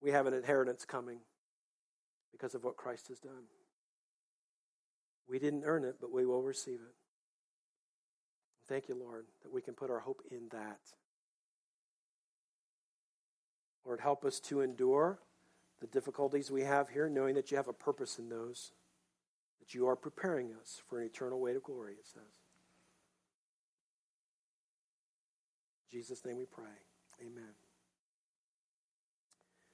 We 0.00 0.10
have 0.10 0.26
an 0.26 0.34
inheritance 0.34 0.84
coming 0.84 1.18
because 2.30 2.54
of 2.54 2.62
what 2.62 2.76
Christ 2.76 3.08
has 3.08 3.18
done. 3.18 3.44
We 5.28 5.38
didn't 5.38 5.64
earn 5.64 5.84
it, 5.84 5.96
but 6.00 6.12
we 6.12 6.24
will 6.24 6.42
receive 6.42 6.74
it. 6.76 6.94
Thank 8.68 8.88
you, 8.88 8.94
Lord, 8.94 9.26
that 9.42 9.52
we 9.52 9.62
can 9.62 9.74
put 9.74 9.90
our 9.90 10.00
hope 10.00 10.22
in 10.30 10.48
that. 10.52 10.80
Lord, 13.84 14.00
help 14.00 14.24
us 14.24 14.40
to 14.40 14.60
endure 14.60 15.20
the 15.80 15.86
difficulties 15.86 16.50
we 16.50 16.62
have 16.62 16.88
here, 16.88 17.08
knowing 17.08 17.34
that 17.34 17.50
you 17.50 17.56
have 17.56 17.68
a 17.68 17.72
purpose 17.72 18.18
in 18.18 18.28
those 18.28 18.72
that 19.66 19.74
you 19.74 19.86
are 19.86 19.96
preparing 19.96 20.52
us 20.60 20.80
for 20.88 21.00
an 21.00 21.06
eternal 21.06 21.40
way 21.40 21.54
of 21.54 21.62
glory, 21.62 21.94
it 21.94 22.06
says. 22.06 22.22
In 25.90 25.98
Jesus' 25.98 26.24
name 26.24 26.38
we 26.38 26.44
pray. 26.46 26.64
Amen. 27.20 27.65